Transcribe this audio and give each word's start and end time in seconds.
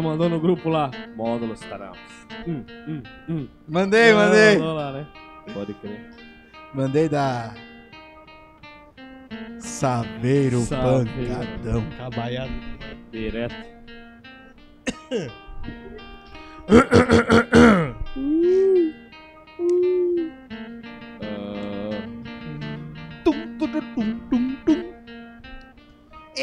Tu 0.00 0.02
mandou 0.02 0.30
no 0.30 0.40
grupo 0.40 0.70
lá. 0.70 0.90
Módulos 1.14 1.60
taramos. 1.60 1.98
Hum, 2.46 2.64
hum, 2.88 3.02
hum. 3.28 3.48
Mandei, 3.68 4.12
Não, 4.12 4.18
mandei. 4.18 4.56
Mandou 4.56 4.74
lá, 4.74 4.92
né? 4.92 5.06
Pode 5.52 5.74
crer. 5.74 6.10
Mandei 6.72 7.06
da. 7.06 7.52
Saveiro 9.58 10.60
Saveiro. 10.60 11.10
Pancadão. 11.28 11.84
Cabaiado. 11.98 12.52
Direto. 13.12 13.54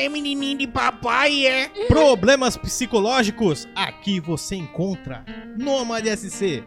É 0.07 0.09
menininho 0.09 0.59
de 0.59 0.67
papai, 0.67 1.45
é? 1.45 1.67
Problemas 1.89 2.55
psicológicos? 2.55 3.67
Aqui 3.75 4.21
você 4.21 4.55
encontra 4.55 5.25
Nômade 5.57 6.09
SC. 6.16 6.63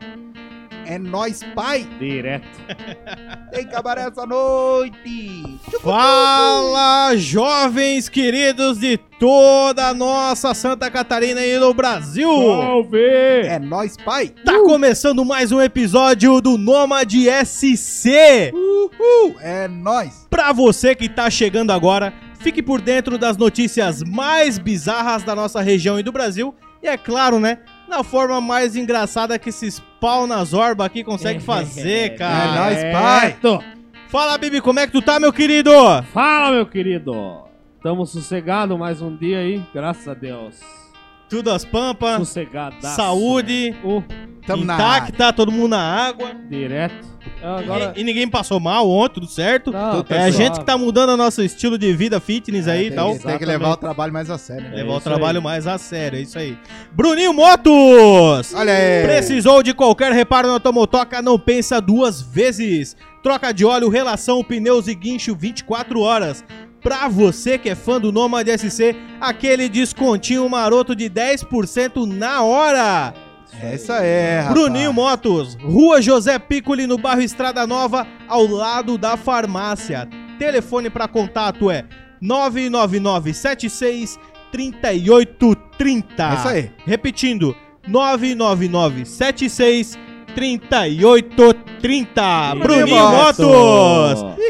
É 0.85 0.99
nós, 0.99 1.43
pai. 1.55 1.89
direto. 1.99 2.45
Tem 3.51 3.67
cabaré 3.67 4.03
essa 4.03 4.27
noite. 4.27 5.59
Fala, 5.81 7.17
jovens 7.17 8.11
queridos 8.11 8.79
de 8.79 8.99
toda 9.19 9.89
a 9.89 9.95
nossa 9.95 10.53
Santa 10.53 10.91
Catarina 10.91 11.43
e 11.43 11.59
do 11.59 11.73
Brasil! 11.73 12.29
Salve! 12.29 12.99
É 12.99 13.59
nós, 13.59 13.97
pai. 13.97 14.35
Tá 14.45 14.59
começando 14.65 15.25
mais 15.25 15.51
um 15.51 15.63
episódio 15.63 16.43
do 16.43 16.59
Nômade 16.59 17.25
SC. 17.47 18.53
Uhul. 18.53 19.37
É 19.41 19.67
nós. 19.67 20.27
Pra 20.29 20.53
você 20.53 20.95
que 20.95 21.09
tá 21.09 21.31
chegando 21.31 21.71
agora, 21.71 22.13
fique 22.41 22.63
por 22.63 22.81
dentro 22.81 23.17
das 23.19 23.37
notícias 23.37 24.03
mais 24.03 24.59
bizarras 24.59 25.23
da 25.23 25.35
nossa 25.35 25.61
região 25.61 25.99
e 25.99 26.03
do 26.03 26.11
Brasil. 26.13 26.55
E 26.83 26.87
é 26.89 26.97
claro, 26.97 27.39
né? 27.39 27.59
Na 27.89 28.03
forma 28.03 28.41
mais 28.41 28.75
engraçada 28.75 29.39
que 29.39 29.51
esses 29.51 29.81
pau 30.01 30.27
nas 30.27 30.53
orbas 30.55 30.87
aqui 30.87 31.05
consegue 31.05 31.41
fazer, 31.41 31.91
É 32.07 32.09
cara. 32.11 32.55
nóis, 32.65 32.79
pai. 32.93 33.37
Fala, 34.09 34.39
Bibi, 34.39 34.61
como 34.61 34.81
é 34.81 34.87
que 34.87 34.93
tu 34.93 35.03
tá, 35.03 35.21
meu 35.21 35.33
querido? 35.33 35.71
Fala, 36.13 36.51
meu 36.51 36.67
querido. 36.67 37.13
Tamo 37.83 38.05
sossegado 38.07 38.77
mais 38.79 39.01
um 39.01 39.15
dia 39.17 39.39
aí, 39.39 39.63
graças 39.73 40.09
a 40.09 40.15
Deus. 40.15 40.59
Tudo 41.31 41.51
as 41.51 41.65
pampas, 41.65 42.19
Sossegadaço. 42.19 42.97
saúde, 42.97 43.75
Uh, 43.85 44.03
Tamo 44.47 44.65
intacta, 44.65 45.33
todo 45.33 45.53
mundo 45.53 45.69
na 45.71 45.81
água. 45.81 46.33
direto. 46.49 47.09
Agora... 47.43 47.93
E, 47.97 48.01
e 48.01 48.05
ninguém 48.05 48.27
passou 48.29 48.59
mal 48.59 48.89
ontem, 48.89 49.15
tudo 49.15 49.27
certo. 49.27 49.71
Não, 49.71 50.03
tudo 50.03 50.13
É 50.15 50.19
a 50.23 50.25
pessoal, 50.25 50.33
gente 50.33 50.59
que 50.59 50.65
tá 50.67 50.77
mudando 50.77 51.11
o 51.11 51.17
nosso 51.17 51.43
estilo 51.43 51.79
de 51.79 51.93
vida 51.93 52.19
fitness 52.19 52.67
aí 52.67 52.89
e 52.89 52.91
tal. 52.91 53.17
tem 53.19 53.39
que 53.39 53.45
levar 53.45 53.71
o 53.73 53.77
trabalho 53.77 54.13
mais 54.13 54.29
a 54.31 54.39
sério. 54.39 54.65
né? 54.71 54.73
É 54.73 54.77
Levar 54.77 54.95
o 54.95 54.97
isso 54.97 55.05
trabalho 55.05 55.39
aí. 55.39 55.45
mais 55.45 55.67
a 55.67 55.79
sério, 55.79 56.19
é 56.19 56.23
isso 56.23 56.39
aí. 56.39 56.59
Bruninho 56.93 57.33
Motos! 57.35 58.55
Olha 58.55 58.73
aí. 58.73 59.03
Precisou 59.05 59.63
de 59.63 59.73
qualquer 59.75 60.13
reparo 60.13 60.49
na 60.49 60.55
automotoca? 60.55 61.23
Não 61.23 61.39
pensa 61.39 61.81
duas 61.81 62.21
vezes. 62.21 62.97
Troca 63.23 63.53
de 63.53 63.67
óleo, 63.67 63.91
relação, 63.91 64.43
pneus 64.43 64.89
e 64.89 64.95
guincho 64.95 65.37
24 65.37 66.01
horas. 66.01 66.43
Pra 66.83 67.09
você 67.09 67.59
que 67.59 67.69
é 67.69 67.75
fã 67.75 68.01
do 68.01 68.11
Nomad 68.11 68.49
SC, 68.49 68.97
aquele 69.21 69.69
descontinho 69.69 70.49
maroto 70.49 70.97
de 70.97 71.11
10% 71.11 72.07
na 72.07 72.43
hora. 72.43 73.13
É 73.63 73.75
isso 73.75 73.93
aí, 73.93 74.39
rapaz. 74.39 74.55
Bruninho 74.55 74.93
Motos, 74.93 75.57
Rua 75.61 76.01
José 76.01 76.39
Piccoli, 76.39 76.87
no 76.87 76.97
bairro 76.97 77.21
Estrada 77.21 77.67
Nova, 77.67 78.07
ao 78.29 78.47
lado 78.47 78.97
da 78.97 79.17
farmácia. 79.17 80.09
Telefone 80.39 80.89
para 80.89 81.09
contato 81.09 81.71
é 81.71 81.85
99976 82.21 84.19
3830. 84.53 86.23
É 86.23 86.35
isso 86.35 86.49
aí. 86.49 86.71
Repetindo, 86.87 87.57
99976 87.87 89.93
3830. 89.93 90.10
Bruninho 92.59 93.11
Motos. 93.11 94.41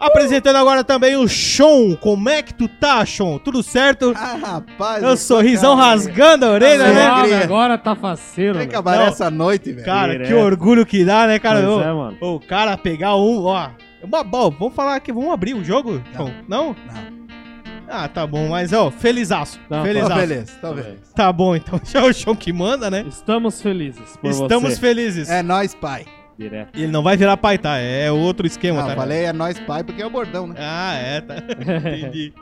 Apresentando 0.00 0.56
agora 0.56 0.82
também 0.82 1.16
o 1.16 1.28
Sean. 1.28 1.94
Como 2.00 2.28
é 2.28 2.42
que 2.42 2.54
tu 2.54 2.68
tá, 2.68 3.04
Sean? 3.04 3.38
Tudo 3.38 3.62
certo? 3.62 4.12
Ah, 4.16 4.36
rapaz. 4.40 5.02
Meu 5.02 5.16
sorrisão 5.16 5.76
calmo. 5.76 5.82
rasgando 5.82 6.46
a 6.46 6.50
orelha, 6.50 6.84
Tá 6.84 6.92
né? 6.92 7.06
alegria. 7.06 7.44
agora 7.44 7.78
tá 7.78 7.94
faceiro. 7.94 8.58
Tem 8.58 8.66
né? 8.66 8.72
cabaré 8.72 9.02
Não. 9.04 9.08
essa 9.08 9.30
noite, 9.30 9.72
velho. 9.72 9.84
Cara, 9.84 10.12
Direto. 10.12 10.28
que 10.28 10.34
orgulho 10.34 10.86
que 10.86 11.04
dá, 11.04 11.26
né, 11.26 11.38
cara? 11.38 11.60
Pois 11.62 11.70
Ô, 11.76 11.80
é, 11.82 11.92
mano. 11.92 12.16
O 12.20 12.40
cara 12.40 12.76
pegar 12.76 13.16
um, 13.16 13.44
ó. 13.44 13.64
é 14.02 14.04
Uma 14.04 14.22
boa, 14.24 14.50
vamos 14.50 14.74
falar 14.74 14.94
aqui, 14.96 15.12
vamos 15.12 15.30
abrir 15.32 15.54
o 15.54 15.64
jogo? 15.64 16.00
Não. 16.16 16.32
Não? 16.48 16.66
Não. 16.86 17.17
Ah, 17.90 18.06
tá 18.08 18.26
bom, 18.26 18.48
mas 18.50 18.72
ó, 18.72 18.90
felizaço. 18.90 19.58
Não, 19.70 19.78
Tô 19.78 19.84
felizaço. 19.86 20.14
beleza, 20.14 20.52
tô 20.60 20.74
beleza. 20.74 20.96
Tá 21.14 21.32
bom, 21.32 21.56
então 21.56 21.80
já 21.84 22.00
é 22.00 22.02
o 22.02 22.12
chão 22.12 22.36
que 22.36 22.52
manda, 22.52 22.90
né? 22.90 23.04
Estamos 23.08 23.62
felizes 23.62 24.16
por 24.20 24.30
Estamos 24.30 24.74
você. 24.74 24.80
felizes. 24.80 25.28
É 25.30 25.42
nós, 25.42 25.74
pai. 25.74 26.04
Direto. 26.38 26.78
Ele 26.78 26.92
não 26.92 27.02
vai 27.02 27.16
virar 27.16 27.36
pai, 27.36 27.58
tá? 27.58 27.78
É 27.78 28.12
outro 28.12 28.46
esquema, 28.46 28.80
Não, 28.82 28.88
tá? 28.88 28.94
falei 28.94 29.24
é 29.24 29.32
nós, 29.32 29.58
pai, 29.60 29.82
porque 29.82 30.00
é 30.02 30.06
o 30.06 30.10
bordão, 30.10 30.46
né? 30.46 30.54
Ah, 30.58 30.94
é, 30.94 31.20
tá. 31.20 31.34
Entendi. 31.58 32.32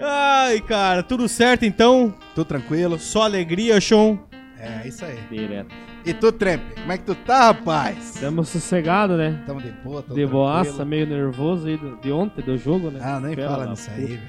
Ai, 0.00 0.60
cara, 0.60 1.02
tudo 1.02 1.28
certo 1.28 1.64
então? 1.64 2.14
Tudo 2.34 2.44
tranquilo? 2.46 2.98
Só 2.98 3.22
alegria, 3.22 3.80
Sean. 3.80 4.18
É, 4.58 4.86
isso 4.86 5.04
aí. 5.04 5.18
Direto. 5.30 5.74
E 6.04 6.14
tu, 6.14 6.30
Trempe, 6.32 6.74
como 6.80 6.92
é 6.92 6.98
que 6.98 7.04
tu 7.04 7.14
tá, 7.14 7.46
rapaz? 7.46 8.14
Estamos 8.14 8.48
sossegados, 8.48 9.16
né? 9.18 9.42
Tamo 9.46 9.60
de 9.60 9.70
boa, 9.70 10.02
tô 10.02 10.14
De 10.14 10.24
boaça, 10.26 10.84
meio 10.84 11.06
nervoso 11.06 11.66
aí 11.66 11.76
do- 11.76 11.96
de 11.96 12.10
ontem 12.12 12.42
do 12.42 12.56
jogo, 12.56 12.90
né? 12.90 13.00
Ah, 13.02 13.20
nem 13.20 13.34
Pela 13.34 13.50
fala 13.50 13.66
nisso 13.66 13.90
aí, 13.94 14.04
velho. 14.06 14.20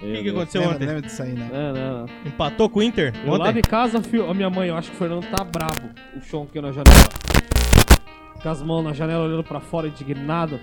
que, 0.00 0.22
que 0.22 0.28
aconteceu 0.30 0.60
Lembra, 0.60 0.76
ontem? 0.76 0.86
lembra 0.86 1.02
disso 1.02 1.22
aí, 1.22 1.32
né? 1.32 1.48
Deus. 1.50 1.74
Não, 1.74 1.98
não. 1.98 2.06
Empatou 2.24 2.68
com 2.68 2.78
o 2.78 2.82
Inter? 2.82 3.12
Eu 3.24 3.32
lá 3.32 3.48
ontem? 3.48 3.54
de 3.54 3.62
casa, 3.62 4.00
fio, 4.00 4.30
a 4.30 4.34
minha 4.34 4.48
mãe, 4.48 4.68
eu 4.68 4.76
acho 4.76 4.90
que 4.90 4.96
o 4.96 4.98
Fernando 4.98 5.26
tá 5.28 5.42
brabo. 5.42 5.90
O 6.16 6.20
chão 6.22 6.44
aqui 6.48 6.60
na 6.60 6.70
janela. 6.70 7.08
Com 8.40 8.48
as 8.48 8.62
mãos 8.62 8.84
na 8.84 8.92
janela 8.92 9.24
olhando 9.24 9.42
pra 9.42 9.58
fora, 9.58 9.88
indignado. 9.88 10.60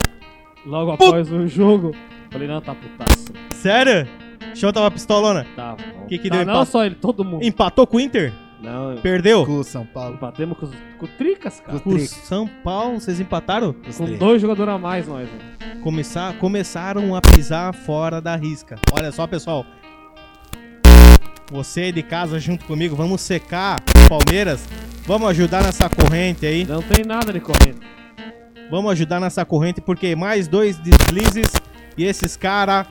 Logo 0.65 0.91
após 0.91 1.29
o 1.31 1.45
jogo. 1.47 1.93
Falei, 2.31 2.47
não, 2.47 2.61
tá 2.61 2.73
putaço. 2.73 3.33
Sério? 3.51 4.07
Sean 4.53 4.71
tava 4.71 4.89
pistolona? 4.89 5.45
Tá. 5.55 5.75
Que 6.07 6.17
que 6.17 6.29
tá, 6.29 6.37
deu 6.37 6.45
Não 6.45 6.65
só 6.65 6.85
ele, 6.85 6.95
todo 6.95 7.23
mundo. 7.25 7.43
Empatou 7.43 7.85
com 7.85 7.97
o 7.97 7.99
Inter? 7.99 8.33
Não, 8.65 8.91
eu- 8.93 9.01
Perdeu? 9.01 9.45
Com 9.45 9.59
o 9.59 9.63
São 9.63 9.85
Paulo. 9.85 10.15
empatemos 10.15 10.57
com, 10.57 10.65
os- 10.65 10.75
com 10.97 11.05
o 11.05 11.09
Tricas, 11.09 11.61
cara. 11.61 11.79
Com 11.79 11.91
o. 11.91 11.99
São 11.99 12.47
Paulo, 12.47 12.99
vocês 12.99 13.19
empataram? 13.19 13.75
Os 13.87 13.97
Com 13.97 14.05
três. 14.05 14.19
dois 14.19 14.41
jogadores 14.41 14.73
a 14.73 14.77
mais, 14.77 15.07
nós. 15.07 15.27
né? 15.29 15.77
Começar, 15.83 16.33
começaram 16.39 17.15
a 17.15 17.21
pisar 17.21 17.73
fora 17.73 18.19
da 18.19 18.35
risca. 18.35 18.75
Olha 18.91 19.11
só, 19.11 19.27
pessoal. 19.27 19.65
Você 21.51 21.91
de 21.91 22.01
casa 22.01 22.39
junto 22.39 22.65
comigo, 22.65 22.95
vamos 22.95 23.21
secar 23.21 23.79
o 24.05 24.09
Palmeiras. 24.09 24.67
Vamos 25.05 25.29
ajudar 25.29 25.61
nessa 25.63 25.87
corrente 25.87 26.43
aí. 26.45 26.65
Não 26.65 26.81
tem 26.81 27.05
nada 27.05 27.31
de 27.31 27.39
corrente. 27.39 27.79
Vamos 28.71 28.91
ajudar 28.93 29.19
nessa 29.19 29.45
corrente 29.45 29.79
porque 29.79 30.15
mais 30.15 30.47
dois 30.47 30.77
deslizes 30.79 31.45
e 31.95 32.03
esses 32.03 32.35
caras 32.35 32.87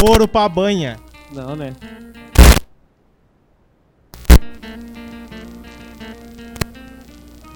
foram 0.00 0.26
pra 0.26 0.48
banha. 0.48 0.96
Não, 1.34 1.54
né? 1.54 1.74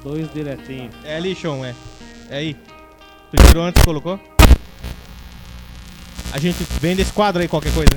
Dois 0.03 0.33
direitinhos. 0.33 0.95
É 1.05 1.17
ali, 1.17 1.35
Sean, 1.35 1.65
é. 1.67 1.75
É 2.31 2.37
aí. 2.39 2.55
Tu 3.31 3.43
tirou 3.47 3.65
antes 3.65 3.81
e 3.81 3.85
colocou? 3.85 4.19
A 6.33 6.39
gente 6.39 6.63
vende 6.81 7.03
esse 7.03 7.13
quadro 7.13 7.41
aí, 7.43 7.49
qualquer 7.49 7.73
coisa. 7.73 7.91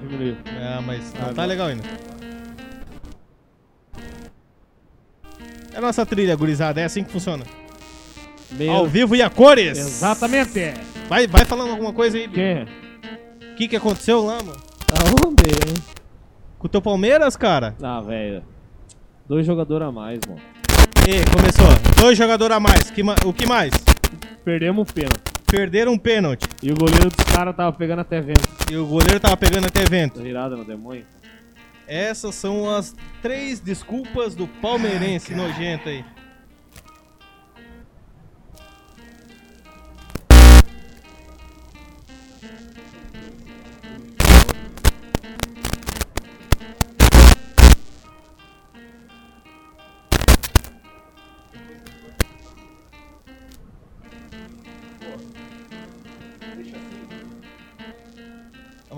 Diminuiu. 0.00 0.36
Ah, 0.60 0.80
mas 0.84 1.12
não 1.14 1.22
Ah, 1.30 1.34
tá 1.34 1.42
não. 1.42 1.48
legal 1.48 1.66
ainda. 1.68 1.84
É 5.72 5.78
a 5.78 5.80
nossa 5.80 6.04
trilha, 6.04 6.36
gurizada. 6.36 6.80
É 6.80 6.84
assim 6.84 7.02
que 7.02 7.10
funciona. 7.10 7.44
Meu... 8.50 8.70
Ao 8.70 8.86
vivo 8.86 9.16
e 9.16 9.22
a 9.22 9.30
cores. 9.30 9.78
Exatamente. 9.78 10.74
Vai, 11.12 11.26
vai 11.26 11.44
falando 11.44 11.72
alguma 11.72 11.92
coisa 11.92 12.16
aí. 12.16 12.26
Quem? 12.26 12.62
O 12.62 13.54
que, 13.54 13.68
que 13.68 13.76
aconteceu 13.76 14.24
lá, 14.24 14.38
mano? 14.42 14.58
Aonde, 14.98 15.44
hein? 15.44 15.74
Com 16.58 16.66
o 16.66 16.70
teu 16.70 16.80
Palmeiras, 16.80 17.36
cara? 17.36 17.76
Ah, 17.82 18.00
velho. 18.00 18.42
Dois 19.28 19.44
jogadores 19.44 19.86
a 19.88 19.92
mais, 19.92 20.20
mano. 20.26 20.40
E 21.06 21.30
começou. 21.36 21.66
Dois 22.00 22.16
jogadores 22.16 22.56
a 22.56 22.58
mais. 22.58 22.90
Que 22.90 23.02
ma- 23.02 23.16
o 23.26 23.32
que 23.34 23.44
mais? 23.44 23.72
Perdemos 24.42 24.88
o 24.88 24.94
pênalti. 24.94 25.20
Perderam 25.46 25.92
um 25.92 25.98
pênalti. 25.98 26.48
E 26.62 26.72
o 26.72 26.74
goleiro 26.74 27.10
dos 27.10 27.24
caras 27.26 27.54
tava 27.54 27.76
pegando 27.76 27.98
até 28.00 28.18
vento. 28.22 28.48
E 28.70 28.76
o 28.78 28.86
goleiro 28.86 29.20
tava 29.20 29.36
pegando 29.36 29.66
até 29.66 29.84
vento. 29.84 30.18
Virada 30.22 30.56
no 30.56 30.64
demônio. 30.64 31.04
Essas 31.86 32.34
são 32.36 32.74
as 32.74 32.96
três 33.20 33.60
desculpas 33.60 34.34
do 34.34 34.46
palmeirense 34.48 35.34
nojento 35.34 35.90
aí. 35.90 36.02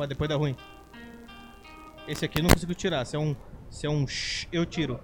Mas 0.04 0.08
depois 0.10 0.28
dá 0.28 0.36
ruim. 0.36 0.54
Esse 2.06 2.26
aqui 2.26 2.38
eu 2.38 2.42
não 2.42 2.50
consigo 2.50 2.74
tirar. 2.74 3.06
Se 3.06 3.16
é 3.16 3.18
um. 3.18 3.34
Se 3.70 3.86
é 3.86 3.90
um. 3.90 4.06
sh- 4.06 4.46
Eu 4.52 4.66
tiro. 4.66 5.00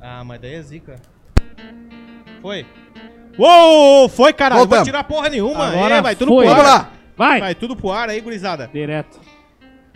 Ah, 0.00 0.22
mas 0.24 0.40
daí 0.40 0.54
é 0.54 0.62
zica. 0.62 1.00
Foi. 2.40 2.64
Uou! 3.36 4.08
Foi, 4.08 4.32
caralho! 4.32 4.60
Não 4.60 4.68
vou 4.68 4.76
Voltamos. 4.76 4.86
tirar 4.88 5.02
porra 5.04 5.28
nenhuma. 5.28 5.66
Agora 5.66 5.96
É, 5.96 6.02
vai 6.02 6.14
tudo 6.14 6.28
foi. 6.30 6.44
pro 6.46 6.54
ar. 6.54 6.56
Vamos 6.62 6.72
lá. 6.72 6.92
Vai! 7.16 7.40
Vai 7.40 7.54
tudo 7.56 7.74
pro 7.74 7.90
ar 7.90 8.08
aí, 8.08 8.20
gurizada. 8.20 8.70
Direto. 8.72 9.20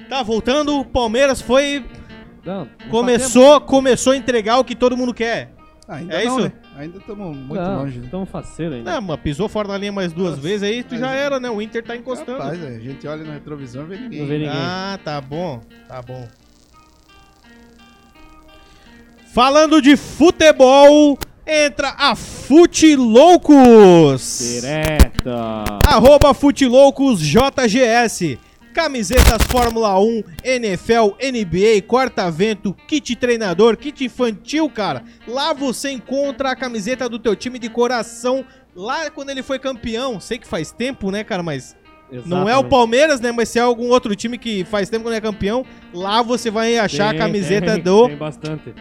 Tá 0.08 0.24
voltando, 0.24 0.80
o 0.80 0.84
Palmeiras 0.84 1.40
foi. 1.40 1.84
Não, 2.44 2.64
não 2.64 2.88
Começou, 2.90 3.60
começou 3.60 4.14
a 4.14 4.16
entregar 4.16 4.58
o 4.58 4.64
que 4.64 4.74
todo 4.74 4.96
mundo 4.96 5.14
quer. 5.14 5.52
Ainda 5.88 6.20
É 6.20 6.24
não, 6.24 6.38
isso? 6.40 6.48
né? 6.48 6.52
Ainda 6.76 6.98
estamos 6.98 7.34
muito 7.34 7.54
não, 7.60 7.78
longe. 7.78 7.98
né? 7.98 8.04
Estamos 8.04 8.28
faceiro 8.28 8.74
ainda. 8.74 8.92
Não, 8.92 9.00
mas 9.00 9.20
pisou 9.20 9.48
fora 9.48 9.68
da 9.68 9.78
linha 9.78 9.92
mais 9.92 10.12
duas 10.12 10.30
Nossa, 10.32 10.42
vezes 10.42 10.62
aí, 10.62 10.82
tu 10.82 10.96
já 10.98 11.14
é- 11.14 11.20
era, 11.20 11.40
né? 11.40 11.48
O 11.48 11.62
Inter 11.62 11.82
tá 11.82 11.96
encostando. 11.96 12.38
Rapaz, 12.38 12.62
é, 12.62 12.76
a 12.76 12.78
gente 12.78 13.06
olha 13.08 13.24
no 13.24 13.32
retrovisor 13.32 13.84
e 13.84 13.86
vê 13.86 13.96
ninguém. 13.98 14.20
Não 14.20 14.26
vê 14.26 14.38
ninguém. 14.38 14.52
Ah, 14.54 14.98
tá 15.02 15.20
bom, 15.20 15.62
tá 15.88 16.02
bom. 16.02 16.28
Falando 19.32 19.80
de 19.82 19.96
futebol, 19.96 21.18
entra 21.46 21.94
a 21.98 22.14
Fute 22.14 22.94
Loucos. 22.96 24.38
Direto. 24.38 25.30
Arroba 25.86 26.32
Fute 26.34 26.66
Loucos 26.66 27.20
JGS. 27.20 28.38
Camisetas 28.76 29.42
Fórmula 29.50 29.98
1, 29.98 30.22
NFL, 30.44 31.16
NBA, 31.18 31.80
Quarta-vento, 31.88 32.76
kit 32.86 33.16
treinador, 33.16 33.74
kit 33.74 34.04
infantil, 34.04 34.68
cara. 34.68 35.02
Lá 35.26 35.54
você 35.54 35.90
encontra 35.90 36.50
a 36.50 36.54
camiseta 36.54 37.08
do 37.08 37.18
teu 37.18 37.34
time 37.34 37.58
de 37.58 37.70
coração. 37.70 38.44
Lá 38.74 39.10
quando 39.10 39.30
ele 39.30 39.42
foi 39.42 39.58
campeão, 39.58 40.20
sei 40.20 40.36
que 40.36 40.46
faz 40.46 40.72
tempo, 40.72 41.10
né, 41.10 41.24
cara, 41.24 41.42
mas 41.42 41.74
não 42.26 42.40
é 42.40 42.42
o 42.42 42.44
Exatamente. 42.48 42.68
Palmeiras, 42.68 43.18
né? 43.18 43.32
Mas 43.32 43.48
se 43.48 43.58
é 43.58 43.62
algum 43.62 43.88
outro 43.88 44.14
time 44.14 44.36
que 44.36 44.62
faz 44.66 44.90
tempo 44.90 45.04
que 45.04 45.10
não 45.10 45.16
é 45.16 45.22
campeão, 45.22 45.64
lá 45.94 46.20
você 46.20 46.50
vai 46.50 46.76
achar 46.76 47.14
Tem, 47.14 47.18
a 47.18 47.24
camiseta 47.24 47.72
tem, 47.72 47.82
do, 47.82 48.08
Tem 48.08 48.18
bastante. 48.18 48.74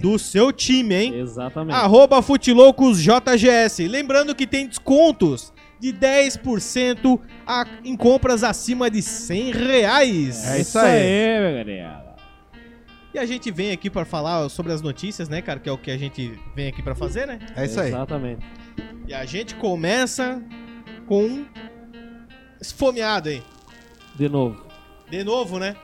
do 0.00 0.18
seu 0.18 0.50
time, 0.50 0.94
hein? 0.94 1.20
Exatamente. 1.20 1.76
Arroba 1.76 2.22
Futilocos 2.22 2.98
JGS. 3.02 3.88
Lembrando 3.88 4.34
que 4.34 4.46
tem 4.46 4.66
descontos 4.66 5.52
de 5.80 5.92
10% 5.92 7.20
a- 7.46 7.66
em 7.84 7.96
compras 7.96 8.42
acima 8.42 8.90
de 8.90 9.00
100 9.02 9.52
reais. 9.52 10.44
É 10.50 10.60
isso 10.60 10.78
aí. 10.78 11.02
meu 11.40 11.64
galera. 11.64 12.08
E 13.14 13.18
a 13.18 13.24
gente 13.24 13.50
vem 13.50 13.72
aqui 13.72 13.88
pra 13.88 14.04
falar 14.04 14.48
sobre 14.48 14.72
as 14.72 14.82
notícias, 14.82 15.28
né, 15.28 15.40
cara? 15.40 15.58
Que 15.58 15.68
é 15.68 15.72
o 15.72 15.78
que 15.78 15.90
a 15.90 15.96
gente 15.96 16.38
vem 16.54 16.68
aqui 16.68 16.82
pra 16.82 16.94
fazer, 16.94 17.26
né? 17.26 17.38
É 17.56 17.64
isso 17.64 17.80
aí. 17.80 17.88
Exatamente. 17.88 18.44
E 19.06 19.14
a 19.14 19.24
gente 19.24 19.54
começa 19.54 20.42
com 21.06 21.24
um 21.24 21.46
esfomeado 22.60 23.28
aí. 23.30 23.42
De 24.14 24.28
novo. 24.28 24.66
De 25.10 25.24
novo, 25.24 25.58
né? 25.58 25.74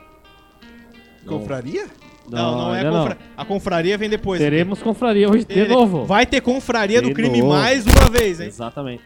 Confraria? 1.25 1.87
Não, 2.29 2.57
não, 2.57 2.75
é 2.75 2.81
a 2.81 2.83
ainda 2.85 2.91
confra... 2.99 3.17
A 3.37 3.45
confraria 3.45 3.97
vem 3.97 4.09
depois. 4.09 4.39
Teremos 4.39 4.81
confraria 4.81 5.27
hoje 5.29 5.39
de 5.39 5.45
Tere- 5.53 5.69
novo. 5.69 6.05
Vai 6.05 6.25
ter 6.25 6.41
confraria 6.41 7.01
do 7.01 7.07
De 7.09 7.13
crime 7.13 7.39
novo. 7.39 7.53
mais 7.53 7.85
uma 7.85 8.09
vez, 8.09 8.39
hein? 8.39 8.47
Exatamente. 8.47 9.03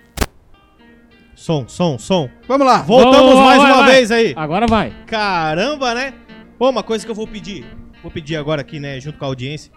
Som, 1.39 1.69
som, 1.69 1.97
som. 1.97 2.29
Vamos 2.49 2.67
lá. 2.67 2.81
Voltamos 2.81 3.33
Vai, 3.35 3.45
mais 3.45 3.61
vai, 3.61 3.71
uma 3.71 3.83
vai. 3.83 3.91
vez 3.95 4.11
aí. 4.11 4.33
Agora 4.35 4.67
vai. 4.67 4.93
Caramba, 5.07 5.95
né? 5.95 6.13
Ô, 6.59 6.67
uma 6.67 6.83
coisa 6.83 7.05
que 7.05 7.09
eu 7.09 7.15
vou 7.15 7.25
pedir. 7.25 7.65
Vou 8.03 8.11
pedir 8.11 8.35
agora 8.35 8.59
aqui, 8.59 8.77
né, 8.77 8.99
junto 8.99 9.17
com 9.17 9.23
a 9.23 9.29
audiência. 9.29 9.71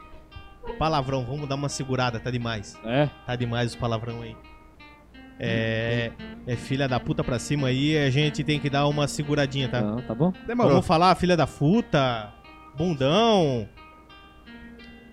Palavrão, 0.76 1.25
vamos 1.25 1.49
dar 1.49 1.55
uma 1.55 1.69
segurada, 1.69 2.19
tá 2.19 2.32
demais. 2.32 2.76
É. 2.85 3.09
Tá 3.25 3.37
demais 3.37 3.70
os 3.70 3.76
palavrão 3.76 4.23
aí. 4.23 4.35
É, 5.38 6.11
é 6.49 6.56
filha 6.56 6.88
da 6.88 6.99
puta 6.99 7.23
pra 7.23 7.38
cima 7.38 7.69
aí, 7.69 7.97
a 7.97 8.11
gente 8.11 8.43
tem 8.43 8.58
que 8.58 8.69
dar 8.69 8.88
uma 8.88 9.06
seguradinha, 9.06 9.69
tá? 9.69 9.81
Não, 9.82 10.03
tá 10.03 10.17
bom? 10.17 10.32
Demorou. 10.44 10.73
Vamos 10.73 10.87
falar 10.87 11.15
filha 11.15 11.37
da 11.37 11.47
puta, 11.47 12.32
bundão, 12.76 13.69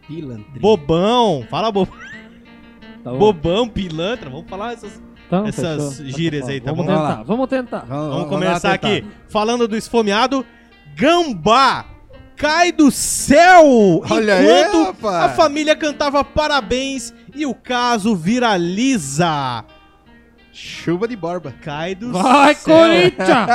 Pilantra. 0.07 0.59
bobão, 0.59 1.45
fala 1.47 1.71
bo... 1.71 1.87
Tá 3.03 3.13
bobão, 3.13 3.69
pilantra, 3.69 4.31
vamos 4.31 4.49
falar 4.49 4.73
essas... 4.73 4.99
Então, 5.29 5.45
essas 5.45 5.97
fechou. 5.97 6.17
gírias 6.17 6.49
aí, 6.49 6.59
tá 6.59 6.71
vamos 6.71 6.85
bom? 6.87 6.91
Tentar, 6.91 7.03
Vamos 7.03 7.17
lá. 7.17 7.23
vamos 7.23 7.47
tentar. 7.49 7.85
Vamos 7.87 8.17
lá 8.17 8.25
começar 8.25 8.77
tentar. 8.79 8.95
aqui, 8.95 9.05
falando 9.27 9.67
do 9.67 9.77
esfomeado, 9.77 10.43
gambá 10.95 11.85
cai 12.35 12.71
do 12.71 12.89
céu 12.89 14.01
Olha 14.09 14.33
aí, 14.35 14.45
enquanto 14.45 14.83
rapaz. 14.85 15.15
a 15.25 15.29
família 15.35 15.75
cantava 15.75 16.23
parabéns 16.23 17.13
e 17.35 17.45
o 17.45 17.53
caso 17.53 18.15
viraliza. 18.15 19.63
Chuva 20.51 21.07
de 21.07 21.15
barba. 21.15 21.53
Cai 21.61 21.93
do 21.95 22.11
Vai, 22.11 22.55
céu. 22.55 22.75
Corinthians! 22.75 23.47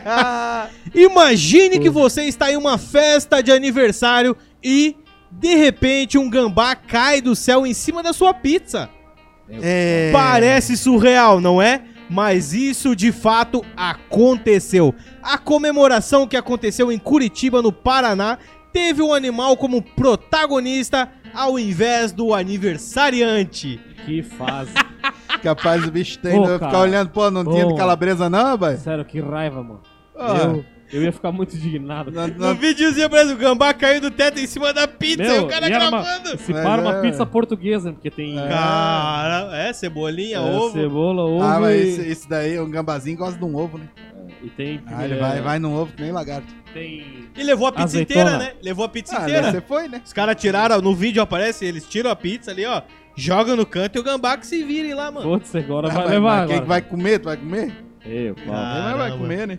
Imagine 0.94 1.78
que 1.78 1.90
você 1.90 2.24
está 2.24 2.50
em 2.52 2.56
uma 2.56 2.78
festa 2.78 3.42
de 3.42 3.50
aniversário 3.50 4.36
e, 4.62 4.96
de 5.30 5.54
repente, 5.56 6.16
um 6.16 6.30
gambá 6.30 6.74
cai 6.76 7.20
do 7.20 7.34
céu 7.34 7.66
em 7.66 7.74
cima 7.74 8.02
da 8.02 8.12
sua 8.12 8.32
pizza. 8.32 8.88
É... 9.60 10.10
Parece 10.12 10.76
surreal, 10.76 11.40
não 11.40 11.60
é? 11.60 11.82
Mas 12.08 12.52
isso 12.52 12.94
de 12.94 13.10
fato 13.10 13.64
aconteceu. 13.76 14.94
A 15.22 15.38
comemoração 15.38 16.26
que 16.26 16.36
aconteceu 16.36 16.92
em 16.92 16.98
Curitiba, 16.98 17.62
no 17.62 17.72
Paraná, 17.72 18.38
teve 18.72 19.02
um 19.02 19.12
animal 19.12 19.56
como 19.56 19.82
protagonista 19.82 21.08
ao 21.34 21.58
invés 21.58 22.12
do 22.12 22.34
aniversariante. 22.34 23.80
que 24.04 24.22
fase. 24.22 24.72
Capaz 25.42 25.84
o 25.86 25.90
bicho 25.90 26.18
tem 26.18 26.40
cara. 26.40 26.58
ficar 26.58 26.78
olhando, 26.78 27.10
pô, 27.10 27.30
não 27.30 27.44
tinha 27.44 27.64
Pô. 27.64 27.72
de 27.72 27.78
calabresa 27.78 28.30
não, 28.30 28.56
vai? 28.56 28.76
Sério, 28.76 29.04
que 29.04 29.20
raiva, 29.20 29.62
mano. 29.62 29.80
Ah. 30.16 30.36
Eu, 30.36 30.64
eu 30.92 31.02
ia 31.02 31.12
ficar 31.12 31.32
muito 31.32 31.56
indignado. 31.56 32.10
Não, 32.10 32.26
No 32.28 32.38
não, 32.38 32.54
videozinho 32.54 33.08
parece 33.08 33.32
o 33.32 33.36
gambá 33.36 33.72
caiu 33.72 34.00
do 34.00 34.10
teto 34.10 34.38
em 34.38 34.46
cima 34.46 34.72
da 34.72 34.86
pizza 34.86 35.22
e 35.24 35.38
o 35.40 35.46
cara 35.48 35.68
e 35.68 35.72
era 35.72 35.88
uma- 35.88 36.02
gravando. 36.02 36.38
Se 36.38 36.52
para 36.52 36.82
é, 36.82 36.84
uma 36.84 37.00
pizza 37.00 37.24
portuguesa, 37.24 37.92
porque 37.92 38.10
tem 38.10 38.38
É. 38.38 38.48
Cara, 38.48 39.56
é 39.56 39.72
cebolinha, 39.72 40.36
é, 40.36 40.40
ovo. 40.40 40.72
cebola, 40.72 41.22
ovo 41.22 41.42
ah, 41.42 41.58
mas 41.60 41.80
esse, 41.80 42.00
esse 42.08 42.28
daí, 42.28 42.58
um 42.60 42.70
gambazinho 42.70 43.16
gosta 43.16 43.38
de 43.38 43.44
um 43.44 43.56
ovo, 43.56 43.78
né? 43.78 43.88
e 44.42 44.48
tem... 44.50 44.82
Ah, 44.86 45.04
ele 45.04 45.14
é, 45.14 45.18
vai, 45.18 45.40
vai 45.40 45.58
num 45.60 45.72
ovo 45.74 45.92
que 45.92 46.02
nem 46.02 46.10
lagarto. 46.10 46.52
Tem... 46.74 47.28
E 47.36 47.42
levou 47.44 47.66
a 47.68 47.72
pizza 47.72 47.84
Azeitona. 47.84 48.20
inteira, 48.22 48.38
né? 48.38 48.52
Levou 48.62 48.84
a 48.84 48.88
pizza 48.88 49.16
Ah, 49.18 49.22
inteira. 49.22 49.50
você 49.52 49.60
foi, 49.60 49.88
né? 49.88 50.00
Os 50.04 50.12
caras 50.12 50.34
tiraram, 50.40 50.80
no 50.80 50.94
vídeo 50.94 51.22
aparece, 51.22 51.64
eles 51.64 51.86
tiram 51.86 52.10
a 52.10 52.16
pizza 52.16 52.50
ali, 52.50 52.64
ó. 52.66 52.82
Jogam 53.14 53.54
no 53.56 53.64
canto 53.66 53.96
e 53.96 54.00
o 54.00 54.02
gambá 54.02 54.36
que 54.36 54.46
se 54.46 54.64
vire 54.64 54.94
lá, 54.94 55.10
mano. 55.12 55.28
Putz, 55.28 55.54
agora 55.54 55.88
Ah, 55.88 55.92
vai 55.94 56.08
levar 56.08 56.20
mas 56.20 56.32
agora. 56.34 56.48
Quem 56.48 56.60
que 56.62 56.68
vai 56.68 56.82
comer? 56.82 57.18
Tu 57.20 57.24
vai 57.26 57.36
comer? 57.36 57.72
Eu, 58.04 58.34
pau. 58.34 58.54
Ah, 58.54 58.82
mais 58.84 58.96
vai 58.96 59.18
comer, 59.18 59.46
né? 59.46 59.58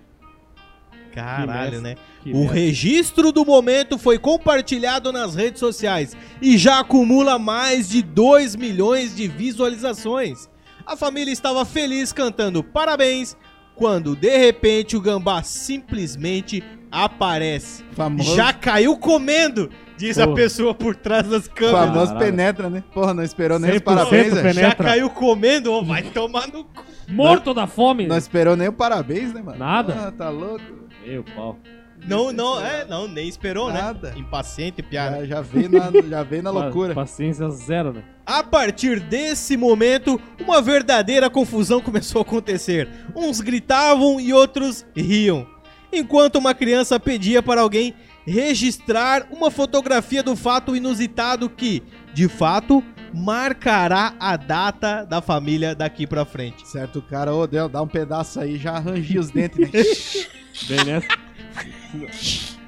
Caralho, 1.13 1.79
né? 1.81 1.95
Que 2.23 2.31
O 2.31 2.39
merda. 2.41 2.53
registro 2.53 3.31
do 3.31 3.45
momento 3.45 3.97
foi 3.97 4.17
compartilhado 4.17 5.11
nas 5.11 5.35
redes 5.35 5.59
sociais 5.59 6.15
e 6.41 6.57
já 6.57 6.79
acumula 6.79 7.37
mais 7.37 7.87
de 7.89 8.01
2 8.01 8.55
milhões 8.55 9.15
de 9.15 9.27
visualizações. 9.27 10.49
A 10.85 10.95
família 10.97 11.31
estava 11.31 11.63
feliz 11.65 12.11
cantando 12.11 12.63
parabéns 12.63 13.37
quando 13.75 14.15
de 14.15 14.37
repente 14.37 14.95
o 14.97 15.01
gambá 15.01 15.41
simplesmente 15.43 16.63
aparece. 16.91 17.83
Famoso, 17.93 18.35
Já 18.35 18.53
caiu 18.53 18.95
comendo, 18.97 19.69
diz 19.97 20.19
a 20.19 20.25
Porra. 20.25 20.35
pessoa 20.35 20.73
por 20.75 20.95
trás 20.95 21.27
das 21.27 21.47
câmeras. 21.47 21.87
famoso 21.87 22.13
Caralho. 22.13 22.25
penetra, 22.25 22.69
né? 22.69 22.83
Porra, 22.93 23.13
não 23.13 23.23
esperou 23.23 23.57
nem 23.59 23.71
os 23.71 23.77
100% 23.77 23.83
parabéns, 23.83 24.33
penetra. 24.33 24.53
Já 24.53 24.71
caiu 24.75 25.09
comendo, 25.09 25.71
ó, 25.71 25.81
vai 25.83 26.03
tomar 26.03 26.47
no 26.47 26.63
cu. 26.65 26.83
Morto 27.09 27.53
da 27.53 27.65
fome. 27.67 28.07
Não 28.07 28.17
esperou 28.17 28.55
nem 28.55 28.67
o 28.67 28.73
parabéns, 28.73 29.33
né, 29.33 29.41
mano? 29.41 29.57
Nada. 29.57 30.07
Ah, 30.07 30.11
tá 30.11 30.29
louco. 30.29 30.82
Meu 31.05 31.23
pau. 31.23 31.57
Não, 32.05 32.33
não, 32.33 32.59
é, 32.59 32.83
não, 32.85 33.07
nem 33.07 33.29
esperou, 33.29 33.71
Nada. 33.71 34.09
né? 34.11 34.17
Impaciente, 34.17 34.81
piada. 34.83 35.19
Já, 35.19 35.25
já 35.35 35.41
veio 35.41 35.69
na, 35.69 35.91
já 36.09 36.23
veio 36.23 36.43
na 36.43 36.49
loucura. 36.51 36.93
Pa- 36.93 37.01
Paciência 37.01 37.49
zero, 37.49 37.93
né? 37.93 38.03
A 38.25 38.43
partir 38.43 38.99
desse 38.99 39.55
momento, 39.55 40.19
uma 40.39 40.61
verdadeira 40.61 41.29
confusão 41.29 41.79
começou 41.81 42.19
a 42.19 42.23
acontecer. 42.23 42.89
Uns 43.15 43.39
gritavam 43.39 44.19
e 44.19 44.33
outros 44.33 44.85
riam. 44.95 45.47
Enquanto 45.93 46.37
uma 46.37 46.53
criança 46.53 46.99
pedia 46.99 47.41
para 47.41 47.61
alguém 47.61 47.93
registrar 48.25 49.27
uma 49.31 49.49
fotografia 49.51 50.21
do 50.23 50.35
fato 50.35 50.75
inusitado 50.75 51.49
que, 51.49 51.83
de 52.13 52.27
fato, 52.27 52.83
marcará 53.13 54.13
a 54.19 54.35
data 54.35 55.05
da 55.05 55.21
família 55.21 55.75
daqui 55.75 56.07
pra 56.07 56.25
frente. 56.25 56.67
Certo, 56.67 56.99
o 56.99 57.01
cara, 57.01 57.33
ô, 57.33 57.45
Deus, 57.45 57.71
dá 57.71 57.81
um 57.81 57.87
pedaço 57.87 58.39
aí, 58.39 58.57
já 58.57 58.73
arranjei 58.73 59.19
os 59.19 59.29
dentes, 59.29 59.59
né? 59.59 59.69
Bem 60.67 60.85
nessa. 60.85 61.07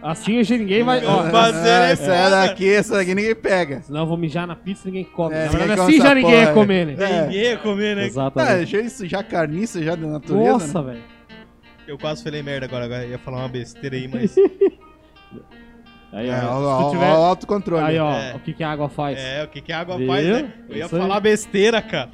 Assim 0.02 0.38
hoje 0.38 0.58
ninguém 0.58 0.84
vai. 0.84 1.04
Ó, 1.04 1.32
Mas 1.32 1.56
é 1.66 1.92
essa 1.92 2.04
foda. 2.06 2.30
daqui, 2.48 2.70
essa 2.70 2.94
daqui 2.96 3.16
ninguém 3.16 3.34
pega. 3.36 3.82
senão 3.82 4.02
eu 4.02 4.06
vou 4.06 4.18
mijar 4.18 4.46
na 4.46 4.56
pizza 4.56 4.88
e 4.88 4.92
ninguém 4.92 5.06
come. 5.06 5.34
É, 5.34 5.46
na 5.46 5.52
verdade, 5.52 5.82
assim 5.82 5.98
já 6.02 6.14
ninguém 6.14 6.42
ia 6.42 6.54
comer, 6.54 6.86
né? 6.86 6.96
É. 7.00 7.22
Ninguém 7.24 7.42
ia 7.42 7.58
comer, 7.58 7.96
né? 7.96 8.06
Exatamente. 8.06 8.72
já 8.72 8.82
isso 8.82 9.08
já 9.08 9.24
carniça 9.24 9.82
já 9.82 9.96
da 9.96 10.06
natureza, 10.06 10.52
Nossa, 10.52 10.82
né? 10.84 10.92
velho. 10.94 11.04
Eu 11.88 11.98
quase 11.98 12.24
falei 12.24 12.44
merda 12.44 12.66
agora, 12.68 12.86
agora 12.86 13.04
eu 13.04 13.12
ia 13.12 13.18
falar 13.20 13.38
uma 13.40 13.50
besteira 13.50 13.96
aí, 13.96 14.08
mas. 14.08 14.36
Aí, 16.16 16.30
É, 16.30 16.46
ó, 16.46 16.92
tiver- 16.92 17.12
ó, 17.12 17.20
o 17.20 17.26
autocontrole. 17.26 17.84
aí, 17.84 18.00
ó, 18.00 18.14
É. 18.14 18.36
o 18.36 18.40
que, 18.40 18.54
que 18.54 18.64
a 18.64 18.72
água 18.72 18.88
faz. 18.88 19.20
É, 19.20 19.44
o 19.44 19.48
que, 19.50 19.60
que 19.62 19.74
a 19.74 19.82
água 19.82 19.98
Viu? 19.98 20.08
faz, 20.08 20.26
né? 20.26 20.54
Eu 20.70 20.78
ia 20.78 20.86
Isso 20.86 20.96
aí. 20.96 21.02
falar 21.02 21.20
besteira, 21.20 21.82
cara. 21.82 22.10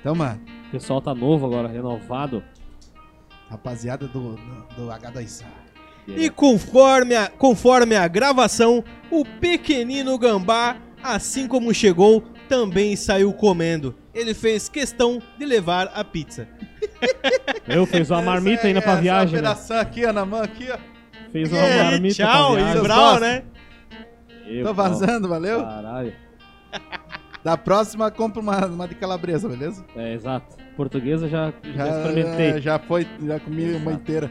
Então, 0.00 0.14
mano, 0.14 0.40
O 0.68 0.70
pessoal 0.70 1.00
tá 1.00 1.12
novo 1.12 1.44
agora, 1.46 1.66
renovado. 1.66 2.42
rapaziada 3.50 4.06
do, 4.06 4.36
do, 4.36 4.64
do 4.76 4.88
H2A. 4.92 5.44
E 6.06 6.30
conforme 6.30 7.16
a, 7.16 7.28
conforme 7.28 7.96
a 7.96 8.06
gravação, 8.06 8.84
o 9.10 9.24
pequenino 9.24 10.16
gambá, 10.16 10.76
assim 11.02 11.48
como 11.48 11.74
chegou, 11.74 12.22
também 12.48 12.94
saiu 12.94 13.32
comendo. 13.32 13.94
Ele 14.14 14.32
fez 14.34 14.68
questão 14.68 15.20
de 15.36 15.44
levar 15.44 15.90
a 15.94 16.04
pizza. 16.04 16.46
Eu 17.66 17.84
fiz 17.86 18.08
uma 18.10 18.22
marmita 18.22 18.66
ainda 18.68 18.80
pra 18.80 18.92
Essa 18.92 19.00
viagem, 19.02 19.34
né? 19.34 19.40
operação 19.40 19.78
aqui, 19.78 20.04
ó, 20.06 20.12
na 20.12 20.24
mão 20.24 20.40
aqui, 20.42 20.68
ó. 20.72 20.78
Fez 21.32 21.52
uma 21.52 21.62
aí, 21.62 21.76
marmita 21.84 22.14
tchau, 22.14 22.58
e 22.58 22.80
brau, 22.80 23.20
né? 23.20 23.42
Eu, 24.46 24.64
Tô 24.66 24.74
vazando, 24.74 25.28
valeu? 25.28 25.62
Caralho. 25.62 26.12
Da 27.42 27.56
próxima, 27.56 28.10
compra 28.10 28.38
uma, 28.38 28.66
uma 28.66 28.86
de 28.86 28.94
calabresa, 28.94 29.48
beleza? 29.48 29.82
É, 29.96 30.12
exato. 30.12 30.58
Portuguesa 30.76 31.26
já, 31.26 31.50
já, 31.74 31.86
Já, 31.86 31.88
experimentei. 31.96 32.60
já 32.60 32.78
foi, 32.78 33.06
já 33.24 33.40
comi 33.40 33.64
uma 33.76 33.76
Exato. 33.76 33.90
inteira. 33.92 34.30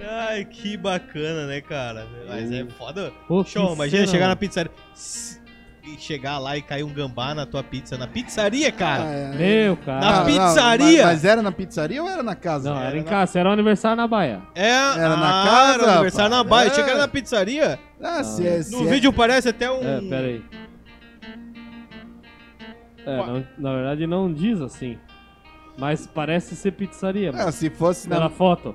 Ai, 0.00 0.44
que 0.46 0.76
bacana, 0.76 1.46
né, 1.46 1.60
cara? 1.60 2.08
Mas 2.26 2.50
é 2.50 2.66
foda. 2.76 3.12
Pô, 3.28 3.44
Show, 3.44 3.74
imagina 3.74 3.98
cena, 4.00 4.06
chegar 4.10 4.24
na 4.24 4.28
mano. 4.30 4.38
pizzaria 4.40 4.72
s- 4.92 5.39
e 5.84 5.98
chegar 5.98 6.38
lá 6.38 6.56
e 6.56 6.62
cair 6.62 6.82
um 6.84 6.92
gambá 6.92 7.34
na 7.34 7.44
tua 7.46 7.62
pizza. 7.62 7.96
Na 7.98 8.06
pizzaria, 8.06 8.70
cara? 8.72 9.04
Ah, 9.04 9.12
é. 9.12 9.32
Meu, 9.36 9.70
Na 9.76 9.76
cara. 9.76 10.00
Não, 10.00 10.18
não, 10.18 10.24
pizzaria? 10.26 11.02
mas, 11.04 11.12
mas 11.12 11.24
era 11.24 11.42
na 11.42 11.52
pizzaria 11.52 12.02
ou 12.02 12.08
era 12.08 12.22
na 12.22 12.34
casa? 12.34 12.70
Não, 12.72 12.80
era 12.80 12.96
em 12.96 13.02
na- 13.02 13.10
casa, 13.10 13.38
era 13.40 13.48
um 13.48 13.52
aniversário 13.52 13.96
na 13.96 14.06
Baia. 14.06 14.42
É, 14.54 14.68
Era 14.70 15.16
na 15.16 15.40
ah, 15.42 15.44
casa, 15.44 15.82
era 15.82 15.92
aniversário 15.92 16.30
na 16.30 16.36
rapaz. 16.38 16.50
baia. 16.50 16.68
É. 16.70 16.74
Chega 16.86 16.98
na 16.98 17.08
pizzaria. 17.08 17.78
Ah, 18.02 18.22
se 18.24 18.46
é, 18.46 18.62
se 18.62 18.72
No 18.72 18.86
é- 18.86 18.90
vídeo 18.90 19.12
parece 19.12 19.48
até 19.48 19.70
um. 19.70 19.80
É, 19.82 20.00
pera 20.00 20.26
aí. 20.26 20.42
É, 23.06 23.16
não- 23.16 23.46
na 23.58 23.74
verdade 23.74 24.06
não 24.06 24.32
diz 24.32 24.60
assim. 24.60 24.98
Mas 25.78 26.06
parece 26.06 26.54
ser 26.56 26.72
pizzaria. 26.72 27.30
Ah, 27.30 27.36
mano. 27.36 27.52
se 27.52 27.70
fosse 27.70 28.06
Pela 28.08 28.24
na... 28.24 28.30
foto. 28.30 28.74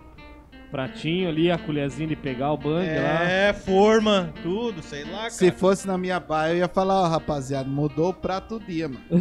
Pratinho 0.76 1.30
ali, 1.30 1.50
a 1.50 1.58
colherzinha 1.58 2.10
de 2.10 2.18
pegar 2.18 2.52
o 2.52 2.58
bang 2.58 2.86
lá. 2.86 3.24
É, 3.24 3.54
forma, 3.54 4.34
tudo, 4.44 4.84
sei 4.84 5.06
lá, 5.06 5.20
cara. 5.20 5.30
Se 5.30 5.50
fosse 5.50 5.88
na 5.88 5.98
minha 5.98 6.20
baia, 6.20 6.52
eu 6.52 6.58
ia 6.58 6.68
falar, 6.68 7.04
ó, 7.04 7.08
rapaziada, 7.08 7.70
mudou 7.70 8.10
o 8.10 8.14
prato 8.14 8.60
do 8.60 8.66
dia, 8.66 8.90
mano. 8.90 9.06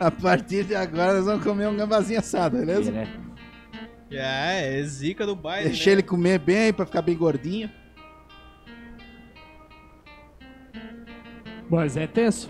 A 0.00 0.10
partir 0.10 0.64
de 0.64 0.74
agora 0.74 1.12
nós 1.12 1.26
vamos 1.26 1.44
comer 1.44 1.68
um 1.68 1.76
gambazinho 1.76 2.18
assado, 2.18 2.56
beleza? 2.56 2.90
É, 2.90 2.94
né? 2.94 3.08
É, 4.10 4.80
é 4.80 4.82
zica 4.84 5.26
do 5.26 5.36
baile. 5.36 5.68
Deixa 5.68 5.90
né? 5.90 5.92
ele 5.92 6.02
comer 6.02 6.38
bem 6.38 6.72
pra 6.72 6.86
ficar 6.86 7.02
bem 7.02 7.18
gordinho. 7.18 7.70
Mas 11.68 11.94
é 11.94 12.06
tenso. 12.06 12.48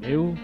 Meu. 0.00 0.34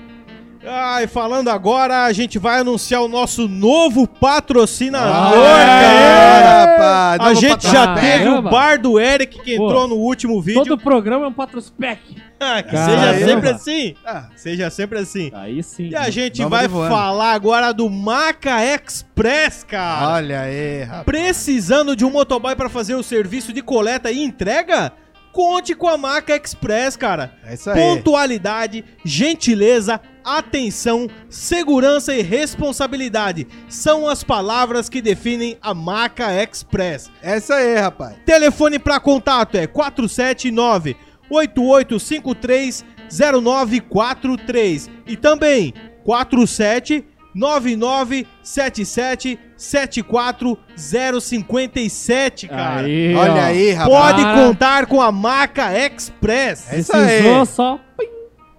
Ah, 0.71 1.03
e 1.03 1.07
falando 1.07 1.49
agora, 1.49 2.05
a 2.05 2.13
gente 2.13 2.39
vai 2.39 2.61
anunciar 2.61 3.03
o 3.03 3.09
nosso 3.09 3.49
novo 3.49 4.07
patrocinador, 4.07 5.39
Ah, 5.39 6.67
cara. 6.77 7.17
rapaz, 7.17 7.21
A 7.31 7.35
gente 7.35 7.71
já 7.71 7.95
teve 7.95 8.29
o 8.29 8.43
bar 8.43 8.81
do 8.81 8.99
Eric 9.01 9.41
que 9.41 9.57
Pô, 9.57 9.65
entrou 9.67 9.89
no 9.89 9.97
último 9.97 10.41
vídeo. 10.43 10.63
Todo 10.65 10.79
programa 10.79 11.25
é 11.25 11.29
um 11.29 11.33
patrospec. 11.33 12.17
Ah, 12.41 12.63
que 12.63 12.71
Caramba. 12.73 13.13
seja 13.15 13.27
sempre 13.27 13.49
assim. 13.49 13.95
Ah, 14.07 14.29
Seja 14.37 14.71
sempre 14.71 14.99
assim. 15.01 15.31
Aí 15.35 15.63
sim. 15.63 15.89
E 15.89 15.97
a 15.97 16.09
gente 16.11 16.43
Vamos 16.43 16.59
vai 16.59 16.69
falar 16.69 17.33
agora 17.33 17.73
do 17.73 17.89
Maca 17.91 18.63
Express, 18.65 19.65
cara. 19.65 20.13
olha 20.15 20.41
aí, 20.43 20.83
rapaz. 20.83 21.05
Precisando 21.05 21.97
de 21.97 22.05
um 22.05 22.11
motoboy 22.11 22.55
para 22.55 22.69
fazer 22.69 22.95
o 22.95 23.03
serviço 23.03 23.53
de 23.53 23.61
coleta 23.63 24.11
e 24.13 24.23
entrega? 24.23 24.93
Conte 25.33 25.75
com 25.75 25.89
a 25.89 25.99
Maca 25.99 26.35
Express, 26.37 26.97
cara. 26.97 27.33
É 27.45 27.55
isso 27.55 27.71
aí. 27.71 27.77
Pontualidade, 27.81 28.85
gentileza, 29.05 30.01
atenção, 30.37 31.09
segurança 31.29 32.15
e 32.15 32.23
responsabilidade 32.23 33.47
são 33.69 34.09
as 34.09 34.23
palavras 34.23 34.89
que 34.89 35.01
definem 35.01 35.57
a 35.63 35.73
Maca 35.73 36.31
Express. 36.43 37.11
É 37.23 37.39
isso 37.39 37.53
aí, 37.53 37.77
rapaz. 37.77 38.17
Telefone 38.27 38.79
para 38.79 39.01
contato 39.01 39.57
é 39.57 39.67
479 39.67 40.97
8853 41.31 42.85
0943 43.11 44.91
e 45.07 45.17
também 45.17 45.73
47 46.05 47.07
9977 47.35 49.39
74057, 49.57 52.49
cara. 52.49 52.81
Aí, 52.81 53.15
olha 53.15 53.33
ó. 53.33 53.41
aí, 53.41 53.71
rapaz. 53.73 53.99
Pode 53.99 54.23
contar 54.23 54.87
com 54.87 55.03
a 55.03 55.11
Maca 55.11 55.77
Express. 55.77 56.73
É 56.73 56.79
isso 56.79 56.97
aí. 56.97 57.07
Precisou 57.07 57.47
só. 57.47 57.81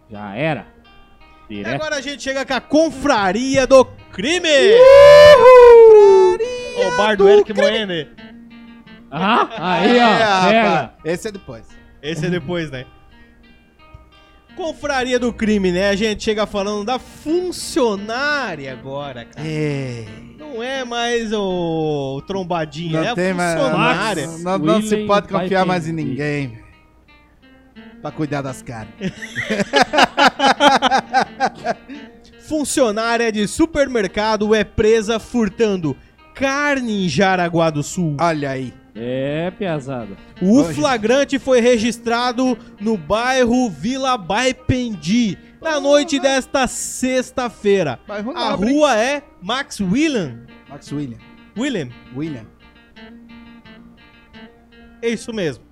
Já 0.09 0.35
era. 0.35 0.67
E 1.50 1.65
agora 1.65 1.96
a 1.96 2.01
gente 2.01 2.22
chega 2.22 2.46
com 2.46 2.53
a 2.53 2.62
Confraria 2.62 3.65
do 3.65 3.84
Crime. 4.12 4.48
O 6.86 6.98
bar 6.98 7.15
do 7.18 7.27
Eric 7.27 7.53
Moene. 7.53 8.08
Ah, 9.12 9.50
aí, 9.79 9.98
ó. 10.00 10.50
É, 10.50 10.51
pega. 10.51 10.94
Esse 11.03 11.27
é 11.27 11.32
depois. 11.32 11.65
Esse 12.01 12.25
é 12.27 12.29
depois, 12.29 12.70
né? 12.70 12.86
Confraria 14.56 15.18
do 15.18 15.34
Crime, 15.34 15.72
né? 15.72 15.89
A 15.89 15.96
gente 15.96 16.24
chega 16.24 16.46
falando 16.46 16.86
da 16.86 17.00
funcionária 17.00 18.72
agora, 18.72 19.25
cara. 19.25 19.48
É. 19.48 20.06
Não 20.38 20.62
é 20.62 20.84
mais 20.84 21.32
o, 21.34 22.18
o 22.18 22.22
trombadinho, 22.22 22.94
Não 22.98 23.03
é 23.03 23.10
a 23.10 23.15
tem 23.15 23.34
mais. 23.34 23.60
funcionária. 23.60 24.27
Não, 24.27 24.38
não- 24.38 24.58
não 24.60 24.82
se 24.82 24.98
pode 25.08 25.27
confiar 25.29 25.65
mais 25.65 25.88
em 25.88 25.94
ninguém. 25.94 26.60
Pra 28.01 28.12
cuidar 28.12 28.41
das 28.41 28.62
carnes. 28.62 28.94
Funcionária 32.48 33.31
de 33.31 33.48
supermercado 33.48 34.55
é 34.55 34.63
presa 34.63 35.19
furtando 35.19 35.96
carne 36.34 37.05
em 37.05 37.10
Jaraguá 37.10 37.69
do 37.69 37.84
Sul. 37.84 38.17
Olha 38.19 38.51
aí. 38.51 38.74
É, 38.96 39.51
piazada. 39.51 40.17
O 40.41 40.60
Hoje. 40.60 40.74
flagrante 40.74 41.38
foi 41.39 41.62
registrado 41.62 42.58
no 42.81 42.98
bairro 42.98 43.69
Vila 43.69 44.17
Baipendi, 44.17 45.38
na 45.62 45.79
noite 45.79 46.19
desta 46.19 46.67
sexta-feira. 46.67 48.00
A 48.36 48.51
rua 48.51 48.98
é 48.98 49.22
Max 49.41 49.79
William. 49.79 50.41
Max 50.67 50.91
William. 50.91 51.17
William, 51.58 51.89
William. 52.15 52.46
é 55.01 55.10
isso 55.10 55.34
mesmo. 55.34 55.63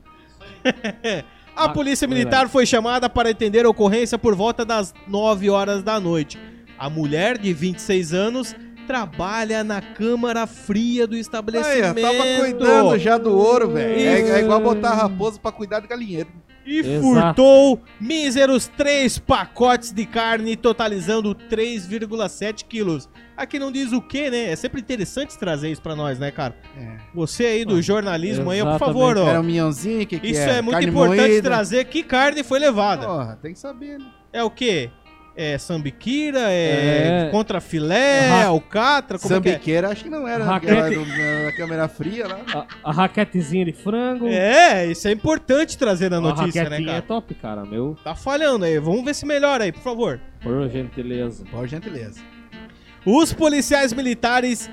A 1.57 1.69
polícia 1.69 2.07
militar 2.07 2.47
foi 2.47 2.65
chamada 2.65 3.09
para 3.09 3.31
atender 3.31 3.65
a 3.65 3.69
ocorrência 3.69 4.17
por 4.17 4.35
volta 4.35 4.63
das 4.63 4.93
9 5.07 5.49
horas 5.49 5.81
da 5.81 5.99
noite. 5.99 6.39
A 6.77 6.89
mulher, 6.89 7.37
de 7.37 7.51
26 7.51 8.13
anos, 8.13 8.55
trabalha 8.85 9.63
na 9.63 9.81
câmara 9.81 10.45
fria 10.45 11.07
do 11.07 11.15
Aí, 11.15 11.21
estabelecimento. 11.21 11.99
eu 11.99 12.03
tava 12.03 12.23
cuidando 12.39 12.99
já 12.99 13.17
do 13.17 13.35
ouro, 13.35 13.71
velho. 13.71 13.99
É, 13.99 14.39
é 14.39 14.39
igual 14.39 14.61
botar 14.61 14.93
raposa 14.93 15.39
pra 15.39 15.51
cuidar 15.51 15.79
do 15.79 15.87
galinheiro. 15.87 16.29
E 16.67 16.79
Exato. 16.79 17.01
furtou 17.01 17.81
míseros 17.99 18.67
três 18.67 19.17
pacotes 19.17 19.93
de 19.93 20.05
carne, 20.05 20.57
totalizando 20.57 21.33
3,7 21.33 22.65
quilos. 22.67 23.07
Aqui 23.37 23.57
não 23.57 23.71
diz 23.71 23.93
o 23.93 24.01
que, 24.01 24.29
né? 24.29 24.51
É 24.51 24.55
sempre 24.55 24.81
interessante 24.81 25.37
trazer 25.37 25.71
isso 25.71 25.81
pra 25.81 25.95
nós, 25.95 26.19
né, 26.19 26.29
cara? 26.29 26.55
É. 26.77 26.97
Você 27.15 27.45
aí 27.45 27.63
do 27.65 27.81
jornalismo 27.81 28.49
aí, 28.49 28.59
por 28.59 28.67
exatamente. 28.69 28.79
favor, 28.99 29.17
ó. 29.17 29.29
Era 29.29 29.39
um 29.39 29.43
minhãozinho, 29.43 30.05
que 30.05 30.19
que 30.19 30.27
Isso 30.27 30.41
era? 30.41 30.53
é 30.53 30.61
muito 30.61 30.73
Carne 30.73 30.89
importante 30.89 31.19
moída. 31.29 31.41
trazer 31.41 31.85
que 31.85 32.03
carne 32.03 32.43
foi 32.43 32.59
levada. 32.59 33.05
Porra, 33.07 33.39
tem 33.41 33.53
que 33.53 33.59
saber, 33.59 33.99
né? 33.99 34.05
É 34.33 34.43
o 34.43 34.49
quê? 34.49 34.89
É 35.39 35.55
sambiquira? 35.59 36.51
É, 36.51 37.27
É. 37.27 37.29
contra 37.29 37.61
filé? 37.61 38.27
Ra- 38.27 38.41
É 38.41 38.43
alcatra? 38.45 39.19
Como 39.19 39.39
que 39.39 39.49
é? 39.49 39.51
Sambiqueira, 39.53 39.89
acho 39.89 40.03
que 40.03 40.09
não 40.09 40.27
era. 40.27 40.43
Raquete. 40.43 40.71
Era 40.73 40.89
do- 40.89 41.05
na 41.45 41.51
câmera 41.55 41.87
fria 41.87 42.27
lá. 42.27 42.39
A, 42.83 42.89
a 42.89 42.91
raquetezinha 42.91 43.63
de 43.63 43.71
frango. 43.71 44.27
É, 44.27 44.87
isso 44.87 45.07
é 45.07 45.11
importante 45.11 45.77
trazer 45.77 46.09
na 46.09 46.17
a 46.17 46.21
notícia, 46.21 46.63
né, 46.63 46.69
raquetinha 46.69 46.89
é 46.89 46.93
cara? 46.95 47.01
top, 47.03 47.35
cara. 47.35 47.65
Meu, 47.65 47.95
Tá 48.03 48.15
falhando 48.15 48.65
aí. 48.65 48.79
Vamos 48.79 49.05
ver 49.05 49.13
se 49.13 49.27
melhora 49.27 49.65
aí, 49.65 49.71
por 49.71 49.83
favor. 49.83 50.19
por 50.41 50.67
gentileza. 50.69 51.45
Por 51.51 51.67
gentileza. 51.67 52.19
Os 53.05 53.31
policiais 53.31 53.93
militares. 53.93 54.69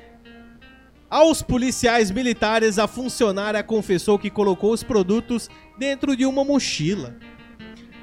Aos 1.11 1.43
policiais 1.43 2.11
militares, 2.11 2.79
a 2.79 2.89
funcionária 2.89 3.63
confessou 3.63 4.19
que 4.19 4.31
colocou 4.31 4.73
os 4.73 4.83
produtos 4.83 5.49
dentro 5.79 6.17
de 6.17 6.27
uma 6.27 6.43
mochila. 6.43 7.15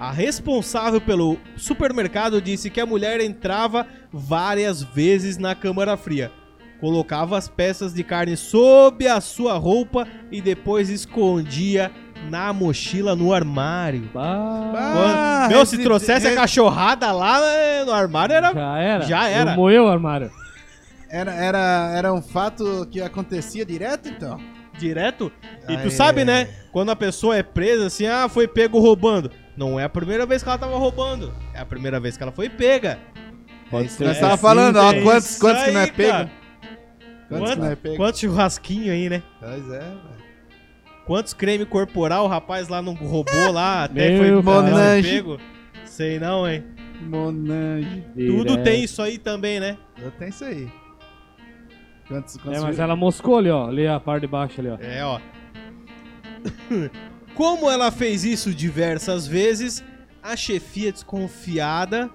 A 0.02 0.12
responsável 0.12 1.00
pelo 1.00 1.38
supermercado 1.56 2.42
disse 2.42 2.72
que 2.72 2.82
a 2.82 2.86
mulher 2.88 3.22
entrava 3.22 3.86
várias 4.12 4.82
vezes 4.82 5.38
na 5.38 5.54
câmara 5.54 5.96
fria. 5.96 6.32
colocava 6.80 7.38
as 7.38 7.48
peças 7.48 7.94
de 7.94 8.04
carne 8.04 8.36
sob 8.36 9.08
a 9.08 9.22
sua 9.22 9.54
roupa 9.60 10.08
e 10.32 10.42
depois 10.42 10.90
escondia 10.90 11.92
na 12.32 12.52
mochila 12.52 13.16
no 13.16 13.32
armário. 13.32 14.10
Bah, 14.12 14.72
Ah, 14.76 15.48
Meu, 15.48 15.64
se 15.64 15.78
trouxesse 15.78 16.26
a 16.26 16.34
cachorrada 16.34 17.12
lá 17.12 17.40
eh, 17.56 17.86
no 17.86 17.92
armário 17.92 18.34
era. 18.34 18.52
já 18.52 18.80
era. 18.80 19.06
Já 19.06 19.28
era. 19.30 19.52
Eu 19.52 19.56
moeu 19.56 19.84
o 19.84 19.88
armário. 19.90 20.32
Era, 21.08 21.32
era, 21.36 21.92
era 21.96 22.12
um 22.12 22.22
fato 22.24 22.88
que 22.90 23.00
acontecia 23.00 23.64
direto, 23.64 24.10
então? 24.10 24.40
Direto. 24.80 25.32
E 25.70 25.78
tu 25.78 25.88
Ah, 25.90 25.92
sabe, 25.92 26.26
né? 26.26 26.50
Quando 26.72 26.90
a 26.90 26.96
pessoa 26.96 27.38
é 27.38 27.44
presa, 27.44 27.86
assim, 27.86 28.08
ah, 28.08 28.28
foi 28.28 28.48
pego 28.48 28.80
roubando. 28.80 29.30
Não 29.56 29.80
é 29.80 29.84
a 29.84 29.90
primeira 29.90 30.26
vez 30.26 30.42
que 30.42 30.50
ela 30.50 30.58
tava 30.58 30.78
roubando. 30.78 31.34
É 31.54 31.60
a 31.60 31.66
primeira 31.66 32.00
vez 32.00 32.18
que 32.18 32.24
ela 32.24 32.32
foi 32.32 32.50
pega. 32.50 33.00
Pode 33.70 33.86
é 33.86 33.90
ser 33.90 33.98
que 33.98 34.04
nós 34.06 34.20
tava 34.20 34.36
sim, 34.36 34.42
falando, 34.42 34.78
ó. 34.78 34.92
é 34.92 35.02
Quantos, 35.02 35.38
quantos 35.38 35.64
que 35.64 35.72
não 35.72 35.82
é 35.82 35.88
pego? 35.88 36.30
Quantos 37.30 37.52
que 37.52 37.60
não 37.60 37.72
é 37.72 37.76
pego? 37.76 37.96
Quantos 37.96 38.20
churrasquinhos 38.20 38.90
aí, 38.90 39.10
né? 39.10 39.24
Pois 39.40 39.70
é, 39.72 39.80
velho. 39.80 40.22
Quantos 41.06 41.34
creme 41.34 41.66
corporal 41.66 42.26
o 42.26 42.28
rapaz 42.28 42.68
lá 42.68 42.82
não 42.82 42.94
roubou 42.94 43.52
lá, 43.52 43.86
até 43.86 44.10
Meu 44.12 44.42
foi 44.44 45.02
pego. 45.02 45.38
Sei 45.86 46.20
não, 46.20 46.48
hein? 46.48 46.64
Monange. 47.02 48.06
Tudo 48.16 48.52
Direto. 48.52 48.64
tem 48.64 48.84
isso 48.84 49.02
aí 49.02 49.18
também, 49.18 49.60
né? 49.60 49.78
Eu 49.98 50.12
tenho 50.12 50.30
isso 50.30 50.46
aí. 50.46 50.70
Quantos, 52.08 52.38
É, 52.38 52.40
quantos 52.40 52.64
mas 52.64 52.80
ela 52.80 52.96
moscou 52.96 53.38
ali, 53.38 53.50
ó. 53.50 53.68
Ali 53.68 53.88
a 53.88 54.00
parte 54.00 54.22
de 54.22 54.28
baixo 54.28 54.62
ali, 54.62 54.70
ó. 54.70 54.78
É, 54.80 55.04
ó. 55.04 55.20
Como 57.42 57.72
ela 57.72 57.90
fez 57.90 58.24
isso 58.24 58.54
diversas 58.54 59.26
vezes, 59.26 59.84
a 60.22 60.36
chefia 60.36 60.92
desconfiada 60.92 62.08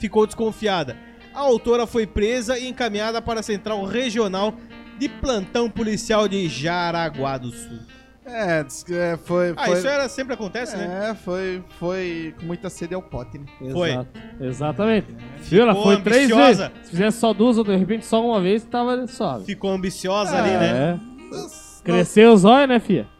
ficou 0.00 0.26
desconfiada. 0.26 0.96
A 1.32 1.38
autora 1.38 1.86
foi 1.86 2.04
presa 2.04 2.58
e 2.58 2.66
encaminhada 2.66 3.22
para 3.22 3.38
a 3.38 3.42
Central 3.44 3.84
Regional 3.84 4.52
de 4.98 5.08
Plantão 5.08 5.70
Policial 5.70 6.26
de 6.26 6.48
Jaraguá 6.48 7.38
do 7.38 7.52
Sul. 7.52 7.78
É, 8.26 8.64
que 8.84 8.92
é, 8.92 9.16
foi. 9.16 9.54
Ah, 9.56 9.66
foi 9.66 9.78
isso 9.78 9.86
era 9.86 10.08
sempre 10.08 10.34
acontece, 10.34 10.76
né? 10.76 11.10
É, 11.10 11.14
foi, 11.14 11.62
foi 11.78 12.34
com 12.36 12.46
muita 12.46 12.68
sede 12.68 12.92
ao 12.92 13.02
pote, 13.02 13.38
né? 13.38 13.46
Foi. 13.70 13.90
Exato. 13.90 14.20
Exatamente. 14.40 15.14
Viu? 15.42 15.62
Ela 15.62 15.76
foi 15.76 16.02
três 16.02 16.24
ambiciosa. 16.24 16.68
vezes. 16.70 16.86
Se 16.86 16.90
fizesse 16.90 17.18
só 17.18 17.32
duas 17.32 17.56
ou 17.56 17.62
de 17.62 17.76
repente 17.76 18.04
só 18.04 18.20
uma 18.20 18.40
vez, 18.40 18.64
tava 18.64 19.06
suave. 19.06 19.44
Ficou 19.44 19.70
ambiciosa 19.70 20.36
ali, 20.36 20.50
né? 20.50 20.98
É. 20.98 21.84
Cresceu 21.84 22.32
os 22.32 22.44
olhos, 22.44 22.68
né, 22.68 22.80
filha? 22.80 23.13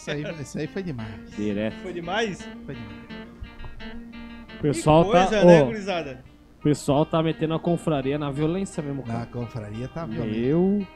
Isso 0.00 0.10
aí, 0.10 0.22
isso 0.40 0.58
aí 0.58 0.66
foi 0.66 0.82
demais. 0.82 1.30
Direto. 1.36 1.76
Foi 1.82 1.92
demais? 1.92 2.48
Foi 2.64 2.74
demais. 2.74 3.00
O 4.58 4.62
pessoal 4.62 5.04
que 5.04 5.10
coisa, 5.10 5.28
tá. 5.28 5.44
né, 5.44 5.62
gurizada? 5.62 6.24
o 6.58 6.62
pessoal 6.62 7.04
tá 7.04 7.22
metendo 7.22 7.52
a 7.52 7.60
confraria 7.60 8.18
na 8.18 8.30
violência 8.30 8.82
mesmo, 8.82 9.04
Na 9.06 9.12
cara. 9.12 9.26
confraria 9.26 9.88
tá 9.88 10.06
violento. 10.06 10.38
Eu. 10.38 10.86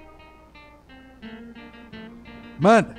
Manda! 2.58 2.94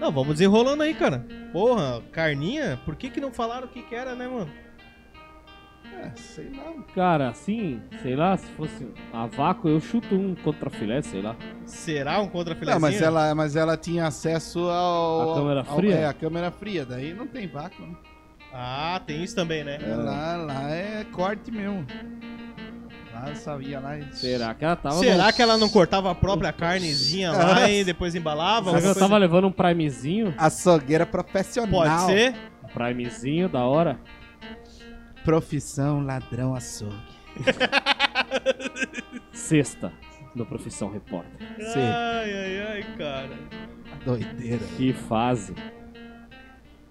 Não, 0.00 0.10
vamos 0.10 0.34
desenrolando 0.34 0.82
aí, 0.82 0.94
cara. 0.94 1.26
Porra, 1.52 2.02
carninha? 2.10 2.80
Por 2.82 2.96
que 2.96 3.10
que 3.10 3.20
não 3.20 3.32
falaram 3.32 3.66
o 3.66 3.70
que 3.70 3.82
que 3.82 3.94
era, 3.94 4.14
né, 4.14 4.26
mano? 4.26 4.50
É, 6.02 6.10
sei 6.16 6.50
lá. 6.56 6.72
Cara, 6.94 7.28
assim, 7.30 7.80
sei 8.02 8.14
lá, 8.16 8.36
se 8.36 8.46
fosse 8.52 8.86
a 9.12 9.26
vácuo, 9.26 9.68
eu 9.68 9.80
chuto 9.80 10.14
um 10.14 10.34
contra 10.34 10.68
filé, 10.70 11.00
sei 11.02 11.22
lá. 11.22 11.34
Será 11.64 12.20
um 12.20 12.28
contra 12.28 12.54
Não, 12.54 12.78
mas 12.80 13.00
ela, 13.00 13.34
mas 13.34 13.56
ela 13.56 13.76
tinha 13.76 14.06
acesso 14.06 14.60
ao. 14.68 15.32
A 15.32 15.34
câmera 15.36 15.60
ao- 15.66 15.76
fria? 15.76 15.94
É, 15.94 16.06
a 16.06 16.12
câmera 16.12 16.50
fria. 16.50 16.84
Daí 16.84 17.12
não 17.14 17.26
tem 17.26 17.46
vácuo, 17.48 17.82
né? 17.86 17.94
Ah, 18.52 19.00
tem 19.06 19.22
isso 19.22 19.34
também, 19.34 19.64
né? 19.64 19.78
É, 19.82 19.94
lá, 19.94 20.36
lá 20.36 20.70
é 20.70 21.04
corte 21.12 21.50
mesmo. 21.50 21.86
Lá 23.12 23.30
eu 23.30 23.36
sabia 23.36 23.80
lá. 23.80 23.98
e- 23.98 24.14
Será 24.14 24.54
que 24.54 24.64
ela 24.64 24.76
tava. 24.76 24.96
Será 24.96 25.26
no- 25.26 25.32
que 25.32 25.42
ela 25.42 25.56
não 25.58 25.68
cortava 25.68 26.10
a 26.10 26.14
própria 26.14 26.52
carnezinha 26.52 27.32
lá 27.32 27.68
e 27.70 27.82
depois 27.84 28.14
embalava? 28.14 28.70
Será 28.70 28.80
que 28.80 28.86
ela 28.86 28.94
tava 28.94 29.08
coisa? 29.08 29.18
levando 29.18 29.46
um 29.46 29.52
primezinho? 29.52 30.34
Açougueira 30.36 31.06
profissional. 31.06 31.70
Pode 31.70 32.06
ser? 32.06 32.34
Um 32.64 32.68
primezinho 32.68 33.48
da 33.48 33.64
hora. 33.64 33.98
Profissão 35.26 36.04
ladrão 36.04 36.54
açougue. 36.54 36.94
Sexta 39.34 39.92
no 40.36 40.46
Profissão 40.46 40.88
Repórter. 40.88 41.32
Sim. 41.58 41.80
Ai, 41.80 42.32
ai, 42.32 42.66
ai, 42.68 42.84
cara. 42.96 43.36
Doideira. 44.04 44.64
Que 44.76 44.92
fase. 44.92 45.52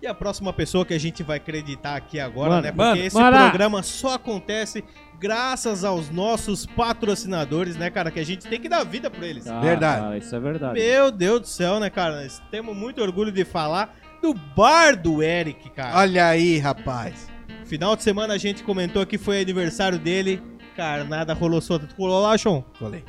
E 0.02 0.06
a 0.06 0.13
próxima 0.13 0.52
pessoa 0.52 0.86
que 0.86 0.93
a 0.93 1.00
gente 1.00 1.24
vai 1.24 1.38
acreditar 1.38 1.95
aqui 1.95 2.19
agora, 2.19 2.50
Mano, 2.50 2.62
né? 2.63 2.71
Porque 2.74 2.84
mano, 2.84 3.02
esse 3.02 3.15
mano. 3.15 3.38
programa 3.38 3.82
só 3.82 4.15
acontece 4.15 4.84
graças 5.17 5.86
aos 5.86 6.10
nossos 6.10 6.65
patrocinadores, 6.65 7.78
né, 7.78 7.89
cara? 7.89 8.12
Que 8.12 8.19
a 8.19 8.26
gente 8.26 8.45
tem 8.50 8.60
que 8.60 8.67
dar 8.67 8.84
vida 8.84 9.10
pra 9.10 9.26
eles. 9.26 9.48
Ah, 9.48 9.62
Verdade. 9.62 10.02
cara, 10.02 10.17
isso 10.17 10.36
é 10.36 10.39
verdade. 10.41 10.78
Meu 10.78 11.10
Deus 11.10 11.39
do 11.39 11.48
céu, 11.48 11.80
né, 11.80 11.89
cara? 11.89 12.21
Nós 12.21 12.43
temos 12.52 12.76
muito 12.76 13.02
orgulho 13.02 13.32
de 13.32 13.45
falar 13.45 13.95
do 14.21 14.34
bar 14.34 15.02
do 15.02 15.24
Eric, 15.24 15.69
cara. 15.69 16.00
Olha 16.00 16.28
aí, 16.28 16.60
rapaz. 16.60 17.34
Final 17.65 17.95
de 17.95 18.04
semana 18.04 18.34
a 18.34 18.38
gente 18.38 18.63
comentou 18.63 19.06
que 19.06 19.17
foi 19.17 19.41
aniversário 19.41 19.97
dele. 19.97 20.41
Cara, 20.75 21.04
nada 21.04 21.34
rolou 21.34 21.62
solto. 21.62 21.88
Tu 21.88 21.95
colou 21.95 22.21
lá, 22.21 22.38
Sean? 22.38 22.63
Colei. 22.78 23.04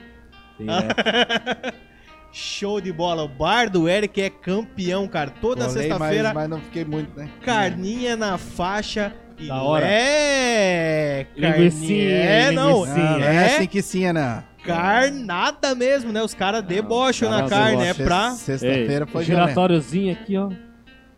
Direto. 0.58 1.74
Show 2.32 2.80
de 2.80 2.92
bola. 2.92 3.22
O 3.22 3.28
bar 3.28 3.70
do 3.70 3.88
Eric 3.88 4.20
é 4.20 4.30
campeão, 4.30 5.08
cara. 5.08 5.30
Toda 5.30 5.68
sexta-feira, 5.68 6.34
mas, 6.34 6.34
mas 6.34 6.50
não 6.50 6.60
fiquei 6.60 6.84
muito, 6.84 7.16
né? 7.18 7.28
carninha 7.42 8.16
na 8.16 8.36
faixa. 8.38 9.14
E 9.38 9.48
Da 9.48 9.62
hora. 9.62 9.86
É, 9.86 11.26
carninha. 11.38 12.10
É, 12.10 12.50
não. 12.50 12.86
Não, 12.86 12.94
não 12.94 13.24
é 13.24 13.34
É 13.34 13.56
assim 13.56 13.66
que 13.66 13.82
sim, 13.82 14.10
não. 14.12 14.42
carnada 14.64 15.74
mesmo, 15.74 16.12
né? 16.12 16.22
Os 16.22 16.34
caras 16.34 16.62
debocham 16.62 17.30
na 17.30 17.48
carne, 17.48 17.82
é 17.82 17.92
debocha. 17.92 18.04
pra 18.04 18.30
Sexta-feira 18.30 19.04
Ei, 19.04 19.12
foi 19.12 19.24
giratóriozinho 19.24 20.12
aqui, 20.12 20.36
ó. 20.36 20.50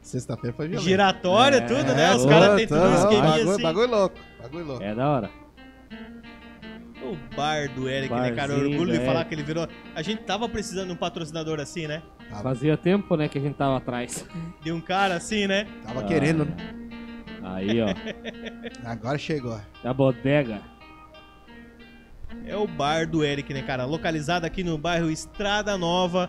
Sexta-feira 0.09 0.57
foi 0.57 0.69
violento. 0.69 0.89
giratória, 0.89 1.57
É, 1.59 1.61
tudo, 1.61 1.95
né? 1.95 2.15
Os 2.15 2.25
caras 2.25 2.57
têm 2.57 2.67
tudo 2.67 2.81
um 2.81 2.95
esqueminha 2.95 3.23
bagulho, 3.23 3.51
assim. 3.53 3.63
bagulho 3.63 3.91
louco. 3.91 4.17
Bagulho 4.43 4.65
louco. 4.65 4.83
É 4.83 4.95
da 4.95 5.09
hora. 5.09 5.31
O 7.03 7.17
bar 7.37 7.69
do 7.75 7.89
Eric, 7.89 8.13
né, 8.13 8.33
cara? 8.33 8.49
Barzinho 8.55 8.71
Orgulho 8.71 8.93
de 8.93 8.99
do 8.99 9.05
falar 9.05 9.25
que 9.25 9.35
ele 9.35 9.43
virou. 9.43 9.69
A 9.95 10.03
gente 10.03 10.23
tava 10.25 10.49
precisando 10.49 10.87
de 10.89 10.93
um 10.93 10.97
patrocinador 10.97 11.61
assim, 11.61 11.87
né? 11.87 12.03
Tava, 12.29 12.43
Fazia 12.43 12.77
tempo, 12.77 13.17
né, 13.17 13.29
que 13.29 13.39
a 13.39 13.41
gente 13.41 13.55
tava 13.55 13.77
atrás. 13.77 14.27
De 14.63 14.73
um 14.73 14.81
cara 14.81 15.15
assim, 15.17 15.47
né? 15.47 15.67
tava 15.87 16.01
Ah. 16.01 16.05
querendo, 16.05 16.45
né? 16.45 16.57
Aí, 17.43 17.81
ó. 17.81 17.89
Agora 18.85 19.17
chegou. 19.17 19.59
Da 19.83 19.93
bodega. 19.95 20.61
É 22.45 22.57
o 22.57 22.67
bar 22.67 23.07
do 23.09 23.25
Eric, 23.25 23.53
né, 23.55 23.63
cara? 23.63 23.85
Localizado 23.85 24.45
aqui 24.45 24.63
no 24.65 24.77
bairro 24.77 25.11
Estrada 25.11 25.77
Nova, 25.79 26.29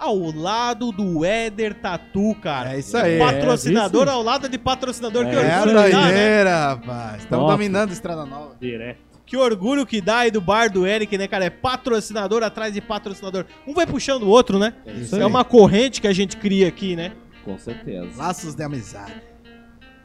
ao 0.00 0.16
lado 0.32 0.90
do 0.90 1.24
Éder 1.24 1.74
Tatu, 1.74 2.34
cara. 2.42 2.74
É 2.74 2.78
isso 2.78 2.96
aí. 2.96 3.18
Patrocinador 3.18 4.08
É, 4.08 4.10
ao 4.10 4.22
lado 4.22 4.48
de 4.48 4.58
patrocinador. 4.58 5.24
que 5.26 5.36
É, 5.36 5.40
É 5.42 5.54
a 5.54 5.60
orgulho 5.60 5.84
que 5.84 5.90
dá, 5.92 6.00
né? 6.00 6.06
doideira, 6.06 6.66
rapaz. 6.68 7.22
Estamos 7.22 7.50
dominando 7.50 7.92
Estrada 7.92 8.24
Nova. 8.24 8.56
Direto. 8.60 8.98
Que 9.26 9.36
orgulho 9.36 9.86
que 9.86 10.00
dá 10.00 10.18
aí 10.20 10.30
do 10.30 10.40
bar 10.40 10.68
do 10.72 10.84
Eric, 10.84 11.16
né, 11.16 11.28
cara? 11.28 11.44
É 11.44 11.50
patrocinador 11.50 12.42
atrás 12.42 12.74
de 12.74 12.80
patrocinador. 12.80 13.44
Um 13.64 13.74
vai 13.74 13.86
puxando 13.86 14.24
o 14.24 14.28
outro, 14.28 14.58
né? 14.58 14.74
É 14.84 14.90
Isso 14.92 15.00
isso 15.02 15.16
aí. 15.16 15.22
É 15.22 15.26
uma 15.26 15.44
corrente 15.44 16.00
que 16.00 16.08
a 16.08 16.12
gente 16.12 16.36
cria 16.36 16.66
aqui, 16.66 16.96
né? 16.96 17.12
Com 17.44 17.56
certeza. 17.56 18.08
Laços 18.16 18.54
de 18.56 18.62
amizade. 18.64 19.22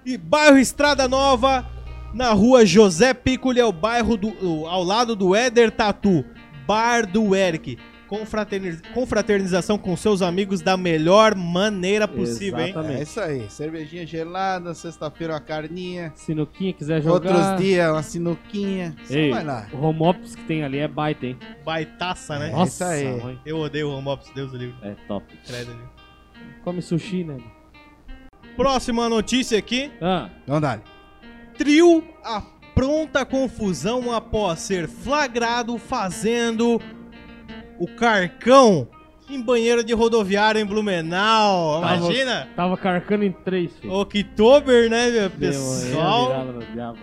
E 0.05 0.15
bairro 0.17 0.59
Estrada 0.59 1.07
Nova, 1.07 1.65
na 2.13 2.31
rua 2.33 2.63
José 2.65 3.13
Piccoli, 3.15 3.59
é 3.59 3.65
o 3.65 3.71
bairro 3.71 4.15
do, 4.15 4.67
ao 4.67 4.83
lado 4.83 5.15
do 5.15 5.33
Éder 5.35 5.71
Tatu. 5.71 6.23
Bar 6.67 7.07
do 7.07 7.35
Eric. 7.35 7.77
Confraterniz- 8.07 8.81
confraternização 8.93 9.77
com 9.79 9.97
seus 9.97 10.21
amigos 10.21 10.61
da 10.61 10.77
melhor 10.77 11.33
maneira 11.35 12.07
possível, 12.07 12.59
hein? 12.59 12.69
Exatamente. 12.69 12.99
É 12.99 13.03
isso 13.03 13.19
aí. 13.19 13.49
Cervejinha 13.49 14.05
gelada, 14.05 14.73
sexta-feira 14.75 15.33
uma 15.33 15.39
carninha. 15.39 16.11
Sinuquinha 16.15 16.71
quiser 16.73 17.01
jogar. 17.01 17.33
Outros 17.35 17.57
dias 17.61 17.89
uma 17.91 18.03
sinuquinha. 18.03 18.95
Só 19.05 19.13
Ei, 19.15 19.31
vai 19.31 19.43
lá. 19.43 19.67
o 19.73 19.77
home 19.77 20.01
office 20.03 20.35
que 20.35 20.43
tem 20.43 20.63
ali 20.63 20.77
é 20.77 20.87
baita, 20.87 21.25
hein? 21.25 21.37
Baitaça, 21.65 22.37
né? 22.37 22.49
É 22.49 22.51
Nossa, 22.51 22.95
isso 22.97 23.07
aí. 23.15 23.21
mãe. 23.23 23.39
Eu 23.45 23.57
odeio 23.57 23.89
o 23.89 23.95
home 23.97 24.07
office, 24.09 24.31
Deus 24.35 24.51
do 24.51 24.57
livre. 24.57 24.75
É 24.83 24.93
top. 25.07 25.25
Credo, 25.47 25.71
viu? 25.71 25.89
Come 26.63 26.81
sushi, 26.81 27.23
né? 27.23 27.37
Próxima 28.55 29.09
notícia 29.09 29.57
aqui. 29.57 29.91
Ah, 30.01 30.29
Vamos 30.47 30.61
dar. 30.61 30.81
Trio 31.57 32.03
apronta 32.23 33.25
confusão 33.25 34.13
após 34.13 34.59
ser 34.59 34.87
flagrado 34.87 35.77
fazendo 35.77 36.79
o 37.79 37.87
carcão 37.87 38.87
em 39.29 39.41
banheiro 39.41 39.83
de 39.83 39.93
rodoviária 39.93 40.59
em 40.59 40.65
Blumenau. 40.65 41.81
Tava- 41.81 41.95
Imagina? 41.95 42.47
tava 42.55 42.77
carcando 42.77 43.23
em 43.23 43.31
três, 43.31 43.71
filho. 43.77 43.93
Oktober, 43.93 44.89
né, 44.89 45.09
meu 45.09 45.29
pessoal? 45.31 46.27
virada 46.27 46.51
no 46.51 46.65
diabo. 46.65 46.99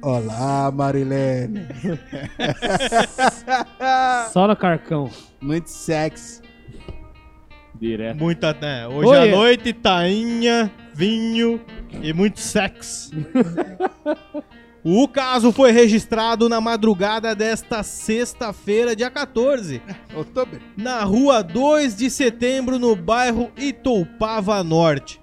Olá, 0.00 0.70
Marilene. 0.70 1.66
Só 4.32 4.46
no 4.46 4.54
carcão. 4.56 5.10
Muito 5.40 5.68
sexy. 5.68 6.42
Direto. 7.74 8.18
Muita, 8.18 8.52
né? 8.54 8.86
Hoje 8.86 9.08
Oi. 9.08 9.32
à 9.32 9.36
noite, 9.36 9.72
tainha, 9.72 10.70
vinho 10.94 11.60
e 12.02 12.12
muito 12.12 12.38
sexo. 12.38 13.10
O 14.84 15.08
caso 15.08 15.50
foi 15.50 15.72
registrado 15.72 16.46
na 16.46 16.60
madrugada 16.60 17.34
desta 17.34 17.82
sexta-feira, 17.82 18.94
dia 18.94 19.10
14, 19.10 19.80
Outubro. 20.14 20.60
na 20.76 21.02
rua 21.04 21.42
2 21.42 21.96
de 21.96 22.10
setembro, 22.10 22.78
no 22.78 22.94
bairro 22.94 23.50
Itoupava 23.56 24.62
Norte. 24.62 25.20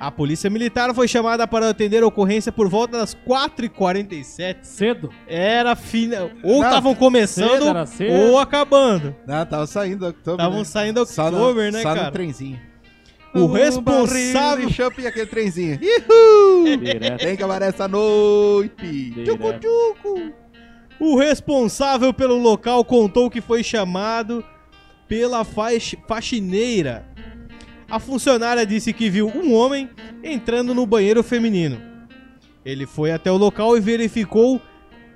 A 0.00 0.10
polícia 0.10 0.50
militar 0.50 0.92
foi 0.94 1.06
chamada 1.06 1.46
para 1.46 1.68
atender 1.70 2.02
a 2.02 2.06
ocorrência 2.06 2.50
por 2.50 2.68
volta 2.68 2.98
das 2.98 3.14
4h47. 3.14 4.56
Cedo. 4.62 5.10
Era 5.26 5.76
fina. 5.76 6.30
Ou 6.42 6.62
estavam 6.64 6.94
começando 6.94 7.50
cedo, 7.50 7.68
era 7.68 7.86
cedo. 7.86 8.12
ou 8.12 8.38
acabando. 8.38 9.14
Não, 9.26 9.46
tava 9.46 9.66
saindo. 9.66 10.08
Estavam 10.08 10.58
né? 10.58 10.64
saindo 10.64 11.06
Só 11.06 11.30
no- 11.30 11.36
October, 11.38 11.72
né, 11.72 11.80
só 11.82 11.94
cara? 11.94 12.06
no 12.06 12.10
trenzinho. 12.10 12.60
O 13.34 13.46
responsável- 13.46 14.70
chopp 14.70 15.00
e 15.02 15.06
aquele 15.06 15.26
trenzinho. 15.26 15.78
Tem 15.78 17.36
que 17.36 17.42
acabar 17.42 17.62
essa 17.62 17.88
noite. 17.88 19.10
Direto. 19.10 19.24
Tchucu, 19.38 19.52
tchucu. 19.60 20.32
O 21.00 21.16
responsável 21.18 22.12
pelo 22.14 22.36
local 22.38 22.84
contou 22.84 23.28
que 23.28 23.40
foi 23.40 23.62
chamado 23.62 24.44
pela 25.08 25.44
faix- 25.44 25.96
faxineira. 26.06 27.06
A 27.90 27.98
funcionária 27.98 28.64
disse 28.64 28.92
que 28.92 29.10
viu 29.10 29.28
um 29.28 29.52
homem 29.52 29.90
entrando 30.22 30.72
no 30.74 30.86
banheiro 30.86 31.22
feminino. 31.22 31.80
Ele 32.64 32.86
foi 32.86 33.10
até 33.12 33.30
o 33.30 33.36
local 33.36 33.76
e 33.76 33.80
verificou 33.80 34.60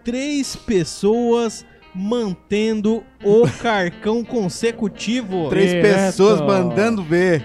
três 0.04 0.54
pessoas 0.56 1.64
mantendo 1.94 3.02
o 3.24 3.48
carcão 3.62 4.22
consecutivo. 4.24 5.48
Três 5.48 5.70
Direto. 5.70 5.94
pessoas 6.06 6.40
mandando 6.40 7.02
ver. 7.02 7.42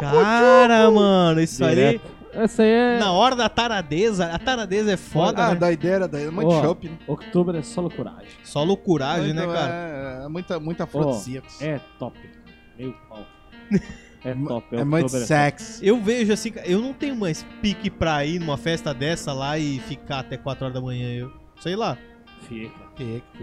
Cara, 0.00 0.90
mano, 0.90 1.40
isso 1.40 1.64
aí. 1.64 2.00
Essa 2.32 2.62
aí 2.62 2.68
é. 2.68 2.98
Na 2.98 3.12
hora 3.12 3.34
da 3.34 3.48
taradeza, 3.48 4.26
a 4.26 4.38
taradeza 4.38 4.92
é 4.92 4.96
foda, 4.96 5.46
ah, 5.46 5.48
né? 5.50 5.54
doideira, 5.56 6.06
doideira. 6.06 6.32
Muito 6.32 6.50
Ó, 6.50 6.62
chopp, 6.62 6.88
né? 6.88 6.98
Outubro 7.06 7.56
é 7.56 7.62
só 7.62 7.80
loucuragem. 7.80 8.28
Só 8.44 8.62
loucuragem, 8.62 9.32
né, 9.32 9.44
Muito, 9.44 9.58
cara? 9.58 9.72
É, 9.72 10.24
é 10.24 10.28
muita, 10.28 10.60
muita 10.60 10.82
Ó, 10.82 10.86
afrodisíacos. 10.86 11.60
é 11.60 11.80
top. 11.98 12.18
Meu 12.78 12.94
pau. 13.08 13.26
É 14.24 14.34
top. 14.34 14.76
É 14.76 14.82
muito 14.82 15.04
outubro, 15.04 15.26
sexy. 15.26 15.86
Eu 15.86 16.00
vejo 16.00 16.32
assim, 16.32 16.50
cara, 16.50 16.66
eu 16.66 16.80
não 16.80 16.92
tenho 16.92 17.14
mais 17.14 17.46
pique 17.62 17.88
pra 17.88 18.24
ir 18.24 18.40
numa 18.40 18.56
festa 18.56 18.92
dessa 18.92 19.32
lá 19.32 19.56
e 19.56 19.78
ficar 19.78 20.18
até 20.18 20.36
4 20.36 20.64
horas 20.64 20.74
da 20.74 20.80
manhã. 20.80 21.08
Eu 21.08 21.32
sei 21.60 21.76
lá. 21.76 21.96
Fica. 22.48 22.87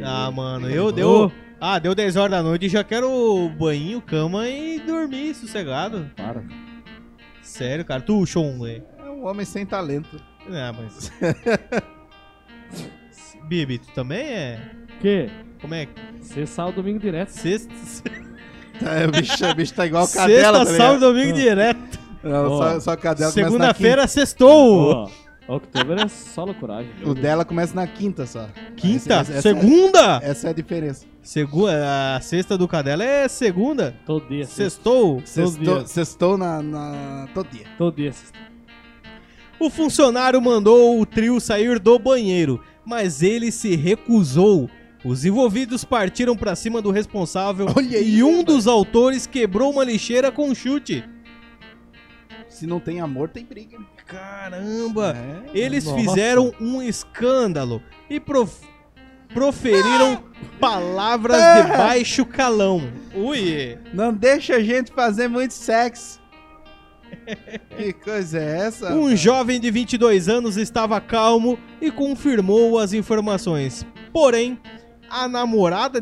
Ah, 0.04 0.32
mano, 0.32 0.70
eu 0.70 0.92
de 0.92 0.98
deu. 0.98 1.32
Ah, 1.60 1.80
deu 1.80 1.96
10 1.96 2.16
horas 2.16 2.32
da 2.32 2.44
noite 2.44 2.66
e 2.66 2.70
já 2.70 2.84
quero 2.84 3.50
banho, 3.58 4.02
cama 4.02 4.48
e 4.48 4.80
dormir 4.80 5.34
sossegado. 5.34 6.10
Para. 6.16 6.44
Sério, 7.42 7.86
cara. 7.86 8.02
Tu, 8.02 8.26
Sean, 8.26 8.60
velho. 8.60 8.84
É 9.00 9.10
um 9.10 9.26
homem 9.26 9.46
sem 9.46 9.66
talento. 9.66 10.22
Ah, 10.50 10.74
mas. 10.74 11.12
Bibi, 13.48 13.80
tu 13.80 13.92
também 13.94 14.26
é. 14.26 14.60
Que? 15.00 15.30
Como 15.62 15.74
é 15.74 15.86
que. 15.86 15.94
Você 16.22 16.46
sai 16.46 16.70
o 16.70 16.72
domingo 16.72 17.00
direto. 17.00 17.30
Sexta. 17.30 17.74
Tá, 18.80 19.08
o, 19.08 19.12
bicho, 19.12 19.46
o 19.46 19.56
bicho 19.56 19.74
tá 19.74 19.86
igual 19.86 20.08
cadela, 20.08 20.66
Sexta, 20.66 20.78
tá 20.78 20.84
sábado, 20.86 21.00
domingo 21.00 21.34
direto. 21.34 22.00
Não, 22.22 22.52
Ó. 22.52 22.58
só, 22.58 22.80
só 22.80 22.92
a 22.92 22.98
cadela 22.98 23.32
Segunda-feira, 23.32 24.08
sextou. 24.08 24.92
Ó, 24.92 25.10
outubro 25.48 26.00
é 26.00 26.08
só 26.08 26.44
loucuragem. 26.44 26.92
O 27.04 27.14
dela 27.14 27.46
começa 27.46 27.74
na 27.76 27.86
quinta 27.88 28.26
só. 28.26 28.48
Quinta? 28.76 29.14
Essa- 29.16 29.32
essa- 29.34 29.42
segunda? 29.42 30.20
Essa 30.24 30.48
é 30.48 30.50
a 30.50 30.54
diferença. 30.54 31.06
Segunda. 31.22 32.16
A 32.16 32.22
sexta 32.22 32.58
do 32.58 32.68
Cadela 32.68 33.04
é 33.04 33.28
segunda. 33.28 33.96
Todo 34.06 34.28
dia. 34.28 34.46
Sextou. 34.46 35.22
Sextou, 35.26 35.78
dia. 35.80 35.88
sextou 35.88 36.38
na, 36.38 36.62
na... 36.62 37.28
todo 37.34 37.48
dia. 37.50 37.66
Todo 37.78 37.96
dia. 37.96 38.12
O 39.60 39.70
funcionário 39.70 40.42
mandou 40.42 41.00
o 41.00 41.06
trio 41.06 41.40
sair 41.40 41.80
do 41.80 41.98
banheiro, 41.98 42.62
mas 42.86 43.24
ele 43.24 43.52
se 43.52 43.76
recusou. 43.76 44.70
Os 45.04 45.24
envolvidos 45.24 45.86
partiram 45.86 46.36
pra 46.36 46.56
cima 46.56 46.82
do 46.82 46.90
responsável 46.92 47.68
Olha 47.76 48.00
aí, 48.00 48.16
e 48.16 48.24
um 48.24 48.40
rapaz. 48.40 48.46
dos 48.46 48.68
autores 48.68 49.26
quebrou 49.28 49.72
uma 49.72 49.84
lixeira 49.84 50.32
com 50.32 50.50
um 50.50 50.56
chute. 50.56 51.04
Se 52.56 52.66
não 52.66 52.80
tem 52.80 53.02
amor, 53.02 53.28
tem 53.30 53.44
briga. 53.44 53.78
Caramba! 54.08 55.14
É. 55.54 55.58
Eles 55.58 55.84
Nossa. 55.84 55.98
fizeram 56.00 56.54
um 56.60 56.82
escândalo 56.82 57.82
e 58.10 58.18
prof- 58.20 58.64
proferiram 59.34 60.24
palavras 60.60 61.42
Ah! 61.42 61.62
de 61.62 61.68
baixo 61.78 62.26
calão. 62.26 62.90
Ui! 63.14 63.78
Não 63.94 64.14
deixa 64.14 64.56
a 64.56 64.64
gente 64.64 64.92
fazer 64.94 65.28
muito 65.28 65.54
sexo. 65.54 66.20
que 67.76 67.92
coisa 67.94 68.40
é 68.40 68.58
essa? 68.68 68.94
Um 68.94 69.04
rapaz? 69.04 69.20
jovem 69.20 69.60
de 69.60 69.70
22 69.70 70.30
anos 70.30 70.56
estava 70.56 71.00
calmo 71.02 71.60
e 71.82 71.92
confirmou 71.92 72.80
as 72.80 72.94
informações. 72.94 73.86
Porém, 74.14 74.58
a 75.10 75.28
namorada 75.28 76.02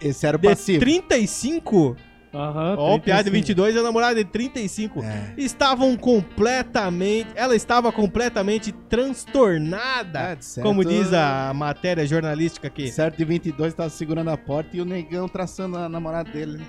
Esse 0.00 0.26
era 0.26 0.36
o 0.36 0.40
de 0.40 0.48
passivo. 0.48 0.80
35, 0.80 1.96
Aham. 2.34 2.76
ó, 2.78 2.94
o 2.94 3.00
piada 3.00 3.24
de 3.24 3.30
35. 3.30 3.32
22 3.32 3.74
e 3.74 3.78
a 3.78 3.82
namorada 3.82 4.14
de 4.16 4.24
35, 4.24 5.02
É. 5.04 5.32
estavam 5.36 5.96
completamente, 5.96 7.28
ela 7.34 7.54
estava 7.54 7.92
completamente 7.92 8.72
transtornada, 8.88 10.18
É, 10.20 10.34
de 10.36 10.44
certo. 10.44 10.66
como 10.66 10.84
diz 10.84 11.12
a 11.12 11.52
matéria 11.54 12.06
jornalística 12.06 12.68
aqui. 12.68 12.90
Certo 12.90 13.16
de 13.18 13.24
22 13.24 13.74
tava 13.74 13.90
segurando 13.90 14.30
a 14.30 14.36
porta 14.36 14.76
e 14.76 14.80
o 14.80 14.84
negão 14.84 15.28
traçando 15.28 15.76
a 15.76 15.88
namorada 15.88 16.30
dele. 16.30 16.58
né? 16.58 16.64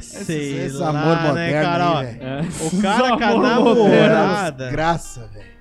Sei 0.00 0.66
esse 0.66 0.76
lá, 0.76 0.90
amor 0.90 1.16
né, 1.16 1.28
moderno 1.28 1.62
cara, 1.62 1.90
ó. 1.90 1.98
aí. 2.00 2.06
É. 2.20 2.40
O 2.66 2.82
cara 2.82 3.16
com 3.16 3.24
a 3.24 3.28
Amor 3.28 3.42
namorada. 3.42 4.70
Graça, 4.70 5.26
velho. 5.32 5.55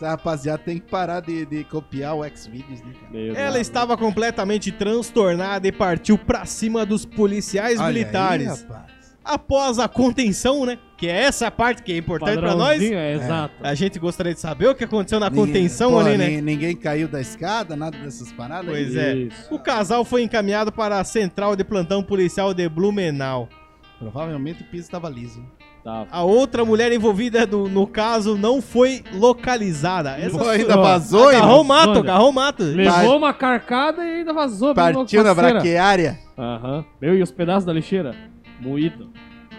Essa 0.00 0.08
rapaziada 0.12 0.62
tem 0.64 0.78
que 0.78 0.90
parar 0.90 1.20
de, 1.20 1.44
de 1.44 1.62
copiar 1.64 2.16
o 2.16 2.24
Xvideos, 2.24 2.80
né, 2.80 2.94
cara? 2.98 3.12
Meu 3.12 3.34
Ela 3.34 3.50
Deus. 3.52 3.66
estava 3.66 3.98
completamente 3.98 4.72
transtornada 4.72 5.68
e 5.68 5.72
partiu 5.72 6.16
pra 6.16 6.46
cima 6.46 6.86
dos 6.86 7.04
policiais 7.04 7.78
Olha 7.78 7.88
aí, 7.88 7.92
militares. 7.94 8.62
rapaz. 8.62 8.90
Após 9.22 9.78
a 9.78 9.86
contenção, 9.86 10.64
né? 10.64 10.78
Que 10.96 11.06
é 11.06 11.24
essa 11.24 11.50
parte 11.50 11.82
que 11.82 11.92
é 11.92 11.98
importante 11.98 12.38
pra 12.40 12.54
nós. 12.54 12.80
É, 12.82 13.12
exato. 13.14 13.54
A 13.62 13.74
gente 13.74 13.98
gostaria 13.98 14.32
de 14.32 14.40
saber 14.40 14.68
o 14.68 14.74
que 14.74 14.84
aconteceu 14.84 15.20
na 15.20 15.28
Ninguém- 15.28 15.46
contenção 15.46 15.90
pô, 15.90 15.98
ali, 16.00 16.16
né? 16.16 16.28
ni- 16.28 16.40
Ninguém 16.40 16.74
caiu 16.74 17.06
da 17.06 17.20
escada, 17.20 17.76
nada 17.76 17.98
dessas 17.98 18.32
paradas. 18.32 18.70
Pois 18.70 18.96
aí? 18.96 19.04
é. 19.04 19.14
Isso. 19.26 19.54
O 19.54 19.58
casal 19.58 20.02
foi 20.02 20.22
encaminhado 20.22 20.72
para 20.72 20.98
a 20.98 21.04
central 21.04 21.54
de 21.54 21.62
plantão 21.62 22.02
policial 22.02 22.54
de 22.54 22.66
Blumenau. 22.70 23.50
Provavelmente 23.98 24.62
o 24.62 24.66
piso 24.66 24.84
estava 24.84 25.10
liso. 25.10 25.44
Tá. 25.82 26.06
A 26.10 26.22
outra 26.22 26.62
mulher 26.64 26.92
envolvida 26.92 27.46
do- 27.46 27.68
no 27.68 27.86
caso 27.86 28.36
não 28.36 28.60
foi 28.60 29.02
localizada. 29.14 30.10
Essa 30.18 30.36
Pô, 30.38 30.48
ainda 30.48 30.76
vazou, 30.76 31.28
agarrou 31.28 31.42
irmão? 31.48 31.60
o 31.60 31.64
mato, 31.64 31.98
agarrou 32.00 32.28
o 32.30 32.32
mato. 32.32 32.62
Levou 32.62 33.16
uma 33.16 33.32
carcada 33.32 34.04
e 34.04 34.16
ainda 34.18 34.32
vazou. 34.34 34.74
Partiu 34.74 35.24
na 35.24 35.34
braquiária. 35.34 36.18
Aham. 36.36 36.84
Meu, 37.00 37.14
e 37.16 37.22
os 37.22 37.30
pedaços 37.32 37.64
da 37.64 37.72
lixeira? 37.72 38.14
Moído. 38.60 39.10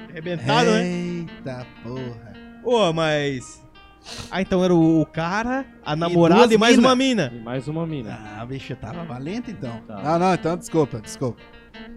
Arrebentado, 0.10 0.70
né? 0.70 0.84
Eita 0.86 1.66
porra. 1.84 2.34
Ô, 2.64 2.94
mas... 2.94 3.62
Ah, 4.32 4.42
então 4.42 4.64
era 4.64 4.74
o, 4.74 5.02
o 5.02 5.06
cara, 5.06 5.64
a 5.86 5.96
namorada 5.96 6.42
duas 6.42 6.52
e, 6.52 6.58
mais 6.58 6.76
mina. 6.76 6.88
uma 6.88 6.96
mina. 6.96 7.32
E 7.36 7.40
mais 7.40 7.68
uma 7.68 7.86
mina. 7.88 8.20
Ah, 8.38 8.46
bicho, 8.46 8.76
tava 8.76 9.04
valente 9.04 9.52
então. 9.52 9.80
Tá. 9.88 10.02
Não, 10.04 10.20
não, 10.20 10.34
então 10.34 10.58
desculpa, 10.58 11.00
desculpa. 11.02 11.40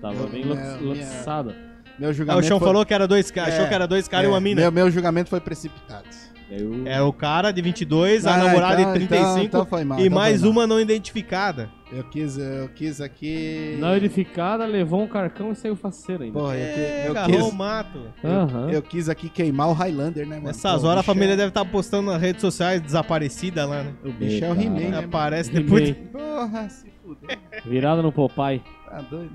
Tava 0.03 0.15
Eu- 0.15 0.29
bem 0.29 0.45
minha- 0.45 0.77
lançada. 0.81 1.57
Meu 1.99 2.11
Ah, 2.11 2.13
julgamento 2.13 2.45
o 2.45 2.49
Chão 2.49 2.59
foi- 2.59 2.69
falou 2.69 2.85
que 2.85 2.93
era 2.95 3.07
dois 3.07 3.31
caras, 3.31 3.55
achou 3.55 3.67
É, 3.67 3.69
que 3.69 3.75
era 3.75 3.87
dois 3.87 4.09
caras 4.09 4.27
é, 4.27 4.29
e 4.29 4.33
uma 4.33 4.41
mina. 4.41 4.61
Meu, 4.63 4.73
meu 4.73 4.91
julgamento 4.91 5.31
foi 5.31 5.41
precipitado. 5.41 6.07
Eu... 6.51 6.87
Era 6.87 7.05
o 7.05 7.13
cara 7.13 7.51
de 7.51 7.63
22, 7.63 8.27
a 8.27 8.37
Não, 8.37 8.45
namorada 8.47 8.81
então- 8.81 8.93
de 8.93 8.99
35 9.07 9.31
então- 9.31 9.43
então 9.45 9.67
foi 9.67 9.83
mal, 9.83 9.99
e 9.99 10.03
então 10.07 10.15
mais 10.15 10.41
foi 10.41 10.49
mal. 10.51 10.53
uma 10.53 10.67
não 10.67 10.79
identificada. 10.79 11.71
Eu 11.91 12.05
quis, 12.05 12.37
eu 12.37 12.69
quis 12.75 13.01
aqui. 13.01 13.77
Não 13.81 13.97
edificada, 13.97 14.67
levou 14.67 15.03
um 15.03 15.07
carcão 15.09 15.53
e 15.53 15.55
saiu 15.55 15.75
faceiro 15.75 16.23
ainda. 16.25 16.39
Porra, 16.39 16.55
eu, 16.57 16.75
qui- 16.75 16.81
É, 16.81 17.05
eu 17.07 17.11
agarrou 17.13 17.41
o 17.41 17.45
quis, 17.47 17.55
mato. 17.55 17.99
Aham. 18.23 18.71
eu 18.71 18.83
quis 18.83 19.09
aqui 19.09 19.29
queimar 19.31 19.69
o 19.69 19.73
Highlander, 19.73 20.27
né, 20.27 20.35
mano? 20.37 20.49
Nessas 20.49 20.83
Pô, 20.83 20.89
horas 20.89 21.01
a 21.01 21.03
família 21.03 21.33
é- 21.33 21.37
deve 21.37 21.49
estar 21.49 21.65
postando 21.65 22.11
nas 22.13 22.21
redes 22.21 22.41
sociais 22.43 22.81
desaparecida 22.81 23.65
lá, 23.65 23.83
né? 23.85 23.95
O 24.05 24.13
bicho 24.13 24.45
é 24.45 24.51
o 24.53 24.61
He-Man, 24.61 24.91
né? 24.91 24.99
Aparece 25.05 25.51
depois. 25.51 25.87
de- 25.87 25.95
Porra, 25.95 26.69
se 26.69 26.93
fudeu. 27.03 27.39
Virada 27.65 28.03
no 28.03 28.13
Popeye. 28.13 28.63
Tá 28.91 29.01
doido. 29.01 29.33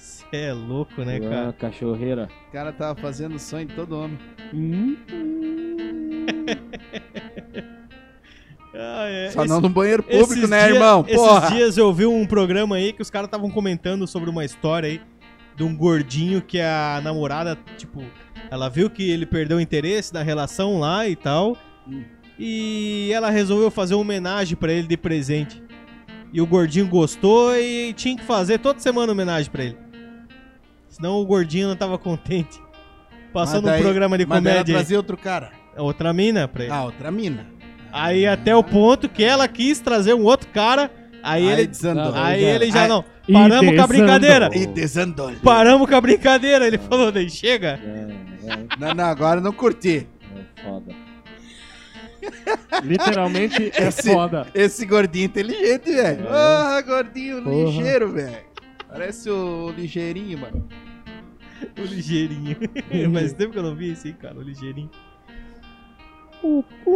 Cê 0.00 0.36
é 0.36 0.52
louco, 0.52 1.02
né, 1.02 1.16
Ah, 1.24 1.28
cara? 1.28 1.52
cachorreira. 1.52 2.28
O 2.48 2.52
cara 2.52 2.72
tava 2.72 2.98
fazendo 3.00 3.34
o 3.34 3.38
sonho 3.38 3.66
de 3.66 3.74
todo 3.74 3.92
homem. 3.98 4.18
Hum. 4.52 4.96
Ah, 8.74 9.06
é. 9.08 9.30
Só 9.30 9.40
Esse- 9.42 9.48
não 9.48 9.60
no 9.60 9.68
banheiro 9.68 10.02
público, 10.02 10.46
né, 10.46 10.66
dia- 10.66 10.74
irmão? 10.74 11.02
Porra! 11.04 11.38
Esses 11.46 11.54
dias 11.56 11.76
eu 11.76 11.92
vi 11.92 12.06
um 12.06 12.24
programa 12.26 12.76
aí 12.76 12.92
que 12.92 13.02
os 13.02 13.10
caras 13.10 13.26
estavam 13.26 13.50
comentando 13.50 14.06
sobre 14.06 14.30
uma 14.30 14.44
história 14.44 14.88
aí 14.88 15.00
de 15.56 15.62
um 15.64 15.76
gordinho 15.76 16.40
que 16.40 16.60
a 16.60 17.00
namorada, 17.02 17.58
tipo, 17.76 18.02
ela 18.50 18.68
viu 18.68 18.88
que 18.88 19.08
ele 19.10 19.26
perdeu 19.26 19.58
o 19.58 19.60
interesse 19.60 20.14
na 20.14 20.22
relação 20.22 20.78
lá 20.78 21.06
e 21.08 21.16
tal. 21.16 21.56
Hum. 21.86 22.02
E 22.38 23.10
ela 23.12 23.28
resolveu 23.28 23.70
fazer 23.70 23.94
uma 23.94 24.00
homenagem 24.02 24.56
pra 24.56 24.72
ele 24.72 24.86
de 24.86 24.96
presente. 24.96 25.62
E 26.32 26.40
o 26.40 26.46
gordinho 26.46 26.86
gostou 26.88 27.54
e 27.56 27.92
tinha 27.92 28.16
que 28.16 28.24
fazer 28.24 28.58
toda 28.58 28.78
semana 28.78 29.12
homenagem 29.12 29.50
pra 29.50 29.64
ele. 29.64 29.76
Senão 31.00 31.16
o 31.18 31.24
gordinho 31.24 31.68
não 31.68 31.76
tava 31.76 31.96
contente. 31.96 32.60
Passando 33.32 33.62
Mas 33.64 33.72
daí- 33.72 33.80
um 33.80 33.84
programa 33.84 34.18
de 34.18 34.26
Mas 34.26 34.42
daí 34.42 34.52
comédia. 34.52 34.72
aí. 34.74 34.78
trazia 34.78 34.96
outro 34.98 35.16
cara. 35.16 35.50
Outra 35.78 36.12
mina 36.12 36.46
pra 36.46 36.64
ele. 36.64 36.72
Ah, 36.72 36.84
outra 36.84 37.10
mina. 37.10 37.46
Aí 37.90 38.26
até 38.26 38.54
o 38.54 38.62
ponto 38.62 39.08
que 39.08 39.24
ela 39.24 39.48
quis 39.48 39.80
trazer 39.80 40.12
um 40.14 40.24
outro 40.24 40.48
cara. 40.48 40.90
Aí, 41.22 41.46
Aí 41.48 41.52
ele. 41.60 41.66
desandou. 41.68 42.12
Aí 42.14 42.40
já- 42.42 42.48
ele 42.48 42.70
já 42.70 42.82
Aí- 42.82 42.88
não. 42.88 43.04
Paramos 43.32 43.50
com 43.60 43.66
a 43.66 43.70
desandou. 43.72 43.88
brincadeira. 43.88 44.50
E 44.52 44.66
desandou. 44.66 45.32
Paramos 45.42 45.88
com 45.88 45.94
a 45.94 46.00
brincadeira. 46.00 46.66
Ele 46.66 46.76
falou, 46.78 47.10
daí 47.12 47.30
chega. 47.30 47.78
É, 47.82 48.50
é, 48.52 48.58
Não, 48.78 48.94
não, 48.94 49.04
agora 49.04 49.40
não 49.40 49.52
curti. 49.52 50.06
é 50.36 50.62
foda. 50.62 50.92
Literalmente 52.82 53.70
é 53.74 53.88
Esse- 53.88 54.12
foda. 54.12 54.46
Esse 54.54 54.84
gordinho 54.86 55.26
inteligente, 55.26 55.92
velho. 55.92 56.26
É. 56.26 56.28
Ah, 56.30 56.82
gordinho 56.86 57.42
Porra. 57.42 57.56
ligeiro, 57.64 58.12
velho. 58.12 58.50
Parece 58.88 59.30
o 59.30 59.70
ligeirinho, 59.76 60.38
mano. 60.38 60.68
O 61.78 61.82
ligeirinho. 61.82 62.56
Mas 63.12 63.32
tempo 63.32 63.52
que 63.52 63.58
eu 63.58 63.62
não 63.62 63.74
vi 63.74 63.90
esse, 63.92 64.12
cara, 64.12 64.38
o 64.38 64.42
ligeirinho. 64.42 64.90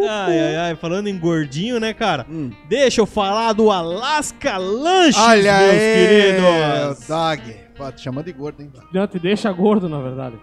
Ai, 0.09 0.39
ai, 0.41 0.57
ai. 0.57 0.77
Falando 0.77 1.07
em 1.09 1.19
gordinho, 1.19 1.79
né, 1.79 1.93
cara? 1.93 2.27
Hum. 2.31 2.51
Deixa 2.69 3.01
eu 3.01 3.07
falar 3.07 3.53
do 3.53 3.71
Alaska 3.71 4.57
Lanches, 4.57 5.21
Olha 5.21 5.59
meus 5.59 5.71
aí, 5.71 6.07
queridos. 6.07 7.07
dog. 7.07 7.57
Pô, 7.77 7.93
te 7.93 8.01
chamando 8.01 8.25
de 8.25 8.33
gordo, 8.33 8.63
hein? 8.63 8.73
Não 8.93 9.07
te 9.07 9.19
deixa 9.19 9.53
gordo, 9.53 9.89
na 9.89 9.99
verdade. 10.01 10.37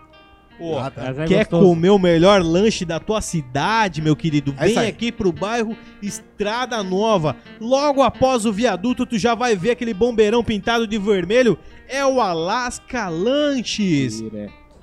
Pô, 0.58 0.78
Ah, 0.78 0.92
tá. 0.92 1.06
É 1.08 1.26
Quer 1.28 1.40
gostoso. 1.46 1.66
comer 1.66 1.90
o 1.90 1.98
melhor 1.98 2.42
lanche 2.44 2.86
da 2.86 3.00
tua 3.00 3.20
cidade, 3.22 4.02
meu 4.02 4.16
querido? 4.16 4.54
É 4.60 4.68
Vem 4.68 4.78
aí. 4.78 4.88
aqui 4.90 5.12
pro 5.12 5.32
bairro 5.32 5.76
Estrada 6.02 6.84
Nova. 6.84 7.36
Logo 7.60 8.02
após 8.04 8.46
o 8.46 8.54
viaduto, 8.54 9.06
tu 9.06 9.18
já 9.18 9.34
vai 9.34 9.56
ver 9.56 9.72
aquele 9.72 9.94
bombeirão 9.94 10.44
pintado 10.44 10.86
de 10.86 10.98
vermelho. 10.98 11.58
É 11.88 12.06
o 12.06 12.22
Alaska 12.22 13.10
Lanches. 13.10 14.22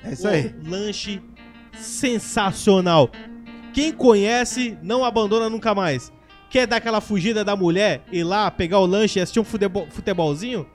É 0.05 0.13
isso 0.13 0.27
aí. 0.27 0.49
Pô, 0.49 0.71
lanche 0.71 1.21
sensacional. 1.73 3.11
Quem 3.73 3.93
conhece, 3.93 4.77
não 4.83 5.05
abandona 5.05 5.49
nunca 5.49 5.75
mais. 5.75 6.13
Quer 6.51 6.67
dar 6.67 6.77
aquela 6.77 7.01
fugida 7.01 7.45
da 7.45 7.55
mulher, 7.55 8.03
ir 8.11 8.25
lá, 8.25 8.51
pegar 8.51 8.79
o 8.79 8.87
lanche 8.87 9.19
e 9.19 9.23
assistir 9.23 9.39
um 9.39 9.45
futebol, 9.45 9.87
futebolzinho? 9.91 10.67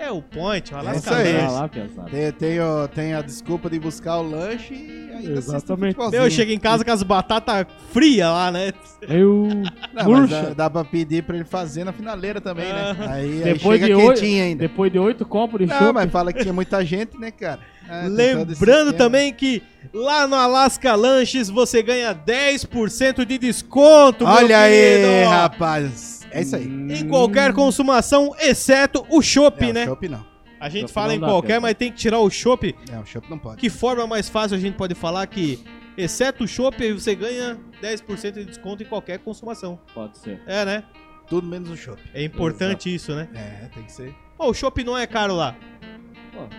É 0.00 0.12
o 0.12 0.22
point, 0.22 0.72
o 0.72 0.76
É 0.76 0.80
Alaska 0.80 0.98
isso 0.98 2.00
aí. 2.00 2.10
Tem, 2.10 2.32
tem, 2.32 2.60
o- 2.60 2.86
tem 2.86 3.14
a 3.14 3.20
desculpa 3.20 3.68
de 3.68 3.80
buscar 3.80 4.18
o 4.18 4.22
lanche 4.22 4.72
e 4.72 5.10
ainda 5.12 5.16
assiste 5.40 5.56
Exatamente. 5.56 5.94
futebolzinho. 5.94 6.20
Meu, 6.22 6.22
eu 6.22 6.30
cheguei 6.30 6.54
em 6.54 6.58
casa 6.60 6.84
com 6.84 6.92
as 6.92 7.02
batatas 7.02 7.66
frias 7.92 8.28
lá, 8.28 8.52
né? 8.52 8.72
Eu. 9.08 9.48
Não, 9.50 9.64
mas 9.92 10.06
Murcha. 10.06 10.42
dá, 10.42 10.54
dá 10.54 10.70
pra 10.70 10.84
pedir 10.84 11.24
pra 11.24 11.34
ele 11.34 11.44
fazer 11.44 11.82
na 11.82 11.92
finaleira 11.92 12.40
também, 12.40 12.72
né? 12.72 12.90
Aham. 12.92 13.10
Aí, 13.12 13.42
aí 13.42 13.54
Depois 13.54 13.80
chega 13.80 13.86
de 13.86 13.94
oito- 14.00 14.20
quentinho 14.20 14.44
ainda. 14.44 14.60
Depois 14.60 14.92
de 14.92 14.98
oito 15.00 15.26
copos 15.26 15.58
de 15.58 15.66
Não, 15.66 15.76
chopp. 15.76 15.92
mas 15.94 16.10
fala 16.12 16.32
que 16.32 16.42
tinha 16.42 16.54
muita 16.54 16.84
gente, 16.84 17.18
né, 17.18 17.32
cara? 17.32 17.58
É, 17.90 18.02
tem 18.02 18.08
todo 18.36 18.52
esse 18.52 18.60
Lembrando 18.60 18.90
esquema. 18.90 18.92
também 18.98 19.32
que 19.32 19.62
lá 19.92 20.28
no 20.28 20.36
Alaska 20.36 20.94
Lanches 20.94 21.48
você 21.50 21.82
ganha 21.82 22.14
10% 22.14 23.24
de 23.24 23.36
desconto, 23.36 24.24
meu 24.24 24.32
Olha 24.34 24.58
aí, 24.60 24.72
querido. 24.72 25.30
rapaz. 25.30 26.17
É 26.30 26.42
isso 26.42 26.56
aí. 26.56 26.64
Em 26.66 27.08
qualquer 27.08 27.52
consumação, 27.52 28.34
exceto 28.40 29.06
o 29.10 29.22
chopp, 29.22 29.64
é, 29.64 29.72
né? 29.72 29.82
O 29.84 29.88
chopp 29.88 30.08
não. 30.08 30.26
A 30.60 30.68
gente 30.68 30.92
fala 30.92 31.14
em 31.14 31.20
dá, 31.20 31.26
qualquer, 31.26 31.60
mas 31.60 31.74
tem 31.74 31.90
que 31.92 31.98
tirar 31.98 32.18
o 32.18 32.28
chopp. 32.28 32.74
É, 32.90 32.98
o 32.98 33.06
chopp 33.06 33.30
não 33.30 33.38
pode. 33.38 33.60
Que 33.60 33.70
forma 33.70 34.06
mais 34.06 34.28
fácil 34.28 34.56
a 34.56 34.60
gente 34.60 34.74
pode 34.74 34.94
falar 34.94 35.26
que, 35.26 35.62
exceto 35.96 36.44
o 36.44 36.48
chopp, 36.48 36.92
você 36.92 37.14
ganha 37.14 37.56
10% 37.82 38.32
de 38.32 38.44
desconto 38.44 38.82
em 38.82 38.86
qualquer 38.86 39.18
consumação. 39.20 39.78
Pode 39.94 40.18
ser. 40.18 40.42
É, 40.46 40.64
né? 40.64 40.82
Tudo 41.28 41.46
menos 41.46 41.70
o 41.70 41.76
chopp. 41.76 42.00
É 42.12 42.24
importante 42.24 42.92
isso, 42.92 43.14
né? 43.14 43.28
É, 43.34 43.68
tem 43.72 43.84
que 43.84 43.92
ser. 43.92 44.12
Ó, 44.38 44.50
o 44.50 44.54
chopp 44.54 44.82
não 44.82 44.98
é 44.98 45.06
caro 45.06 45.34
lá. 45.36 45.54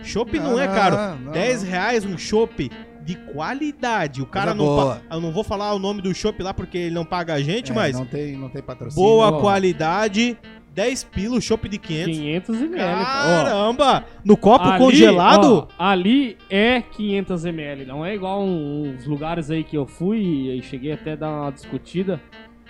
Chopp 0.02 0.38
não, 0.38 0.52
Não, 0.52 0.60
é 0.60 0.66
caro. 0.66 0.96
não, 1.18 1.32
10 1.32 1.62
não. 1.62 1.70
reais 1.70 2.04
um 2.04 2.18
chopp 2.18 2.70
de 3.10 3.16
qualidade. 3.32 4.22
O 4.22 4.26
cara 4.26 4.54
não 4.54 4.64
boa. 4.64 4.96
pa- 5.08 5.14
Eu 5.16 5.20
não 5.20 5.32
vou 5.32 5.42
falar 5.44 5.74
o 5.74 5.78
nome 5.78 6.00
do 6.00 6.14
chopp 6.14 6.42
lá 6.42 6.54
porque 6.54 6.78
ele 6.78 6.94
não 6.94 7.04
paga 7.04 7.34
a 7.34 7.40
gente, 7.40 7.72
É, 7.72 7.74
mas 7.74 7.96
Não 7.98 8.06
tem, 8.06 8.36
não 8.36 8.48
tem 8.48 8.62
patrocínio. 8.62 9.04
boa 9.08 9.28
ó. 9.30 9.40
qualidade. 9.40 10.36
10 10.72 11.02
pila, 11.02 11.36
o 11.36 11.40
chopp 11.40 11.68
de 11.68 11.78
500. 11.78 12.16
500 12.16 12.60
ml. 12.62 13.00
Ó, 13.02 13.04
Caramba! 13.04 14.04
No 14.24 14.36
copo 14.36 14.64
ali, 14.68 14.78
congelado? 14.78 15.68
ó, 15.68 15.84
ali 15.84 16.38
é 16.48 16.80
500 16.80 17.44
ml. 17.44 17.84
Não 17.86 18.06
é 18.06 18.14
igual 18.14 18.42
uns 18.44 19.04
lugares 19.04 19.50
aí 19.50 19.64
que 19.64 19.76
eu 19.76 19.84
fui 19.86 20.20
e 20.56 20.62
cheguei 20.62 20.92
até 20.92 21.12
a 21.12 21.16
dar 21.16 21.28
uma 21.30 21.50
discutida. 21.50 22.20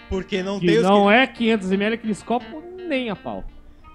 Porque 0.09 0.43
não 0.43 0.59
Que 0.59 0.67
tem 0.67 0.79
os 0.79 0.83
não 0.83 1.11
é 1.11 1.27
500 1.27 1.71
ml 1.73 1.95
aqueles 1.95 2.23
copos 2.23 2.63
nem 2.89 3.11
a 3.11 3.15
pau. 3.17 3.45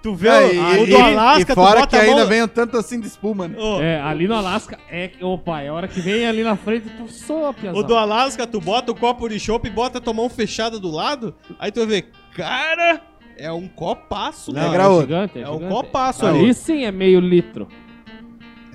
Tu 0.06 0.13
vê 0.13 0.28
É, 0.28 0.39
o, 0.39 0.54
e, 0.54 0.84
o 0.84 0.86
do 0.86 0.98
Alasca, 0.98 1.41
e 1.41 1.46
tu 1.46 1.56
fora 1.56 1.80
bota 1.80 1.88
que 1.88 1.96
a 1.96 2.06
mão... 2.06 2.10
ainda 2.12 2.26
vem 2.28 2.44
um 2.44 2.48
tanto 2.48 2.78
assim 2.78 3.00
de 3.00 3.08
espuma, 3.08 3.48
né? 3.48 3.58
Ô, 3.58 3.82
É, 3.82 4.00
ali 4.00 4.28
no 4.28 4.36
Alasca 4.36 4.78
é. 4.88 5.10
Opa, 5.20 5.62
é 5.62 5.70
a 5.70 5.74
hora 5.74 5.88
que 5.88 6.00
vem 6.00 6.28
ali 6.28 6.44
na 6.44 6.56
frente, 6.56 6.88
tu 6.96 7.12
soa. 7.12 7.56
O 7.74 7.82
do 7.82 7.96
Alasca, 7.96 8.46
tu 8.46 8.62
bota 8.62 8.91
o 8.91 8.96
copo 8.96 9.28
de 9.28 9.39
chopp 9.39 9.68
e 9.68 9.72
bota 9.72 9.98
a 9.98 10.02
tua 10.02 10.13
mão 10.13 10.30
fechada 10.30 10.80
do 10.80 10.91
lado, 10.91 11.34
aí 11.58 11.72
tu 11.72 11.80
vai 11.80 11.88
ver, 11.88 12.12
cara, 12.36 13.02
é 13.36 13.52
um 13.52 13.68
copaço, 13.68 14.54
Não, 14.54 14.62
né? 14.62 14.68
é 14.68 14.72
graúdo. 14.72 15.02
gigante, 15.02 15.39
é, 15.39 15.41
É 15.41 15.50
um 15.50 15.68
copaço 15.70 16.24
Ali 16.24 16.38
ali. 16.39 16.54
sim 16.54 16.86
é 16.86 16.91
meio 16.91 17.20
litro. 17.20 17.68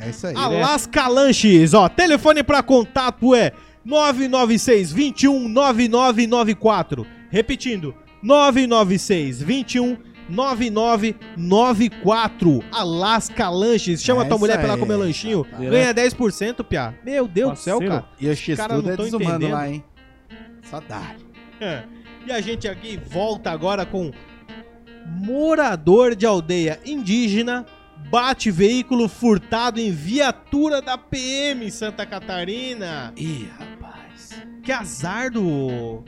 É 0.00 0.10
isso 0.10 0.26
aí. 0.26 0.34
Alasca 0.34 1.06
Lanches, 1.06 1.74
ó, 1.74 1.88
telefone 1.88 2.42
pra 2.42 2.60
contato 2.60 3.36
é 3.36 3.52
996 3.84 4.90
21 4.90 5.48
9994. 5.48 7.06
Repetindo, 7.30 7.94
996 8.20 9.40
21 9.42 10.09
9994. 10.30 12.62
Alasca 12.72 13.48
Lanches. 13.48 14.02
Chama 14.02 14.24
É 14.24 14.28
tua 14.28 14.38
mulher 14.38 14.58
pra 14.58 14.68
ela 14.68 14.78
comer 14.78 14.96
lanchinho. 14.96 15.42
rapaz. 15.42 15.70
Ganha 15.70 15.94
10%, 15.94 16.64
piá. 16.64 16.94
Meu 17.04 17.28
Deus 17.28 17.52
do 17.52 17.58
céu, 17.58 17.78
cara. 17.80 18.04
E 18.20 18.28
o 18.28 18.34
X-Tudo 18.36 18.82
não 18.82 18.92
é 18.92 18.96
desumano 18.96 19.30
entendendo. 19.36 19.52
lá, 19.52 19.68
hein? 19.68 19.84
Saudade. 20.62 21.24
É. 21.60 21.82
E 22.26 22.32
a 22.32 22.40
gente 22.40 22.66
aqui 22.68 22.96
volta 22.96 23.50
agora 23.50 23.84
com 23.86 24.10
morador 25.06 26.14
de 26.14 26.26
aldeia 26.26 26.78
indígena 26.84 27.64
bate 28.10 28.50
veículo 28.50 29.08
furtado 29.08 29.80
em 29.80 29.90
viatura 29.90 30.80
da 30.82 30.96
PM 30.98 31.64
em 31.66 31.70
Santa 31.70 32.04
Catarina. 32.06 33.12
Ih, 33.16 33.48
rapaz. 33.58 34.40
Que 34.62 34.70
azar 34.72 35.30
do 35.30 36.02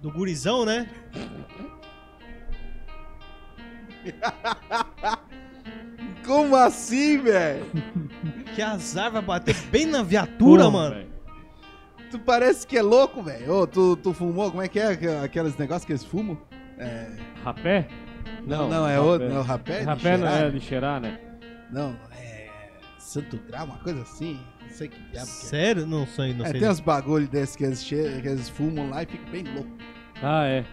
do 0.00 0.10
gurizão, 0.12 0.64
né? 0.64 0.88
Como 6.24 6.56
assim, 6.56 7.18
velho? 7.18 7.64
Que 8.54 8.62
azar 8.62 9.10
vai 9.12 9.22
bater 9.22 9.54
bem 9.70 9.86
na 9.86 10.02
viatura, 10.02 10.64
Pô, 10.64 10.70
mano. 10.70 10.94
velho. 10.94 11.06
Tu 12.10 12.18
parece 12.20 12.66
que 12.66 12.76
é 12.76 12.82
louco, 12.82 13.22
velho. 13.22 13.52
Ô, 13.52 13.66
tu, 13.66 13.96
tu 13.96 14.12
fumou? 14.12 14.50
Como 14.50 14.62
é 14.62 14.68
que 14.68 14.78
é 14.78 14.88
aqu- 14.92 15.24
aqueles 15.24 15.56
negócios 15.56 15.84
que 15.84 15.92
eles 15.92 16.04
fumam? 16.04 16.38
É... 16.78 17.08
Rapé? 17.44 17.88
Não, 18.46 18.68
não, 18.68 18.86
é 18.88 18.96
rapé. 18.96 19.00
outro. 19.00 19.28
Não, 19.28 19.42
rapé? 19.42 19.78
de 19.80 19.84
Rapé 19.84 20.16
não 20.16 20.26
cheirar? 20.26 20.42
é 20.42 20.50
de 20.50 20.60
cheirar, 20.60 21.00
né? 21.00 21.18
Não, 21.70 21.96
é... 22.12 22.48
Santo 22.98 23.38
Grau, 23.48 23.66
uma 23.66 23.78
coisa 23.78 24.02
assim. 24.02 24.40
Não 24.62 24.68
sei 24.70 24.88
que 24.88 24.96
diabo 25.10 25.12
que 25.12 25.18
é. 25.18 25.24
Sério? 25.48 25.86
Não 25.86 26.06
sei, 26.06 26.34
não 26.34 26.44
É, 26.44 26.50
sei. 26.50 26.60
tem 26.60 26.68
uns 26.68 26.80
bagulho 26.80 27.28
desses 27.28 27.54
que 27.56 27.64
eles, 27.64 27.84
che... 27.84 27.96
que 28.20 28.28
eles 28.28 28.48
fumam 28.48 28.88
lá 28.90 29.02
e 29.02 29.06
ficam 29.06 29.30
bem 29.30 29.44
loucos. 29.44 29.72
Ah, 30.22 30.44
é. 30.46 30.64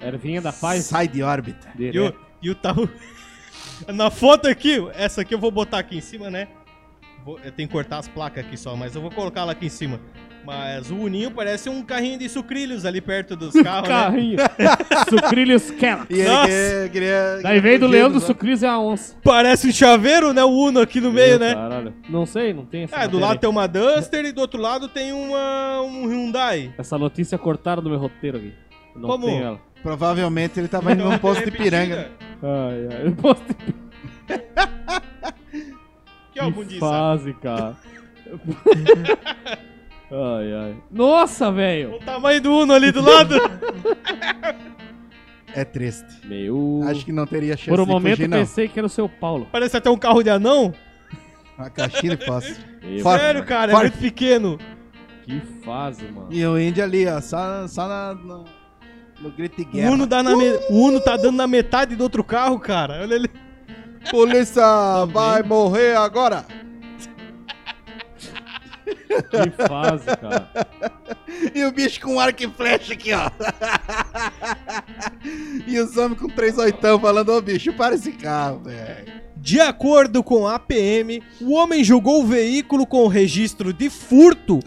Ervinha 0.00 0.40
da 0.40 0.52
paz. 0.52 0.84
Sai 0.84 1.08
de 1.08 1.22
órbita. 1.22 1.68
E 1.74 1.90
Direto. 1.90 2.18
E 2.42 2.50
o 2.50 2.54
tal. 2.54 2.74
Na 3.88 4.10
foto 4.10 4.48
aqui, 4.48 4.76
essa 4.94 5.22
aqui 5.22 5.34
eu 5.34 5.38
vou 5.38 5.50
botar 5.50 5.78
aqui 5.78 5.96
em 5.96 6.00
cima, 6.00 6.30
né? 6.30 6.48
Vou- 7.24 7.38
eu 7.44 7.52
tenho 7.52 7.68
que 7.68 7.72
cortar 7.72 7.98
as 7.98 8.08
placas 8.08 8.44
aqui 8.44 8.56
só, 8.56 8.74
mas 8.76 8.94
eu 8.94 9.00
vou 9.02 9.10
colocar 9.10 9.42
ela 9.42 9.52
aqui 9.52 9.66
em 9.66 9.70
cima. 9.70 10.00
Mas 10.44 10.90
o 10.90 10.96
Uninho 10.96 11.30
parece 11.30 11.68
um 11.68 11.84
carrinho 11.84 12.18
de 12.18 12.28
sucrilhos 12.28 12.84
ali 12.84 13.00
perto 13.00 13.36
dos 13.36 13.52
carros, 13.62 13.88
né? 13.88 13.94
Carrinho. 13.94 14.36
Sucrilhos 15.08 15.70
Kellogg's. 15.70 16.18
E 16.18 16.24
Nossa! 16.24 16.46
queria, 16.48 16.88
queria, 16.92 17.40
Daí 17.44 17.60
veio 17.60 17.78
do 17.78 17.86
leão 17.86 18.10
do 18.10 18.18
Sucrilhos 18.18 18.62
é 18.64 18.68
a 18.68 18.76
onça. 18.76 19.14
Parece 19.22 19.68
um 19.68 19.72
chaveiro, 19.72 20.32
né? 20.32 20.42
O 20.42 20.50
Uno 20.50 20.80
aqui 20.80 21.00
no 21.00 21.12
meio, 21.12 21.38
né? 21.38 21.54
Caralho. 21.54 21.94
Não 22.08 22.26
sei, 22.26 22.52
não 22.52 22.64
tem 22.66 22.82
essa 22.84 22.96
É, 22.96 23.06
do 23.08 23.20
lado 23.20 23.34
aí. 23.34 23.38
tem 23.38 23.48
uma 23.50 23.68
Duster 23.68 24.24
e 24.24 24.32
do 24.32 24.40
outro 24.40 24.60
lado 24.60 24.88
tem 24.88 25.12
uma, 25.12 25.80
um 25.82 26.06
Hyundai. 26.08 26.74
Essa 26.76 26.98
notícia 26.98 27.38
cortaram 27.38 27.80
do 27.80 27.88
meu 27.88 27.98
roteiro 28.00 28.38
aqui. 28.38 28.52
Não 28.96 29.08
Como? 29.08 29.60
Provavelmente 29.80 30.58
ele 30.58 30.68
tava 30.68 30.92
indo 30.92 31.04
num 31.04 31.18
posto 31.18 31.44
de 31.44 31.50
piranga. 31.52 32.10
Ai, 32.42 32.88
ai. 32.90 33.06
Eu 33.06 33.12
posso 33.16 33.42
Que 36.32 36.40
o 36.40 36.44
que 36.46 36.50
bundiça. 36.50 36.80
fase, 36.80 37.34
cara. 37.34 37.76
ai, 40.10 40.52
ai. 40.54 40.76
Nossa, 40.90 41.52
velho. 41.52 41.96
O 41.96 41.98
tamanho 42.00 42.40
do 42.40 42.52
Uno 42.58 42.72
ali 42.72 42.90
do 42.92 43.02
lado. 43.02 43.34
É 45.54 45.66
triste. 45.66 46.26
Meu. 46.26 46.80
Acho 46.86 47.04
que 47.04 47.12
não 47.12 47.26
teria 47.26 47.54
chance 47.58 47.68
Por 47.68 47.78
um 47.78 47.84
de 47.84 47.90
momento 47.90 48.16
fugir, 48.16 48.26
não. 48.28 48.38
pensei 48.38 48.68
que 48.68 48.78
era 48.80 48.86
o 48.86 48.88
seu 48.88 49.06
Paulo. 49.06 49.46
Parece 49.52 49.76
até 49.76 49.90
um 49.90 49.98
carro 49.98 50.22
de 50.22 50.30
anão. 50.30 50.72
Uma 51.58 51.68
caixinha 51.68 52.16
de 52.16 52.24
fósforo. 52.24 52.56
Meu, 52.82 53.00
Fora. 53.02 53.20
Sério, 53.20 53.44
cara, 53.44 53.70
é 53.72 53.74
muito 53.76 53.98
pequeno. 53.98 54.56
Que 55.24 55.40
fase, 55.62 56.04
mano. 56.06 56.28
E 56.30 56.42
o 56.46 56.58
índio 56.58 56.82
ali, 56.82 57.06
ó, 57.06 57.20
só, 57.20 57.68
só 57.68 57.86
na, 57.86 58.14
no, 58.14 58.44
no 59.22 59.30
grito 59.30 59.56
de 59.56 59.62
O 59.62 59.66
guerra. 59.70 59.90
Uno, 59.92 60.06
dá 60.06 60.22
na 60.22 60.36
me- 60.36 60.58
o 60.70 60.84
Uno 60.86 61.00
tá 61.00 61.16
dando 61.16 61.36
na 61.36 61.46
metade 61.46 61.94
do 61.96 62.02
outro 62.02 62.22
carro, 62.24 62.58
cara. 62.58 63.00
Olha 63.02 63.14
ele. 63.14 63.30
Polícia 64.10 64.64
vai 65.06 65.42
morrer 65.42 65.96
agora. 65.96 66.44
Que 69.30 69.66
fase, 69.68 70.06
cara. 70.20 70.50
E 71.54 71.64
o 71.64 71.72
bicho 71.72 72.00
com 72.00 72.18
arco 72.18 72.42
e 72.42 72.48
flecha 72.48 72.94
aqui, 72.94 73.10
ó. 73.12 73.30
e 75.66 75.78
os 75.78 75.96
homens 75.96 76.18
com 76.18 76.28
três 76.28 76.56
oitão 76.58 76.98
falando, 76.98 77.30
ô 77.30 77.40
bicho, 77.40 77.72
para 77.74 77.94
esse 77.94 78.12
carro, 78.12 78.60
velho. 78.60 79.22
De 79.36 79.60
acordo 79.60 80.22
com 80.22 80.46
a 80.46 80.58
PM, 80.58 81.22
o 81.40 81.52
homem 81.52 81.82
jogou 81.84 82.22
o 82.22 82.26
veículo 82.26 82.86
com 82.86 83.06
registro 83.08 83.72
de 83.72 83.90
furto 83.90 84.60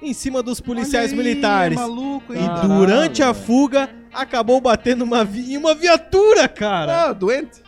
em 0.00 0.12
cima 0.12 0.42
dos 0.42 0.58
policiais 0.60 1.12
aí, 1.12 1.16
militares. 1.16 1.76
maluco, 1.78 2.32
E 2.34 2.66
durante 2.66 3.22
a 3.22 3.32
fuga, 3.34 3.88
acabou 4.12 4.60
batendo 4.60 5.02
uma 5.04 5.24
vi- 5.24 5.54
em 5.54 5.56
uma 5.56 5.74
viatura, 5.74 6.48
cara. 6.48 7.06
Ah, 7.08 7.12
doente? 7.12 7.62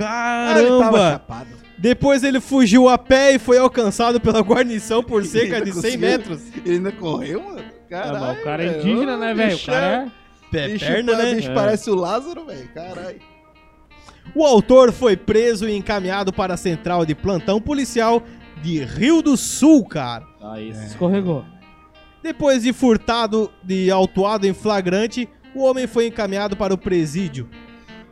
Ah, 0.00 0.54
ele 0.58 0.68
tava 0.68 0.80
Caramba! 0.80 1.10
chapado. 1.12 1.64
Depois 1.76 2.24
ele 2.24 2.40
fugiu 2.40 2.88
a 2.88 2.96
pé 2.96 3.34
e 3.34 3.38
foi 3.38 3.58
alcançado 3.58 4.20
pela 4.20 4.40
guarnição 4.40 5.02
por 5.02 5.24
cerca 5.26 5.60
de 5.60 5.72
100 5.72 5.74
conseguiu? 5.82 6.00
metros. 6.00 6.42
Ele 6.64 6.76
ainda 6.76 6.92
correu, 6.92 7.42
mano? 7.42 7.60
Ah, 7.60 7.88
Caralho, 7.88 8.20
mas 8.20 8.38
o 8.38 8.42
cara 8.42 8.64
é 8.64 8.78
indígena, 8.80 9.16
né, 9.16 9.34
velho? 9.34 9.56
O 9.56 9.66
cara 9.66 9.86
é... 10.52 10.68
Bicho, 10.68 10.86
perna, 10.86 11.16
né? 11.16 11.34
bicho 11.34 11.50
É. 11.50 11.54
parece 11.54 11.90
o 11.90 11.94
Lázaro, 11.96 12.44
velho. 12.46 12.68
Caralho. 12.72 13.20
O 14.34 14.44
autor 14.44 14.92
foi 14.92 15.16
preso 15.16 15.68
e 15.68 15.76
encaminhado 15.76 16.32
para 16.32 16.54
a 16.54 16.56
central 16.56 17.04
de 17.04 17.14
plantão 17.14 17.60
policial 17.60 18.22
de 18.62 18.82
Rio 18.84 19.20
do 19.20 19.36
Sul, 19.36 19.84
cara. 19.84 20.24
Aí 20.40 20.70
É. 20.70 20.74
se 20.74 20.86
escorregou. 20.86 21.44
Depois 22.24 22.62
de 22.62 22.72
furtado 22.72 23.52
de 23.62 23.90
autuado 23.90 24.46
em 24.46 24.54
flagrante, 24.54 25.28
o 25.54 25.62
homem 25.62 25.86
foi 25.86 26.06
encaminhado 26.06 26.56
para 26.56 26.72
o 26.72 26.78
presídio. 26.78 27.46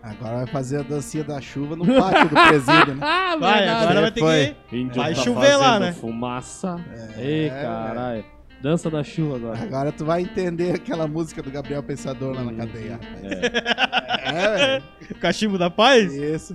Agora 0.02 0.36
vai 0.36 0.46
fazer 0.48 0.80
a 0.80 0.82
dancinha 0.82 1.24
da 1.24 1.40
chuva 1.40 1.74
no 1.76 1.86
pátio 1.86 2.28
do 2.28 2.34
presídio, 2.34 2.94
né? 2.96 3.00
Ah, 3.02 3.36
Vai, 3.40 3.66
agora 3.66 4.00
vai 4.02 4.10
ter 4.10 4.20
Foi. 4.20 4.56
que. 4.68 4.76
Índio 4.76 4.96
Vai 5.02 5.14
tá 5.14 5.22
chover 5.22 5.56
lá, 5.56 5.64
fazendo 5.64 5.80
né? 5.86 5.92
Fumaça. 5.94 6.84
É, 7.16 7.22
Ei, 7.24 7.48
caralho. 7.48 8.24
Dança 8.60 8.90
da 8.90 9.02
chuva 9.02 9.36
agora. 9.36 9.58
Agora 9.62 9.90
tu 9.92 10.04
vai 10.04 10.20
entender 10.20 10.74
aquela 10.74 11.08
música 11.08 11.42
do 11.42 11.50
Gabriel 11.50 11.82
Pensador 11.82 12.34
lá 12.34 12.44
na 12.44 12.52
cadeia. 12.52 13.00
É, 13.22 14.28
É, 14.28 14.56
velho. 14.58 14.84
Cachimbo 15.20 15.56
da 15.56 15.70
Paz? 15.70 16.12
Isso. 16.12 16.52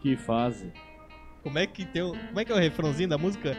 que 0.00 0.16
fase. 0.16 0.72
Como 1.42 1.58
é 1.58 1.66
que 1.66 1.84
tem 1.84 2.00
o... 2.02 2.12
Como 2.28 2.40
é 2.40 2.44
que 2.46 2.50
é 2.50 2.54
o 2.54 2.58
refrãozinho 2.58 3.10
da 3.10 3.18
música? 3.18 3.54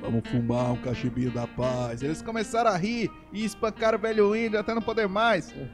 Vamos 0.00 0.28
fumar 0.28 0.72
um 0.72 0.76
cachimbinho 0.76 1.30
da 1.30 1.46
paz. 1.46 2.02
Eles 2.02 2.22
começaram 2.22 2.70
a 2.70 2.76
rir 2.76 3.10
e 3.32 3.44
espancaram 3.44 3.98
o 3.98 4.00
velho 4.00 4.36
índio 4.36 4.58
até 4.60 4.74
não 4.74 4.82
poder 4.82 5.08
mais. 5.08 5.54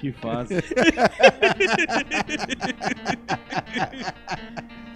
Que 0.00 0.12
fase. 0.12 0.54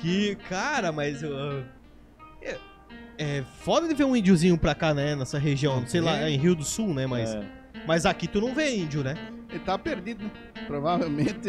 Que, 0.01 0.35
cara, 0.49 0.93
mas. 0.93 1.23
uh, 1.23 1.63
é, 2.43 2.59
é 3.19 3.45
foda 3.61 3.87
de 3.89 3.95
ver 3.95 4.05
um 4.05 4.17
índiozinho 4.17 4.57
pra 4.59 4.75
cá, 4.75 4.93
né? 4.95 5.15
Nessa 5.15 5.39
região. 5.39 5.81
Não 5.81 5.87
sei 5.87 6.01
lá, 6.01 6.19
é 6.21 6.31
em 6.31 6.37
Rio 6.39 6.55
do 6.55 6.65
Sul, 6.65 6.93
né? 6.95 7.07
Mas, 7.07 7.35
É. 7.35 7.45
mas 7.87 8.07
aqui 8.07 8.27
tu 8.27 8.41
não 8.41 8.55
vê 8.55 8.75
índio, 8.77 9.03
né? 9.05 9.15
Ele 9.51 9.61
tá 9.61 9.79
perdido, 9.79 10.25
né? 10.25 10.31
Provavelmente 10.67 11.49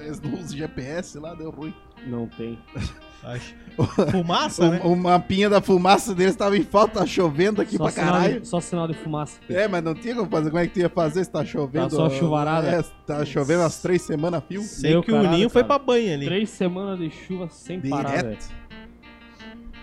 eles 0.00 0.20
não 0.20 0.34
usam 0.34 0.56
GPS 0.56 1.18
lá, 1.18 1.34
deu 1.34 1.50
ruim. 1.50 1.74
Não 2.06 2.26
tem. 2.28 2.58
Acho. 3.24 3.54
Fumaça, 4.10 4.70
né? 4.70 4.80
O, 4.82 4.92
o 4.92 4.96
mapinha 4.96 5.50
da 5.50 5.60
fumaça 5.60 6.14
deles 6.14 6.34
tava 6.34 6.56
em 6.56 6.62
falta, 6.62 7.00
tá 7.00 7.06
chovendo 7.06 7.60
aqui 7.60 7.76
Só 7.76 7.82
pra 7.84 7.92
sinal, 7.92 8.12
caralho. 8.12 8.40
de, 8.40 8.48
só 8.48 8.58
sinal 8.60 8.88
de 8.88 8.94
fumaça. 8.94 9.38
É, 9.50 9.68
mas 9.68 9.84
não 9.84 9.94
tinha 9.94 10.14
como 10.14 10.30
fazer. 10.30 10.48
Como 10.50 10.62
é 10.62 10.66
que 10.66 10.72
tu 10.72 10.80
ia 10.80 10.88
fazer 10.88 11.24
se 11.24 11.30
tá 11.30 11.44
chovendo? 11.44 11.90
Tá 11.90 11.96
só 11.96 12.08
chuvarada. 12.08 12.68
É, 12.68 12.82
tá 13.06 13.22
chovendo 13.26 13.62
as 13.64 13.78
três 13.82 14.00
semanas 14.00 14.42
fio. 14.48 14.62
Sei 14.62 14.92
Meu 14.92 15.02
que 15.02 15.10
o 15.10 15.14
caralho, 15.16 15.36
Ninho 15.36 15.50
foi 15.50 15.62
cara. 15.62 15.78
pra 15.78 15.84
banha 15.86 16.14
ali. 16.14 16.24
Três 16.24 16.48
semanas 16.50 16.98
de 16.98 17.10
chuva 17.10 17.48
sem 17.50 17.78
parar, 17.80 18.22
velho. 18.24 18.38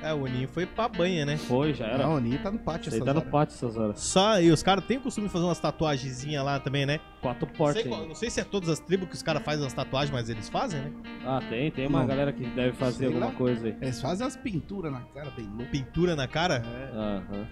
É, 0.03 0.13
o 0.13 0.25
Ninho 0.27 0.47
foi 0.49 0.65
pra 0.65 0.89
banha, 0.89 1.25
né? 1.25 1.37
Foi, 1.37 1.73
já 1.73 1.85
era. 1.87 1.99
Não, 2.05 2.15
o 2.15 2.19
Ninho 2.19 2.37
tá 2.39 2.51
no 2.51 2.59
pátio 2.59 2.91
aí 2.91 2.95
essas 2.97 3.05
tá 3.05 3.13
no 3.13 3.19
horas. 3.21 3.31
pátio 3.31 3.55
essas 3.55 3.77
horas. 3.77 3.99
Só, 4.01 4.39
e 4.41 4.51
os 4.51 4.61
caras 4.61 4.83
têm 4.85 4.97
o 4.97 5.01
costume 5.01 5.27
de 5.27 5.33
fazer 5.33 5.45
umas 5.45 5.59
tatuagenzinhas 5.59 6.43
lá 6.43 6.59
também, 6.59 6.85
né? 6.85 6.99
Quatro 7.21 7.47
portas 7.47 7.81
sei, 7.83 7.89
qual- 7.91 8.01
aí. 8.01 8.07
não 8.09 8.15
sei 8.15 8.29
se 8.29 8.41
é 8.41 8.43
todas 8.43 8.67
as 8.67 8.79
tribos 8.79 9.07
que 9.07 9.15
os 9.15 9.23
caras 9.23 9.41
fazem 9.43 9.65
as 9.65 9.71
tatuagens, 9.73 10.11
mas 10.11 10.27
eles 10.29 10.49
fazem, 10.49 10.81
né? 10.81 10.91
Ah, 11.25 11.39
tem, 11.49 11.71
tem 11.71 11.87
uma 11.87 12.01
Não. 12.01 12.07
galera 12.07 12.33
que 12.33 12.45
deve 12.47 12.73
fazer 12.73 12.97
Sei 12.97 13.07
alguma 13.07 13.27
lá. 13.27 13.31
coisa 13.31 13.65
aí. 13.67 13.77
Eles 13.81 14.01
fazem 14.01 14.25
umas 14.25 14.35
pinturas 14.35 14.91
na 14.91 14.99
cara 15.13 15.29
bem 15.31 15.45
louco. 15.47 15.71
Pintura 15.71 16.15
na 16.17 16.27
cara. 16.27 16.61
Aham. 16.93 17.47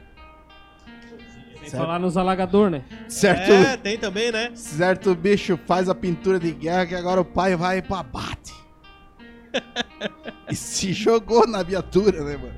Sem 1.62 1.70
Certo. 1.70 1.84
falar 1.84 2.00
nos 2.00 2.18
alagador, 2.18 2.70
né? 2.72 2.84
Certo, 3.08 3.52
É, 3.52 3.78
tem 3.78 3.98
também, 3.98 4.32
né? 4.32 4.52
certo 4.56 5.14
bicho 5.16 5.58
faz 5.68 5.88
a 5.88 5.94
pintura 5.96 6.40
de 6.40 6.52
guerra 6.52 6.86
que 6.88 6.96
agora 6.96 7.22
o 7.22 7.26
pai 7.26 7.56
vai 7.56 7.82
pro 7.82 7.96
abate. 7.96 8.52
e 10.52 10.56
se 10.56 10.94
jogou 10.94 11.48
na 11.48 11.64
viatura, 11.64 12.24
né, 12.24 12.38
mano? 12.38 12.54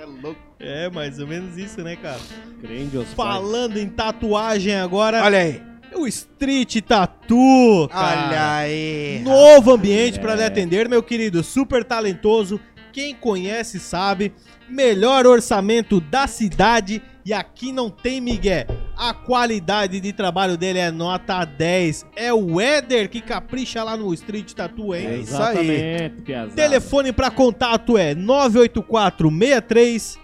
É 0.00 0.04
louco. 0.04 0.40
É, 0.60 0.90
mais 0.90 1.18
ou 1.18 1.26
menos 1.26 1.56
isso, 1.56 1.80
né, 1.82 1.96
cara? 1.96 2.18
Crende 2.60 2.96
os 2.98 3.12
Falando 3.14 3.76
em 3.76 3.88
tatuagem 3.88 4.74
agora, 4.74 5.22
Olha 5.22 5.38
aí. 5.38 5.62
o 5.94 6.06
Street 6.06 6.80
Tattoo, 6.82 7.88
cara. 7.88 8.26
Olha 8.28 8.54
aí. 8.56 9.20
Novo 9.24 9.72
ambiente 9.72 10.18
É. 10.18 10.20
pra 10.20 10.34
lhe 10.34 10.42
atender, 10.44 10.88
meu 10.88 11.02
querido. 11.02 11.42
Super 11.44 11.84
talentoso. 11.84 12.60
Quem 12.92 13.14
conhece 13.14 13.78
sabe. 13.78 14.32
Melhor 14.68 15.26
orçamento 15.26 16.00
da 16.00 16.26
cidade. 16.26 17.00
E 17.28 17.32
aqui 17.34 17.72
não 17.72 17.90
tem 17.90 18.22
migué. 18.22 18.66
A 18.96 19.12
qualidade 19.12 20.00
de 20.00 20.14
trabalho 20.14 20.56
dele 20.56 20.78
é 20.78 20.90
nota 20.90 21.44
10. 21.44 22.06
É 22.16 22.32
o 22.32 22.58
Éder 22.58 23.10
que 23.10 23.20
capricha 23.20 23.84
lá 23.84 23.98
no 23.98 24.14
Street 24.14 24.50
Tattoo, 24.54 24.94
hein? 24.94 25.06
É 25.06 25.18
isso 25.18 25.36
aí. 25.36 25.58
Exatamente, 25.58 26.22
piazada. 26.22 26.54
Telefone 26.54 27.12
para 27.12 27.30
contato 27.30 27.98
é 27.98 28.14
984 28.14 29.28
63 29.28 30.18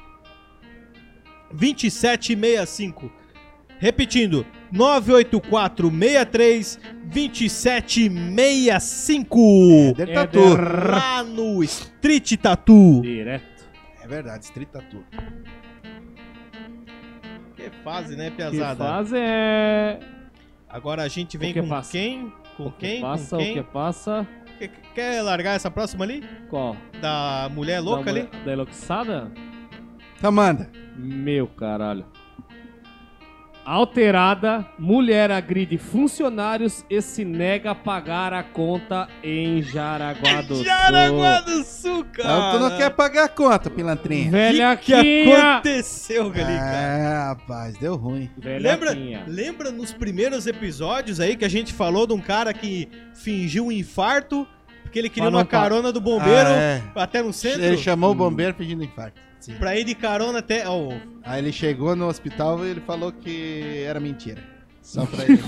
2765. 1.53 3.13
Repetindo, 3.79 4.47
984 4.73 5.91
63 5.91 6.81
2765. 7.05 9.39
Éder 9.91 10.09
Éder. 10.09 10.15
Tatu. 10.15 10.57
Lá 10.91 11.23
no 11.23 11.63
Street 11.63 12.33
Tattoo. 12.41 13.03
Direto. 13.03 13.69
É 14.03 14.09
verdade, 14.09 14.45
Street 14.45 14.71
Tatu. 14.71 15.05
Que 17.71 17.83
fase, 17.83 18.17
né, 18.17 18.31
Que 18.31 18.37
Piazada? 18.37 18.85
fase 18.85 19.17
é... 19.19 19.99
Agora 20.69 21.03
a 21.03 21.09
gente 21.09 21.37
vem 21.39 21.51
O 21.51 21.55
que 21.55 21.63
com 21.63 21.69
passa? 21.69 21.93
quem? 21.93 22.33
Com 22.57 22.67
o 22.67 22.73
que 22.73 22.87
quem? 22.87 23.01
passa, 23.01 23.37
com 23.37 23.43
o 23.43 23.45
quem? 23.45 23.55
que 23.55 23.63
passa... 23.63 24.27
Quer, 24.59 24.69
quer 24.95 25.23
largar 25.23 25.55
essa 25.57 25.71
próxima 25.71 26.05
ali? 26.05 26.23
Qual? 26.49 26.77
Da 27.01 27.49
mulher 27.53 27.81
louca 27.81 28.05
da, 28.05 28.11
ali? 28.11 28.23
mulher- 28.29 28.45
Da 28.45 28.53
Eloxada? 28.53 29.33
Então 30.17 30.31
manda. 30.33 30.71
Meu 30.97 31.47
caralho. 31.49 32.05
Alterada, 33.65 34.67
mulher 34.79 35.31
agride 35.31 35.79
funcionários 35.79 36.85
e 36.91 37.01
se 37.01 37.25
nega 37.25 37.71
a 37.71 37.75
pagar 37.75 38.33
a 38.33 38.43
conta 38.43 39.09
em 39.23 39.63
Jaraguá 39.63 40.43
do 40.43 40.61
Jaraguá 40.65 41.43
Sul. 41.43 41.45
do 41.55 41.65
Sul, 41.65 42.05
cara. 42.13 42.29
Então 42.29 42.53
tu 42.53 42.59
não 42.71 42.77
quer 42.77 42.91
pagar 42.91 43.25
a 43.25 43.29
conta, 43.29 43.71
pilantrinha. 43.71 44.31
Velha 44.31 44.77
que, 44.77 44.93
que 44.93 45.33
aconteceu, 45.33 46.31
cara? 46.31 46.51
É, 46.53 47.27
rapaz, 47.29 47.77
deu 47.79 47.97
ruim. 47.97 48.31
Velha 48.37 48.73
Lembra, 48.73 48.93
lembra 49.27 49.71
nos 49.71 49.93
primeiros 49.93 50.47
episódios 50.47 51.19
aí 51.19 51.35
que 51.35 51.45
a 51.45 51.51
gente 51.51 51.73
falou 51.73 52.07
de 52.07 52.13
um 52.13 52.21
cara 52.21 52.53
que 52.53 52.89
fingiu 53.15 53.67
um 53.67 53.73
infarto 53.73 54.47
porque 54.83 54.99
ele 54.99 55.09
queria 55.09 55.29
uma 55.29 55.45
carona 55.45 55.91
do 55.91 56.01
bombeiro 56.01 56.49
Ah, 56.51 56.53
é. 56.53 56.83
até 56.95 57.21
no 57.21 57.33
centro? 57.33 57.65
Ele 57.65 57.77
chamou 57.77 58.13
o 58.13 58.15
bombeiro 58.15 58.55
pedindo 58.55 58.85
infarto. 58.85 59.21
Sim. 59.45 59.55
Pra 59.59 59.77
ir 59.79 59.85
de 59.85 59.95
carona 59.95 60.39
até. 60.39 60.67
ó, 60.69 60.93
Aí 61.23 61.41
ele 61.43 61.53
chegou 61.53 61.95
no 61.95 62.07
hospital 62.09 62.65
e 62.65 62.71
ele 62.71 62.81
falou 62.81 63.13
que 63.13 63.85
era 63.87 64.01
mentira. 64.01 64.43
Só 64.81 65.05
pra 65.05 65.25
ele. 65.25 65.39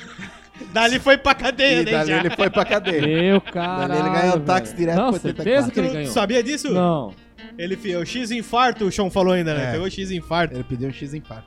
dali 0.72 0.98
foi 0.98 1.18
pra 1.18 1.34
cadeia, 1.34 1.82
e 1.82 1.84
né? 1.84 1.90
dali 1.92 2.08
já. 2.10 2.18
ele 2.20 2.30
foi 2.30 2.48
pra 2.50 2.64
cadeia. 2.64 3.02
Meu 3.02 3.40
caralho. 3.40 3.94
ele 4.06 4.10
ganhou 4.20 4.36
o 4.36 4.40
táxi 4.40 4.74
direto 4.74 4.96
Não, 4.96 5.10
pro 5.10 5.20
certeza 5.20 5.66
84. 5.66 5.72
que 5.72 5.80
ele 5.80 5.88
Tu 5.88 5.92
ganhou. 5.92 6.12
sabia 6.12 6.42
disso? 6.42 6.72
Não. 6.72 7.14
Ele 7.58 7.76
fez 7.76 7.96
o 7.96 8.04
X 8.04 8.30
infarto, 8.30 8.84
o 8.86 8.92
Sean 8.92 9.10
falou 9.10 9.32
ainda, 9.34 9.54
né? 9.54 9.68
É. 9.68 9.72
Pegou 9.72 9.86
o 9.86 9.90
X 9.90 10.10
infarto. 10.10 10.54
Ele 10.54 10.64
pediu 10.64 10.88
um 10.88 10.92
X 10.92 11.12
infarto. 11.12 11.46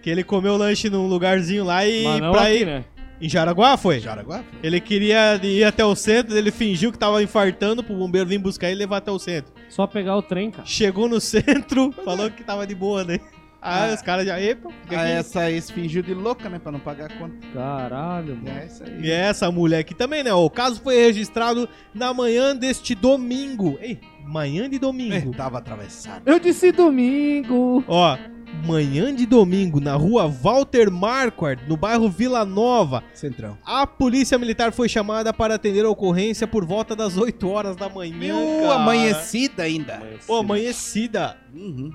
Que 0.00 0.10
ele 0.10 0.24
comeu 0.24 0.56
lanche 0.56 0.88
num 0.88 1.06
lugarzinho 1.06 1.64
lá 1.64 1.86
e 1.86 2.04
Mas 2.04 2.20
não 2.20 2.32
pra 2.32 2.42
aqui, 2.42 2.54
ir. 2.58 2.66
né? 2.66 2.84
Em 3.20 3.28
Jaraguá 3.28 3.76
foi? 3.76 4.00
Jaraguá? 4.00 4.42
Ele 4.62 4.80
queria 4.80 5.38
ir 5.42 5.62
até 5.62 5.84
o 5.84 5.94
centro, 5.94 6.36
ele 6.36 6.50
fingiu 6.50 6.90
que 6.90 6.98
tava 6.98 7.22
infartando 7.22 7.82
pro 7.82 7.94
bombeiro 7.94 8.26
vir 8.28 8.38
buscar 8.38 8.66
ele 8.68 8.76
e 8.76 8.78
levar 8.80 8.96
até 8.96 9.12
o 9.12 9.18
centro. 9.18 9.52
Só 9.72 9.86
pegar 9.86 10.16
o 10.16 10.22
trem, 10.22 10.50
cara. 10.50 10.66
Chegou 10.66 11.08
no 11.08 11.18
centro, 11.18 11.90
falou 12.04 12.30
que 12.30 12.44
tava 12.44 12.66
de 12.66 12.74
boa, 12.74 13.04
né? 13.04 13.18
Aí 13.64 13.90
Ah. 13.90 13.94
os 13.94 14.02
caras 14.02 14.26
já. 14.26 14.38
Epa, 14.40 14.68
fica 14.82 15.00
Aí 15.00 15.10
aqui. 15.12 15.18
essa 15.20 15.40
aí 15.42 15.62
se 15.62 15.72
fingiu 15.72 16.02
de 16.02 16.12
louca, 16.12 16.48
né? 16.50 16.58
Pra 16.58 16.70
não 16.72 16.80
pagar 16.80 17.06
a 17.10 17.16
conta. 17.16 17.36
Caralho, 17.54 18.36
mano. 18.36 18.48
É 18.58 18.66
isso 18.66 18.82
aí. 18.84 19.00
E 19.02 19.10
essa 19.10 19.50
mulher 19.50 19.78
aqui 19.78 19.94
também, 19.94 20.22
né? 20.22 20.32
O 20.34 20.50
caso 20.50 20.80
foi 20.82 20.96
registrado 20.96 21.66
na 21.94 22.12
manhã 22.12 22.54
deste 22.54 22.94
domingo. 22.94 23.78
Ei, 23.80 23.98
manhã 24.26 24.68
de 24.68 24.78
domingo. 24.78 25.30
Tava 25.34 25.58
atravessado. 25.58 26.22
Eu 26.26 26.38
disse 26.38 26.70
domingo. 26.72 27.82
Ó, 27.86 28.18
manhã 28.64 29.14
de 29.14 29.26
domingo, 29.26 29.80
na 29.80 29.94
rua 29.94 30.26
Walter 30.28 30.90
Marquardt, 30.90 31.62
no 31.68 31.76
bairro 31.76 32.08
Vila 32.08 32.44
Nova, 32.44 33.02
Centrão. 33.14 33.56
a 33.64 33.86
polícia 33.86 34.38
militar 34.38 34.72
foi 34.72 34.88
chamada 34.88 35.32
para 35.32 35.54
atender 35.54 35.84
a 35.84 35.90
ocorrência 35.90 36.46
por 36.46 36.64
volta 36.64 36.94
das 36.94 37.16
8 37.16 37.48
horas 37.48 37.76
da 37.76 37.88
manhã. 37.88 38.16
Meu, 38.16 38.62
cara. 38.62 38.74
amanhecida 38.74 39.62
ainda. 39.64 40.02
Pô, 40.26 40.36
amanhecida. 40.36 41.36
Uhum. 41.54 41.90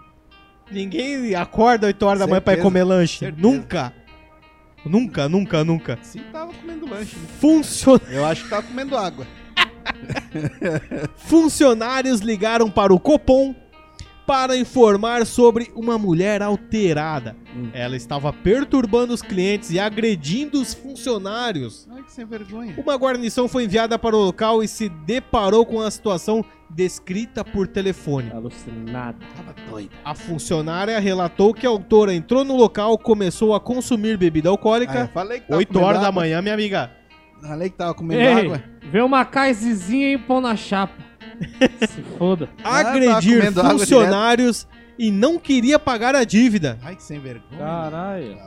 Ninguém 0.71 1.33
acorda 1.35 1.87
8 1.87 2.03
horas 2.05 2.19
da 2.19 2.27
manhã 2.27 2.41
pra 2.41 2.53
ir 2.53 2.57
Certeza, 2.57 2.63
comer 2.63 2.83
lanche. 2.83 3.19
certeza. 3.19 3.41
Nunca. 3.47 3.93
Nunca, 4.85 5.29
nunca, 5.29 5.63
nunca. 5.63 5.99
Sim, 6.01 6.21
tava 6.31 6.51
comendo 6.53 6.89
lanche. 6.89 7.15
né? 7.17 7.27
Funcion... 7.39 7.97
Eu 8.09 8.25
acho 8.25 8.43
que 8.43 8.49
tava 8.49 8.63
comendo 8.63 8.97
água. 8.97 9.25
Funcionários 11.15 12.19
ligaram 12.21 12.69
para 12.69 12.93
o 12.93 12.99
Copom 12.99 13.55
para 14.27 14.57
informar 14.57 15.25
sobre 15.25 15.71
uma 15.73 15.97
mulher 15.97 16.41
alterada. 16.43 17.33
Hum. 17.55 17.69
Ela 17.73 17.95
estava 17.95 18.33
perturbando 18.33 19.13
os 19.13 19.21
clientes 19.21 19.71
e 19.71 19.79
agredindo 19.79 20.61
os 20.61 20.73
funcionários. 20.73 21.87
Ai, 21.89 22.03
que 22.03 22.11
sem 22.11 22.25
vergonha. 22.25 22.75
Uma 22.77 22.95
guarnição 22.95 23.47
foi 23.47 23.63
enviada 23.63 23.97
para 23.97 24.17
o 24.17 24.19
local 24.25 24.61
e 24.61 24.67
se 24.67 24.89
deparou 24.89 25.65
com 25.65 25.79
a 25.79 25.89
situação 25.89 26.43
descrita 26.69 27.45
por 27.45 27.67
telefone. 27.67 28.29
Alucinado. 28.31 29.17
Tava 29.37 29.55
doida. 29.71 29.91
A 30.03 30.13
funcionária 30.13 30.99
relatou 30.99 31.53
que 31.53 31.65
a 31.65 31.69
autora 31.69 32.13
entrou 32.13 32.43
no 32.43 32.57
local, 32.57 32.97
começou 32.97 33.55
a 33.55 33.61
consumir 33.61 34.17
bebida 34.17 34.49
Ah, 34.49 34.51
eu 34.51 34.53
alcoólica. 34.53 35.09
falei 35.13 35.39
que 35.39 35.47
tava 35.47 35.57
8 35.59 35.67
comendo 35.69 35.85
horas 35.87 36.01
da 36.01 36.07
água. 36.09 36.21
manhã, 36.21 36.41
minha 36.41 36.53
amiga. 36.53 36.91
Falei 37.41 37.69
que 37.69 37.77
tava 37.77 37.93
comendo 37.93 38.19
Ei, 38.21 38.27
água. 38.45 38.61
vê 38.91 38.99
uma 39.01 39.23
caisezinha 39.23 40.11
e 40.11 40.17
pão 40.17 40.41
na 40.41 40.57
chapa. 40.57 41.06
Se 41.87 42.01
foda. 42.17 42.49
Ah, 42.63 42.79
Agredir 42.79 43.47
água 43.47 43.69
funcionários 43.71 44.67
e 44.97 45.11
não 45.11 45.37
queria 45.37 45.77
pagar 45.77 46.15
a 46.15 46.23
dívida. 46.23 46.77
Ai, 46.83 46.95
que 46.95 47.03
sem 47.03 47.19
vergonha. 47.19 47.57
Caralho. 47.59 48.37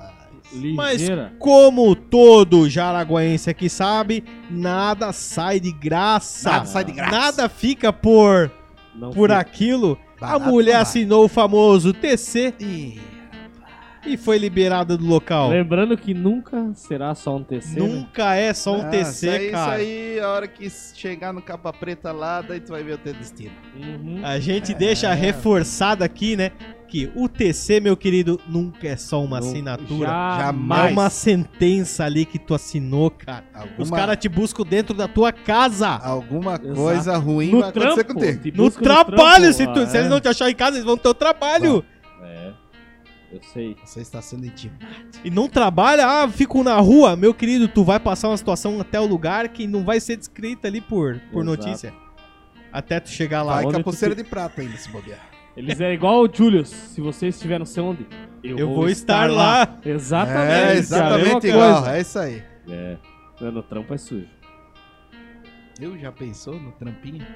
Mas 0.74 1.01
Ligeira. 1.01 1.32
como 1.38 1.95
todo 1.95 2.68
jaraguaense 2.68 3.49
aqui 3.49 3.68
sabe, 3.68 4.24
nada 4.51 5.12
sai 5.12 5.61
de 5.61 5.70
graça. 5.70 6.51
Nada 6.51 6.64
sai 6.66 6.84
de 6.84 6.93
graça. 6.93 7.11
Nada 7.16 7.49
fica 7.49 7.93
por, 7.93 8.51
Não 8.95 9.11
por 9.11 9.28
fica. 9.28 9.41
aquilo. 9.41 9.97
Barato 10.20 10.43
a 10.45 10.47
mulher 10.51 10.72
vai. 10.72 10.82
assinou 10.82 11.24
o 11.24 11.28
famoso 11.28 11.93
TC 11.95 12.53
Ih, 12.59 13.01
e 14.07 14.16
foi 14.16 14.38
liberada 14.38 14.96
do 14.96 15.05
local. 15.07 15.51
Lembrando 15.51 15.96
que 15.96 16.14
nunca 16.14 16.72
será 16.74 17.14
só 17.14 17.36
um 17.36 17.42
TC. 17.44 17.80
né? 17.80 17.86
Nunca 17.86 18.34
é 18.34 18.53
só 18.55 18.76
um 18.76 18.82
ah, 18.82 18.88
TC, 18.88 19.26
isso 19.26 19.30
aí, 19.30 19.51
cara. 19.51 19.82
Isso 19.82 19.90
aí, 19.90 20.20
a 20.20 20.28
hora 20.28 20.48
que 20.48 20.70
chegar 20.70 21.32
no 21.32 21.42
capa 21.42 21.72
preta 21.72 22.11
lá, 22.12 22.40
daí 22.42 22.61
tu 22.61 22.72
vai 22.72 22.82
ver 22.82 22.94
o 22.94 22.98
teu 22.98 23.12
destino. 23.14 23.53
Uhum. 23.76 24.20
A 24.24 24.38
gente 24.38 24.72
É. 24.72 24.74
deixa 24.74 25.12
reforçado 25.12 26.03
aqui, 26.05 26.36
né? 26.36 26.53
Que 26.88 27.09
o 27.14 27.28
TC, 27.28 27.78
meu 27.78 27.96
querido, 27.96 28.40
nunca 28.48 28.88
é 28.88 28.96
só 28.96 29.22
uma 29.22 29.38
Não- 29.38 29.46
assinatura. 29.46 30.09
Jamais. 30.09 30.90
É 30.90 30.92
uma 30.92 31.09
sentença 31.09 32.05
ali 32.05 32.24
que 32.24 32.36
tu 32.36 32.53
assinou, 32.53 33.11
cara. 33.12 33.44
Alguma, 33.55 33.74
Os 33.78 33.90
caras 33.90 34.16
te 34.16 34.28
buscam 34.28 34.64
dentro 34.64 34.92
da 34.92 35.07
tua 35.07 35.30
casa. 35.30 35.88
alguma 35.88 36.55
Exato. 36.55 36.74
coisa 36.74 37.16
ruim 37.16 37.53
No 37.53 37.61
vai 37.61 37.68
acontecer 37.68 38.05
trampo. 38.05 38.14
contigo. 38.20 38.40
te 38.51 38.57
No 38.57 38.70
trabalho, 38.72 39.42
trampo, 39.44 39.53
se, 39.53 39.66
tu- 39.66 39.80
ah, 39.80 39.86
se 39.86 39.96
eles 39.98 40.07
é. 40.07 40.11
não 40.11 40.20
te 40.20 40.26
acharem 40.26 40.53
em 40.53 40.57
casa, 40.57 40.76
eles 40.78 40.84
vão 40.84 40.96
no 40.96 41.01
teu 41.03 41.14
trabalho. 41.14 41.84
É. 42.24 42.51
Eu 43.32 43.40
sei. 43.42 43.76
Você 43.84 44.00
está 44.00 44.20
sendo 44.20 44.44
intimado. 44.46 44.84
E 45.24 45.30
não 45.30 45.48
trabalha, 45.48 46.06
ah, 46.06 46.28
fico 46.28 46.62
na 46.64 46.76
rua. 46.76 47.14
Meu 47.16 47.32
querido, 47.32 47.68
tu 47.68 47.84
vai 47.84 48.00
passar 48.00 48.28
uma 48.28 48.36
situação 48.36 48.80
até 48.80 48.98
o 48.98 49.06
lugar 49.06 49.48
que 49.50 49.66
não 49.66 49.84
vai 49.84 50.00
ser 50.00 50.16
descrita 50.16 50.66
ali 50.66 50.80
por, 50.80 51.20
por 51.32 51.44
Exato. 51.44 51.44
notícia. 51.44 51.94
Até 52.72 52.98
tu 53.00 53.08
chegar 53.08 53.42
lá. 53.42 53.54
Vai 53.54 53.64
com 53.64 53.70
a 53.70 53.72
tu 53.74 53.84
pulseira 53.84 54.14
fi- 54.16 54.22
de 54.22 54.28
prata 54.28 54.60
ainda, 54.62 54.76
se 54.76 54.88
bobear. 54.90 55.20
Eles 55.56 55.80
é 55.80 55.92
igual 55.92 56.22
o 56.24 56.28
Julius. 56.32 56.68
Se 56.68 57.00
você 57.00 57.28
estiver 57.28 57.58
não 57.58 57.66
sei 57.66 57.82
onde, 57.82 58.06
eu, 58.42 58.58
Eu 58.58 58.74
vou 58.74 58.88
estar 58.88 59.30
lá. 59.30 59.78
Exatamente. 59.84 60.40
É, 60.40 60.54
a 60.54 60.66
mesma 60.66 60.72
exatamente 60.78 61.32
coisa. 61.32 61.48
igual. 61.48 61.86
É 61.88 62.00
isso 62.00 62.18
aí. 62.18 62.42
É. 62.68 62.96
No 63.40 63.62
trampo 63.62 63.92
é 63.94 63.98
sujo. 63.98 64.26
Eu 65.80 65.98
já 65.98 66.12
pensou 66.12 66.60
no 66.60 66.72
trampinho? 66.72 67.26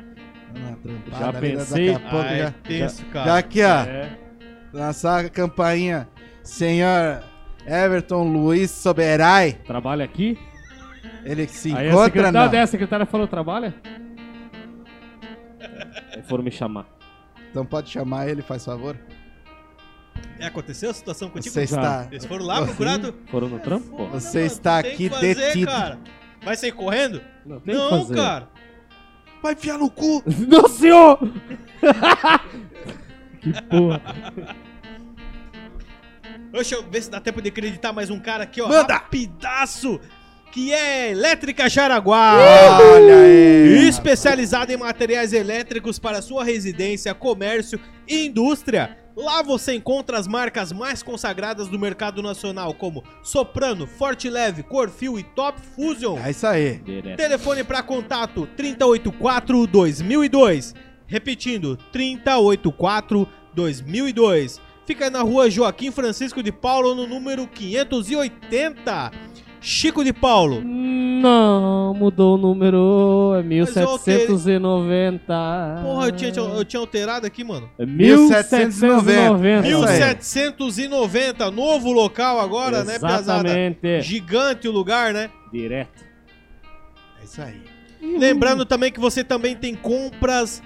Na 0.55 0.77
trampada 0.77 1.19
Já 1.19 1.33
pensei. 1.41 1.93
Daqui 1.93 2.05
a 2.07 2.11
pouco 2.11 2.27
Ai, 2.27 2.39
já, 2.39 2.51
tenso, 2.51 3.05
cara. 3.07 3.27
já 3.27 3.39
aqui, 3.39 3.63
ó. 3.63 3.67
É. 3.85 4.19
Lançar 4.75 5.25
a 5.25 5.31
campainha. 5.31 6.09
Senhor 6.43 7.23
Everton 7.65 8.25
Luiz 8.25 8.73
Soberai. 8.73 9.53
Trabalha 9.53 10.05
aqui. 10.05 10.37
Ele 11.25 11.47
que 11.47 11.53
se 11.53 11.69
Aí 11.69 11.87
a 11.87 11.91
encontra, 11.91 12.05
secretária, 12.07 12.57
é, 12.57 12.61
a 12.61 12.67
secretária 12.67 13.07
falou, 13.07 13.29
trabalha? 13.29 13.73
Aí 16.13 16.23
foram 16.25 16.43
me 16.43 16.51
chamar. 16.51 16.87
Então 17.51 17.65
pode 17.65 17.89
chamar 17.89 18.29
ele, 18.29 18.43
faz 18.43 18.65
favor. 18.65 18.97
É, 20.41 20.47
aconteceu 20.47 20.91
a 20.91 20.95
situação 20.95 21.31
contigo? 21.31 21.55
Você 21.55 21.63
está, 21.63 22.09
Eles 22.11 22.25
foram 22.27 22.45
lá 22.45 22.61
procurar 22.61 22.99
tu? 22.99 23.15
Foram 23.31 23.49
no 23.49 23.61
trampo, 23.61 23.97
pô? 23.97 24.07
você 24.09 24.39
Mano, 24.39 24.47
está 24.47 24.79
aqui 24.81 25.09
fazer, 25.09 25.37
detido. 25.37 25.71
Cara. 25.71 26.01
Vai 26.43 26.57
sair 26.57 26.73
correndo? 26.73 27.23
Não, 27.47 27.61
tem 27.61 27.77
que 27.77 27.81
não, 27.81 27.91
fazer. 27.91 28.15
cara. 28.17 28.49
Vai 29.41 29.53
enfiar 29.53 29.79
no 29.79 29.89
cu. 29.89 30.23
Não, 30.49 30.69
senhor! 30.69 31.19
que 33.53 33.63
porra. 33.63 34.01
Deixa 36.53 36.77
eu 36.77 36.83
ver 36.89 37.03
se 37.03 37.11
dá 37.11 37.21
tempo 37.21 37.43
de 37.43 37.49
acreditar 37.49 37.93
mais 37.93 38.11
um 38.11 38.21
cara 38.21 38.45
aqui, 38.45 38.61
ó. 38.61 38.69
Manda! 38.69 38.95
Rapidaço! 38.95 40.01
Que 40.53 40.73
é 40.73 41.11
Elétrica 41.11 41.69
Jaraguá. 41.69 42.37
Olha 42.81 43.17
aí. 43.17 43.89
Especializada 43.89 44.73
em 44.73 44.77
materiais 44.77 45.33
elétricos 45.33 45.99
para 45.99 46.23
sua 46.23 46.45
residência, 46.45 47.13
comércio 47.13 47.81
e 48.07 48.27
indústria. 48.27 48.97
Lá 49.17 49.43
você 49.43 49.75
encontra 49.75 50.17
as 50.17 50.29
marcas 50.29 50.73
mais 50.73 51.03
consagradas 51.03 51.69
do 51.69 51.79
mercado 51.79 52.23
nacional, 52.23 52.73
como 52.75 53.03
Soprano, 53.23 53.87
Forte 53.87 54.31
Leve, 54.31 54.63
Corfil 54.63 55.19
e 55.19 55.23
Top 55.23 55.61
Fusion. 55.75 56.19
É 56.19 56.31
isso 56.31 56.47
aí. 56.47 56.81
Telefone 57.17 57.65
para 57.65 57.83
contato 57.83 58.49
384 58.57 59.67
2002. 59.67 60.75
Repetindo, 61.15 61.79
384 61.93 63.29
2002. 63.55 64.61
Fica 64.85 65.09
na 65.09 65.23
rua 65.23 65.49
Joaquim 65.49 65.93
Francisco 65.93 66.43
de 66.43 66.51
Paulo, 66.51 66.93
no 66.93 67.07
número 67.07 67.47
580. 67.47 69.13
Chico 69.61 70.03
de 70.03 70.13
Paulo. 70.13 70.61
Não, 70.61 71.95
mudou 71.95 72.35
o 72.35 72.37
número. 72.37 73.33
É 73.39 73.45
Mas 73.45 73.77
eu 73.77 73.91
alterei. 73.91 74.27
1790. 74.27 75.81
Porra, 75.85 76.07
eu 76.09 76.13
tinha, 76.13 76.33
eu 76.35 76.65
tinha 76.65 76.81
alterado 76.81 77.29
aqui, 77.29 77.45
mano. 77.45 77.71
É 77.79 77.87
1790. 77.87 79.39
1790. 79.39 79.69
É 79.69 79.71
isso 79.71 79.87
aí. 79.87 79.99
1790, 80.01 81.51
novo 81.53 81.93
local 81.93 82.41
agora, 82.41 82.83
né, 82.83 82.95
pesada? 82.95 83.21
Exatamente. 83.21 84.01
Gigante 84.01 84.67
o 84.67 84.73
lugar, 84.73 85.15
né? 85.15 85.31
Direto. 85.53 86.03
É 87.21 87.25
isso 87.25 87.41
aí. 87.41 87.63
Lembrando 88.19 88.67
também 88.67 88.93
que 88.93 89.01
você 89.01 89.25
também 89.25 89.57
tem 89.57 89.75
compras 89.75 90.63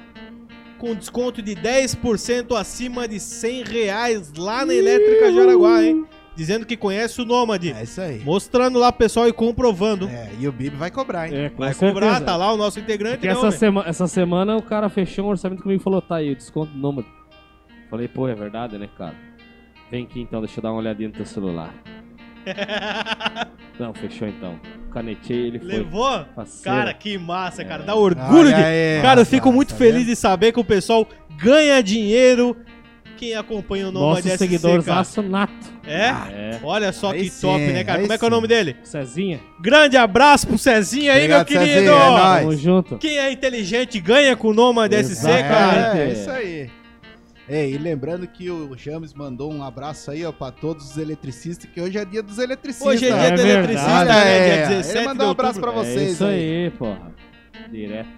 com 0.78 0.94
desconto 0.94 1.42
de 1.42 1.54
10% 1.54 2.56
acima 2.58 3.06
de 3.08 3.18
100 3.20 3.64
reais 3.64 4.32
lá 4.36 4.64
na 4.64 4.72
Elétrica 4.74 5.32
Jaraguá, 5.32 5.82
hein? 5.84 6.06
Dizendo 6.36 6.64
que 6.64 6.76
conhece 6.76 7.20
o 7.20 7.24
Nômade. 7.24 7.72
É 7.72 7.82
isso 7.82 8.00
aí. 8.00 8.20
Mostrando 8.20 8.78
lá 8.78 8.92
pro 8.92 9.00
pessoal 9.00 9.26
e 9.26 9.32
comprovando. 9.32 10.06
É, 10.08 10.30
e 10.38 10.46
o 10.46 10.52
Bibi 10.52 10.76
vai 10.76 10.88
cobrar, 10.90 11.28
hein? 11.28 11.34
É, 11.36 11.48
com 11.50 11.58
Vai 11.58 11.74
certeza. 11.74 11.92
cobrar, 11.92 12.20
tá 12.20 12.36
lá 12.36 12.52
o 12.52 12.56
nosso 12.56 12.78
integrante, 12.78 13.16
Porque 13.16 13.26
né, 13.26 13.32
essa, 13.32 13.50
sema- 13.50 13.82
essa 13.84 14.06
semana 14.06 14.56
o 14.56 14.62
cara 14.62 14.88
fechou 14.88 15.24
um 15.26 15.28
orçamento 15.30 15.62
comigo 15.64 15.80
e 15.80 15.82
falou, 15.82 16.00
tá 16.00 16.16
aí, 16.16 16.30
o 16.30 16.36
desconto 16.36 16.70
do 16.72 16.78
Nômade. 16.78 17.08
Falei, 17.90 18.06
pô, 18.06 18.28
é 18.28 18.34
verdade, 18.36 18.78
né, 18.78 18.88
cara? 18.96 19.16
Vem 19.90 20.04
aqui 20.04 20.20
então, 20.20 20.40
deixa 20.40 20.60
eu 20.60 20.62
dar 20.62 20.70
uma 20.70 20.78
olhadinha 20.78 21.08
no 21.08 21.14
teu 21.14 21.26
celular. 21.26 21.74
Não, 23.78 23.92
fechou 23.94 24.28
então. 24.28 24.58
Canetei, 24.98 25.46
ele 25.46 25.58
foi. 25.60 25.68
Levou? 25.68 26.24
Parceiro. 26.34 26.64
Cara, 26.64 26.92
que 26.92 27.16
massa, 27.16 27.64
cara. 27.64 27.82
É. 27.84 27.86
Dá 27.86 27.94
orgulho 27.94 28.48
de... 28.48 29.02
Cara, 29.02 29.20
eu 29.20 29.26
fico 29.26 29.52
muito 29.52 29.70
tá 29.70 29.76
feliz 29.76 30.06
de 30.06 30.16
saber 30.16 30.52
que 30.52 30.58
o 30.58 30.64
pessoal 30.64 31.06
ganha 31.36 31.80
dinheiro. 31.82 32.56
Quem 33.16 33.34
acompanha 33.34 33.88
o 33.88 33.92
Nômade 33.92 34.28
Nosso 34.28 34.36
SC, 34.36 34.38
seguidor 34.38 34.82
cara. 34.84 35.02
Zaço 35.02 35.22
Nato. 35.22 35.52
É? 35.84 36.06
É. 36.06 36.60
Olha 36.62 36.92
só 36.92 37.10
Aí 37.10 37.24
que 37.24 37.30
sim, 37.30 37.46
top, 37.48 37.60
né, 37.60 37.82
cara? 37.82 38.00
Como 38.00 38.12
é 38.12 38.18
que 38.18 38.24
é 38.24 38.28
o 38.28 38.30
nome 38.30 38.46
dele? 38.46 38.76
Cezinha, 38.84 39.40
Grande 39.60 39.96
abraço 39.96 40.46
pro 40.46 40.56
Cezinha 40.56 41.12
aí, 41.12 41.24
Obrigado, 41.24 41.50
meu 41.50 41.60
querido! 41.60 41.80
Cezinha, 41.80 41.90
é 41.90 42.10
nóis. 42.10 42.40
tamo 42.40 42.56
junto. 42.56 42.98
Quem 42.98 43.18
é 43.18 43.32
inteligente 43.32 43.98
ganha 43.98 44.36
com 44.36 44.48
o 44.48 44.54
Nômade 44.54 44.94
SC, 45.02 45.10
Exatamente. 45.12 45.48
cara. 45.48 45.98
É, 45.98 46.08
é 46.08 46.12
isso 46.12 46.30
aí. 46.30 46.70
Ei, 47.48 47.72
e 47.74 47.78
lembrando 47.78 48.26
que 48.28 48.50
o 48.50 48.76
James 48.76 49.14
mandou 49.14 49.50
um 49.52 49.62
abraço 49.62 50.10
aí, 50.10 50.22
ó, 50.24 50.30
pra 50.30 50.50
todos 50.52 50.90
os 50.90 50.98
eletricistas, 50.98 51.70
que 51.70 51.80
hoje 51.80 51.96
é 51.96 52.04
dia 52.04 52.22
dos 52.22 52.38
eletricistas. 52.38 52.86
Hoje 52.86 53.06
é 53.06 53.10
dia 53.10 53.16
É 53.16 53.30
do 53.30 53.36
verdade. 53.42 53.50
eletricista, 53.50 54.04
né? 54.04 54.22
aí, 54.22 54.38
Dia 54.44 54.54
ele 54.54 54.66
17 54.76 55.04
mandou 55.06 55.26
um 55.28 55.30
abraço 55.30 55.60
pra 55.60 55.70
outubro. 55.70 55.90
vocês 55.90 56.08
é 56.08 56.12
isso 56.12 56.24
aí. 56.24 56.64
aí, 56.64 56.70
porra. 56.72 57.14
Direto. 57.70 58.08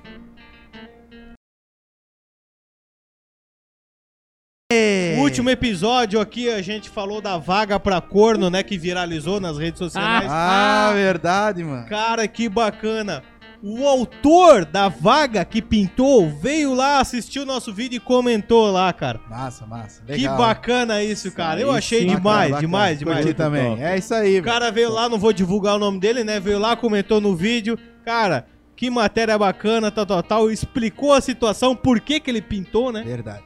Último 5.19 5.51
episódio 5.51 6.21
aqui 6.21 6.49
a 6.49 6.63
gente 6.63 6.89
falou 6.89 7.21
da 7.21 7.37
vaga 7.37 7.79
pra 7.79 8.01
corno, 8.01 8.49
né, 8.49 8.63
que 8.63 8.79
viralizou 8.79 9.39
nas 9.41 9.59
redes 9.59 9.79
sociais. 9.79 10.27
Ah, 10.29 10.93
verdade, 10.95 11.63
mano. 11.63 11.87
Cara, 11.89 12.27
que 12.27 12.49
bacana. 12.49 13.23
O 13.63 13.87
autor 13.87 14.65
da 14.65 14.89
vaga 14.89 15.45
que 15.45 15.61
pintou 15.61 16.31
veio 16.31 16.73
lá, 16.75 16.99
assistiu 16.99 17.43
o 17.43 17.47
nosso 17.47 17.73
vídeo 17.73 17.97
e 17.97 18.01
comentou 18.01 18.71
lá, 18.71 18.93
cara. 18.93 19.21
Massa, 19.29 19.67
massa. 19.67 20.03
que 20.05 20.13
Legal. 20.13 20.39
bacana 20.39 21.03
isso, 21.03 21.31
cara. 21.33 21.61
Eu 21.61 21.71
achei 21.71 22.01
sim. 22.01 22.07
demais, 22.07 22.51
Bacana, 22.51 22.61
demais, 22.61 22.99
bacana. 22.99 22.99
demais. 22.99 23.25
Curti 23.25 23.35
também. 23.37 23.71
Top. 23.71 23.83
É 23.83 23.99
isso 23.99 24.15
aí, 24.15 24.41
O 24.41 24.43
cara 24.43 24.71
veio 24.71 24.91
lá, 24.91 25.09
não 25.09 25.19
vou 25.19 25.33
divulgar 25.33 25.77
o 25.77 25.79
nome 25.79 26.01
dele, 26.01 26.25
né? 26.25 26.41
Veio 26.41 26.59
lá, 26.59 26.75
comentou 26.75 27.21
no 27.21 27.37
vídeo. 27.37 27.79
Cara, 28.05 28.47
que 28.75 28.89
matéria 28.89 29.37
bacana, 29.37 29.91
tal, 29.91 30.07
tal, 30.07 30.23
tal. 30.23 30.51
Explicou 30.51 31.13
a 31.13 31.21
situação, 31.21 31.77
por 31.77 32.01
que 32.01 32.19
que 32.19 32.31
ele 32.31 32.41
pintou, 32.41 32.91
né? 32.91 33.03
Verdade. 33.03 33.45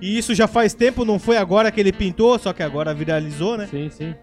E 0.00 0.16
isso 0.16 0.32
já 0.32 0.46
faz 0.46 0.74
tempo, 0.74 1.04
não 1.04 1.18
foi 1.18 1.36
agora 1.36 1.70
que 1.72 1.80
ele 1.80 1.92
pintou, 1.92 2.38
só 2.38 2.52
que 2.52 2.62
agora 2.62 2.94
viralizou, 2.94 3.56
né? 3.56 3.66
Sim, 3.66 3.90
sim. 3.90 4.14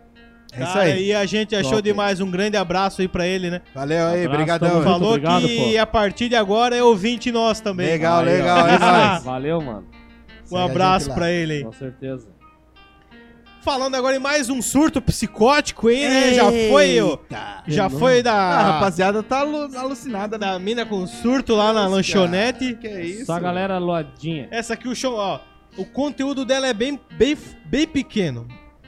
É 0.51 0.63
isso 0.63 0.73
Cara, 0.73 0.83
aí. 0.85 1.05
e 1.07 1.13
a 1.13 1.25
gente 1.25 1.55
achou 1.55 1.71
Top. 1.73 1.83
demais. 1.83 2.19
Um 2.19 2.29
grande 2.31 2.57
abraço 2.57 3.01
aí 3.01 3.07
pra 3.07 3.27
ele, 3.27 3.49
né? 3.51 3.61
Valeu 3.73 4.07
aí, 4.07 4.25
Abraço, 4.25 4.59
tamo 4.59 4.71
junto. 4.73 4.83
Falou 4.83 5.09
obrigado, 5.11 5.47
que 5.47 5.73
pô. 5.75 5.79
a 5.81 5.85
partir 5.85 6.29
de 6.29 6.35
agora 6.35 6.75
é 6.75 6.81
ouvinte 6.83 7.31
nosso 7.31 7.61
também. 7.61 7.85
Legal, 7.87 8.19
Aí, 8.21 8.27
ó. 8.27 8.31
legal, 8.31 8.67
é 8.67 8.79
nóis. 8.79 9.23
Valeu, 9.23 9.61
mano. 9.61 9.85
Um 10.45 10.45
Segue 10.47 10.61
a 10.61 10.65
abraço 10.65 11.09
lá. 11.09 11.15
pra 11.15 11.31
ele 11.31 11.53
aí. 11.53 11.63
Com 11.63 11.71
certeza. 11.71 12.27
Falando 13.61 13.93
agora 13.95 14.15
em 14.15 14.19
mais 14.19 14.49
um 14.49 14.61
surto 14.61 15.01
psicótico 15.01 15.89
aí, 15.89 16.07
né? 16.07 16.33
Já 16.33 16.45
foi, 16.45 17.01
ó, 17.01 17.09
Eita. 17.11 17.63
já 17.67 17.89
foi 17.89 18.19
A 18.19 18.23
da, 18.23 18.61
rapaziada 18.61 19.21
tá 19.21 19.39
alu- 19.41 19.77
alucinada, 19.77 20.37
né? 20.37 20.47
da 20.47 20.57
mina 20.57 20.85
com 20.85 21.05
surto 21.05 21.55
lá 21.55 21.73
na 21.73 21.85
lanchonete. 21.85 22.73
cara, 22.75 22.77
Que 22.81 22.87
é 22.87 23.05
isso? 23.05 23.25
Só 23.25 23.33
a 23.33 23.39
galera 23.39 23.77
loadinha. 23.77 24.47
Essa 24.49 24.73
aqui 24.75 24.87
o 24.87 24.95
show, 24.95 25.13
ó. 25.15 25.41
O 25.77 25.85
conteúdo 25.85 26.45
dela 26.45 26.67
é 26.67 26.73
bem, 26.73 26.97
bem, 27.11 27.37
bem 27.65 27.85
pequeno, 27.85 28.47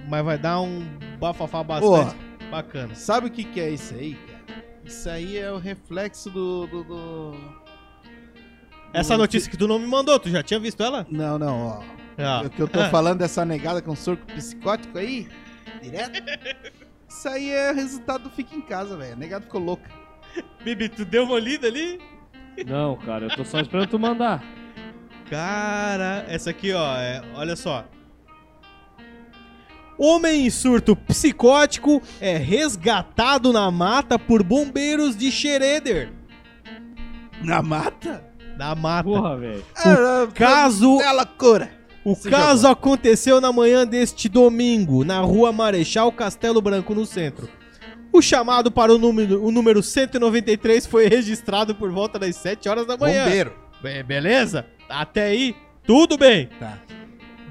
mas 0.09 0.23
vai 0.25 0.37
dar 0.37 0.59
um 0.61 0.85
bafafá 1.19 1.63
bastante 1.63 2.15
bacana. 2.49 2.95
Sabe 2.95 3.27
o 3.27 3.31
que, 3.31 3.43
que 3.43 3.59
é 3.59 3.69
isso 3.69 3.93
aí, 3.93 4.15
cara? 4.15 4.63
Isso 4.85 5.09
aí 5.09 5.37
é 5.37 5.51
o 5.51 5.57
reflexo 5.57 6.29
do. 6.29 6.67
do, 6.67 6.83
do- 6.83 7.61
Essa 8.93 9.15
do- 9.15 9.19
notícia 9.19 9.49
que 9.49 9.57
tu 9.57 9.67
não 9.67 9.79
me 9.79 9.87
mandou, 9.87 10.19
tu 10.19 10.29
já 10.29 10.43
tinha 10.43 10.59
visto 10.59 10.81
ela? 10.83 11.05
Não, 11.09 11.37
não, 11.39 11.67
ó. 11.67 11.83
Ah. 12.17 12.41
O 12.45 12.49
que 12.49 12.61
eu 12.61 12.67
tô 12.67 12.83
falando 12.89 13.19
dessa 13.19 13.43
negada 13.45 13.81
com 13.81 13.95
surto 13.95 14.25
psicótico 14.33 14.97
aí, 14.97 15.27
direto. 15.81 16.21
Isso 17.07 17.27
aí 17.29 17.49
é 17.51 17.71
resultado 17.71 18.23
do 18.25 18.29
Fica 18.29 18.55
em 18.55 18.61
Casa, 18.61 18.95
velho. 18.97 19.13
A 19.13 19.15
negada 19.15 19.43
ficou 19.45 19.61
louca. 19.61 19.89
Bibi, 20.63 20.89
tu 20.89 21.03
deu 21.05 21.23
uma 21.23 21.39
lida 21.39 21.67
ali? 21.67 21.99
Não, 22.67 22.95
cara, 22.97 23.25
eu 23.25 23.35
tô 23.35 23.43
só 23.45 23.59
esperando 23.59 23.87
tu 23.89 23.97
mandar. 23.99 24.43
Cara, 25.29 26.25
essa 26.27 26.49
aqui, 26.49 26.73
ó, 26.73 26.95
é- 26.97 27.21
olha 27.35 27.55
só. 27.55 27.85
Homem 30.03 30.47
em 30.47 30.49
surto 30.49 30.95
psicótico 30.95 32.01
é 32.19 32.35
resgatado 32.37 33.53
na 33.53 33.69
mata 33.69 34.17
por 34.17 34.41
bombeiros 34.41 35.15
de 35.15 35.31
Schroeder. 35.31 36.11
Na 37.43 37.61
mata? 37.61 38.23
Na 38.57 38.73
mata. 38.73 39.03
Porra, 39.03 39.37
velho. 39.37 39.63
Ah, 39.77 40.27
caso- 40.33 40.99
É 41.01 41.11
loucura. 41.11 41.71
O 42.03 42.15
Se 42.15 42.29
caso 42.31 42.67
aconteceu 42.67 43.39
na 43.39 43.53
manhã 43.53 43.85
deste 43.85 44.27
domingo, 44.27 45.03
na 45.03 45.19
rua 45.19 45.51
Marechal 45.51 46.11
Castelo 46.11 46.59
Branco, 46.59 46.95
no 46.95 47.05
centro. 47.05 47.47
O 48.11 48.23
chamado 48.23 48.71
para 48.71 48.91
o 48.91 48.97
número, 48.97 49.43
o 49.45 49.51
número 49.51 49.83
193 49.83 50.87
foi 50.87 51.07
registrado 51.07 51.75
por 51.75 51.91
volta 51.91 52.17
das 52.17 52.35
7 52.37 52.67
horas 52.67 52.87
da 52.87 52.97
manhã. 52.97 53.23
Bombeiro. 53.25 53.53
Be- 53.83 54.01
beleza? 54.03 54.65
Até 54.89 55.27
aí, 55.27 55.55
tudo 55.85 56.17
bem. 56.17 56.49
Tá. 56.59 56.79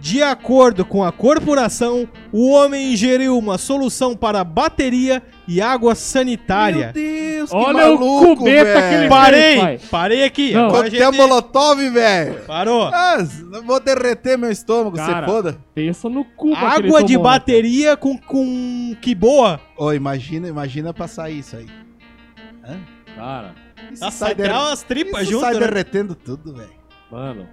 De 0.01 0.23
acordo 0.23 0.83
com 0.83 1.05
a 1.05 1.13
corporação, 1.13 2.09
o 2.33 2.51
homem 2.51 2.95
ingeriu 2.95 3.37
uma 3.37 3.59
solução 3.59 4.17
para 4.17 4.43
bateria 4.43 5.23
e 5.47 5.61
água 5.61 5.95
sanitária. 5.95 6.87
Meu 6.87 6.93
Deus, 6.93 7.51
que 7.51 7.57
Olha 7.57 7.85
maluco, 7.85 8.33
o 8.33 8.37
cubeta 8.39 8.81
que 8.81 8.87
ele 8.87 8.97
velho. 8.97 9.09
Parei! 9.11 9.59
Pai. 9.59 9.81
Parei 9.91 10.25
aqui. 10.25 10.53
Não. 10.55 10.67
Agora 10.67 10.89
gente... 10.89 11.17
molotov, 11.17 11.91
velho. 11.91 12.35
Parou. 12.47 12.85
Ah, 12.85 13.19
não 13.51 13.63
vou 13.63 13.79
derreter 13.79 14.39
meu 14.39 14.51
estômago, 14.51 14.97
Cara, 14.97 15.27
você 15.27 15.33
foda. 15.33 15.59
Pensa 15.75 16.09
no 16.09 16.25
cubo 16.25 16.57
que 16.57 16.65
ele 16.65 16.67
Água 16.67 17.05
de 17.05 17.15
tomou, 17.15 17.31
né, 17.31 17.39
bateria 17.39 17.97
com, 17.97 18.17
com 18.17 18.97
que 19.03 19.15
boa. 19.15 19.61
Ô, 19.77 19.93
imagina, 19.93 20.49
imagina 20.49 20.95
passar 20.95 21.29
isso 21.29 21.57
aí. 21.57 21.67
Hã? 22.65 22.81
Cara, 23.17 23.55
Isso 23.93 24.03
Nossa, 24.03 24.17
sai, 24.17 24.35
der... 24.35 24.51
umas 24.51 24.83
tripas 24.83 25.23
isso 25.23 25.33
juntas. 25.33 25.51
sai 25.51 25.61
né? 25.61 25.67
derretendo 25.67 26.15
tudo, 26.15 26.55
velho. 26.55 26.71
mano. 27.11 27.47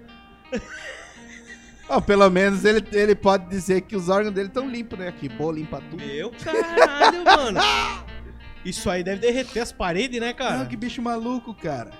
Ó, 1.88 2.00
pelo 2.00 2.28
menos 2.28 2.64
ele, 2.64 2.84
ele 2.92 3.14
pode 3.14 3.48
dizer 3.48 3.82
que 3.82 3.96
os 3.96 4.08
órgãos 4.08 4.34
dele 4.34 4.48
estão 4.48 4.68
limpos, 4.68 4.98
né? 4.98 5.12
Que 5.12 5.28
boa, 5.28 5.52
limpa 5.52 5.80
tudo. 5.90 6.04
Meu 6.04 6.30
caralho, 6.30 7.24
mano. 7.24 7.60
Isso 8.64 8.90
aí 8.90 9.02
deve 9.02 9.20
derreter 9.20 9.60
as 9.60 9.72
paredes, 9.72 10.20
né, 10.20 10.32
cara? 10.34 10.62
Ah, 10.62 10.66
que 10.66 10.76
bicho 10.76 11.00
maluco, 11.00 11.54
cara. 11.54 11.90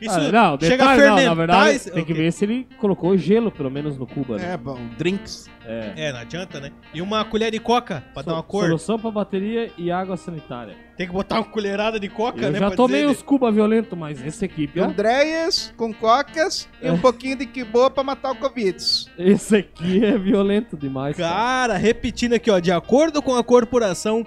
Isso 0.00 0.14
Ah, 0.14 0.30
não, 0.30 0.30
chega 0.30 0.44
a 0.44 0.56
detalhe, 0.58 0.78
não, 0.78 0.96
fermentar. 0.96 1.24
na 1.26 1.34
verdade, 1.34 1.76
esse- 1.76 1.90
tem 1.90 2.04
que 2.04 2.12
ver 2.14 2.32
se 2.32 2.44
ele 2.44 2.66
colocou 2.78 3.16
gelo, 3.16 3.50
pelo 3.50 3.70
menos, 3.70 3.98
no 3.98 4.06
cubo. 4.06 4.36
Né? 4.36 4.52
É, 4.52 4.56
bom, 4.56 4.78
drinks. 4.96 5.48
É. 5.66 5.92
É, 5.96 6.12
não 6.12 6.20
adianta, 6.20 6.60
né? 6.60 6.70
E 6.94 7.02
uma 7.02 7.24
colher 7.24 7.50
de 7.50 7.58
coca 7.58 8.02
pra 8.14 8.22
dar 8.22 8.34
uma 8.34 8.42
cor. 8.42 8.64
Solução 8.66 8.98
pra 8.98 9.10
bateria 9.10 9.70
e 9.76 9.90
água 9.90 10.16
sanitária. 10.16 10.74
Tem 10.96 11.06
que 11.06 11.12
botar 11.12 11.36
uma 11.36 11.44
colherada 11.44 12.00
de 12.00 12.08
coca, 12.08 12.40
Eu 12.46 12.50
né? 12.52 12.58
já 12.58 12.70
tomei 12.70 13.02
dizer, 13.02 13.12
os 13.16 13.22
cubas 13.22 13.54
violentos, 13.54 13.96
mas 13.98 14.24
essa 14.24 14.44
equipe. 14.46 14.80
Andréias 14.80 15.72
com 15.76 15.92
cocas 15.92 16.68
e 16.82 16.90
um 16.90 16.94
É. 16.94 16.98
pouquinho 16.98 17.36
de 17.36 17.46
que 17.46 17.62
boa 17.64 17.90
pra 17.90 18.02
matar 18.02 18.30
o 18.32 18.36
Covid. 18.36 18.76
Esse 19.18 19.56
aqui 19.56 20.04
é 20.04 20.16
violento 20.16 20.76
demais. 20.76 21.16
cara. 21.16 21.34
Cara, 21.34 21.76
repetindo 21.76 22.32
aqui, 22.32 22.50
ó. 22.50 22.58
De 22.58 22.72
acordo 22.72 23.20
com 23.20 23.34
a 23.36 23.44
corporação, 23.44 24.24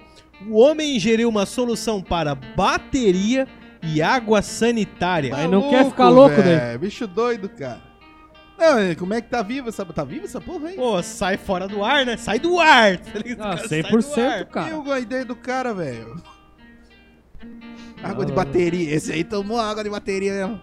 o 0.47 0.57
homem 0.59 0.95
ingeriu 0.95 1.28
uma 1.28 1.45
solução 1.45 2.01
para 2.01 2.36
bateria 2.36 3.47
e 3.84 4.01
água 4.01 4.41
sanitária. 4.41 5.32
Mas 5.32 5.49
não 5.49 5.69
quer 5.69 5.86
ficar 5.86 6.09
louco, 6.09 6.38
né? 6.38 6.43
velho. 6.59 6.79
Bicho 6.79 7.07
doido, 7.07 7.49
cara. 7.49 7.82
Não, 8.57 8.93
como 8.95 9.13
é 9.15 9.21
que 9.21 9.27
tá 9.29 9.41
viva 9.41 9.69
essa... 9.69 9.84
Tá 9.86 10.03
viva 10.03 10.25
essa 10.25 10.39
porra, 10.39 10.69
hein? 10.69 10.75
Pô, 10.75 11.01
sai 11.01 11.36
fora 11.36 11.67
do 11.67 11.84
ar, 11.84 12.05
né? 12.05 12.15
Sai 12.15 12.38
do 12.38 12.59
ar. 12.59 12.97
tá 12.99 13.17
ligado? 13.19 13.41
Ah, 13.53 13.55
Cara, 13.55 13.67
sai 13.67 13.82
do 13.82 13.88
100%, 13.97 14.19
ar. 14.29 14.45
cara. 14.45 14.69
Eu 14.69 14.91
a 14.91 14.99
ideia 14.99 15.25
do 15.25 15.36
cara, 15.36 15.73
velho. 15.73 16.21
Água 18.03 18.25
de 18.25 18.32
Não. 18.32 18.36
bateria. 18.36 18.93
Esse 18.95 19.11
aí 19.11 19.23
tomou 19.23 19.59
água 19.59 19.84
de 19.84 19.89
bateria 19.89 20.34
mesmo. 20.34 20.61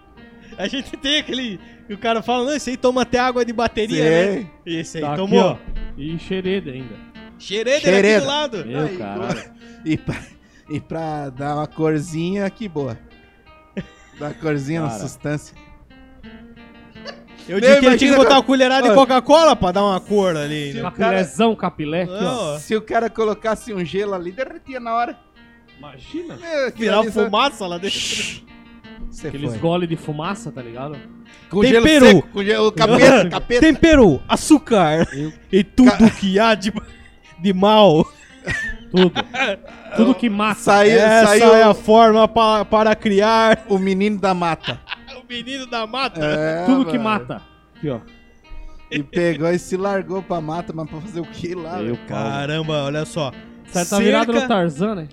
A 0.56 0.66
gente 0.68 0.96
tem 0.96 1.18
aquele. 1.18 1.58
que 1.86 1.94
O 1.94 1.98
cara 1.98 2.22
fala, 2.22 2.44
não, 2.46 2.54
esse 2.56 2.70
aí 2.70 2.76
toma 2.76 3.02
até 3.02 3.18
água 3.18 3.44
de 3.44 3.52
bateria, 3.52 3.96
Sei. 4.04 4.38
né? 4.42 4.46
E 4.66 4.76
esse 4.76 4.98
aí 4.98 5.02
Tá 5.02 5.08
aqui, 5.10 5.16
tomou. 5.18 5.40
ó. 5.40 5.56
E 5.96 6.18
xereda 6.18 6.70
ainda. 6.70 6.94
Xereda 7.38 7.76
aqui 7.78 7.86
Xereda. 7.86 8.20
do 8.20 8.26
lado. 8.26 8.64
Meu 8.66 8.80
Aí, 8.86 8.96
caralho. 8.96 9.50
E 9.84 9.96
pra, 9.96 10.16
e 10.70 10.80
pra 10.80 11.30
dar 11.30 11.54
uma 11.56 11.66
corzinha, 11.66 12.48
que 12.50 12.68
boa. 12.68 12.98
Uma 14.20 14.34
corzinha 14.34 14.82
na 14.82 14.88
Cara. 14.88 15.00
substância. 15.00 15.56
Eu 17.48 17.58
Meu, 17.58 17.60
disse 17.60 17.80
que 17.80 17.86
ele 17.86 17.96
tinha 17.96 18.10
que 18.10 18.16
botar 18.16 18.28
agora- 18.28 18.40
uma 18.40 18.42
colherada 18.44 18.82
de 18.82 18.88
Olha. 18.88 18.94
Coca-Cola 18.96 19.56
pra 19.56 19.72
dar 19.72 19.82
uma 19.84 19.98
cor 20.00 20.36
ali. 20.36 20.74
né? 20.74 20.82
Capilezão, 20.82 21.56
capilé 21.56 22.02
aqui, 22.02 22.12
ó. 22.12 22.20
Não, 22.52 22.58
Se 22.58 22.76
o 22.76 22.82
cara 22.82 23.08
colocasse 23.08 23.72
um 23.72 23.82
gelo 23.84 24.12
ali, 24.14 24.30
derretia 24.32 24.78
na 24.78 24.94
hora. 24.94 25.18
Imagina. 25.78 26.36
Meu, 26.36 26.66
aquilo 26.66 26.78
virar 26.84 26.98
ali 27.00 27.10
só- 27.12 27.24
fumaça 27.24 27.66
lá 27.66 27.78
dentro. 27.78 27.98
Você 29.10 29.28
Aqueles 29.28 29.50
foi. 29.52 29.58
gole 29.58 29.86
de 29.86 29.96
fumaça, 29.96 30.52
tá 30.52 30.60
ligado? 30.60 30.98
Com 31.48 31.60
Tempero. 31.62 31.82
gelo 32.06 32.06
seco, 32.16 32.28
com 32.28 32.44
gelo... 32.44 32.72
Capeta, 32.72 33.28
capeta. 33.30 33.60
Tempero, 33.60 34.22
açúcar 34.28 35.08
Eu- 35.14 35.32
e 35.50 35.64
tudo 35.64 36.10
que 36.20 36.38
há 36.38 36.54
de, 36.54 36.70
de 37.40 37.52
mal. 37.54 38.06
Tudo. 38.90 39.12
Tudo 39.96 40.14
que 40.14 40.28
mata. 40.30 40.60
Saiu, 40.60 40.98
Essa 40.98 41.26
saiu 41.38 41.54
é 41.54 41.62
a 41.62 41.74
forma 41.74 42.26
pa- 42.28 42.64
para 42.64 42.94
criar 42.94 43.64
o 43.68 43.78
menino 43.78 44.18
da 44.18 44.32
mata. 44.34 44.80
o 45.22 45.26
menino 45.28 45.66
da 45.66 45.86
mata. 45.86 46.20
É, 46.24 46.64
Tudo 46.66 46.84
que 46.86 46.98
mano. 46.98 47.04
mata. 47.26 47.42
Aqui, 47.76 47.90
ó. 47.90 48.00
E 48.90 49.02
pegou 49.02 49.50
e 49.50 49.58
se 49.58 49.76
largou 49.76 50.22
pra 50.22 50.40
mata, 50.40 50.72
mas 50.74 50.88
pra 50.88 51.00
fazer 51.00 51.20
o 51.20 51.24
que 51.26 51.54
lá? 51.54 51.76
Meu. 51.78 51.98
Caramba, 52.06 52.84
olha 52.84 53.04
só. 53.04 53.30
Você 53.66 53.84
tá 53.84 53.98
virado 53.98 54.32
Cerca- 54.32 54.40
no 54.42 54.48
Tarzan, 54.48 54.94
né? 54.94 55.08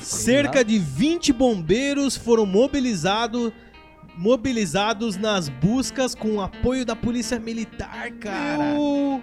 Cerca 0.00 0.64
de 0.64 0.78
20 0.78 1.32
bombeiros 1.32 2.16
foram 2.16 2.44
mobilizados 2.46 3.52
mobilizados 4.16 5.16
nas 5.16 5.48
buscas 5.48 6.12
com 6.12 6.36
o 6.36 6.40
apoio 6.40 6.84
da 6.84 6.96
polícia 6.96 7.38
militar, 7.38 8.10
cara. 8.20 8.72
Meu- 8.74 9.22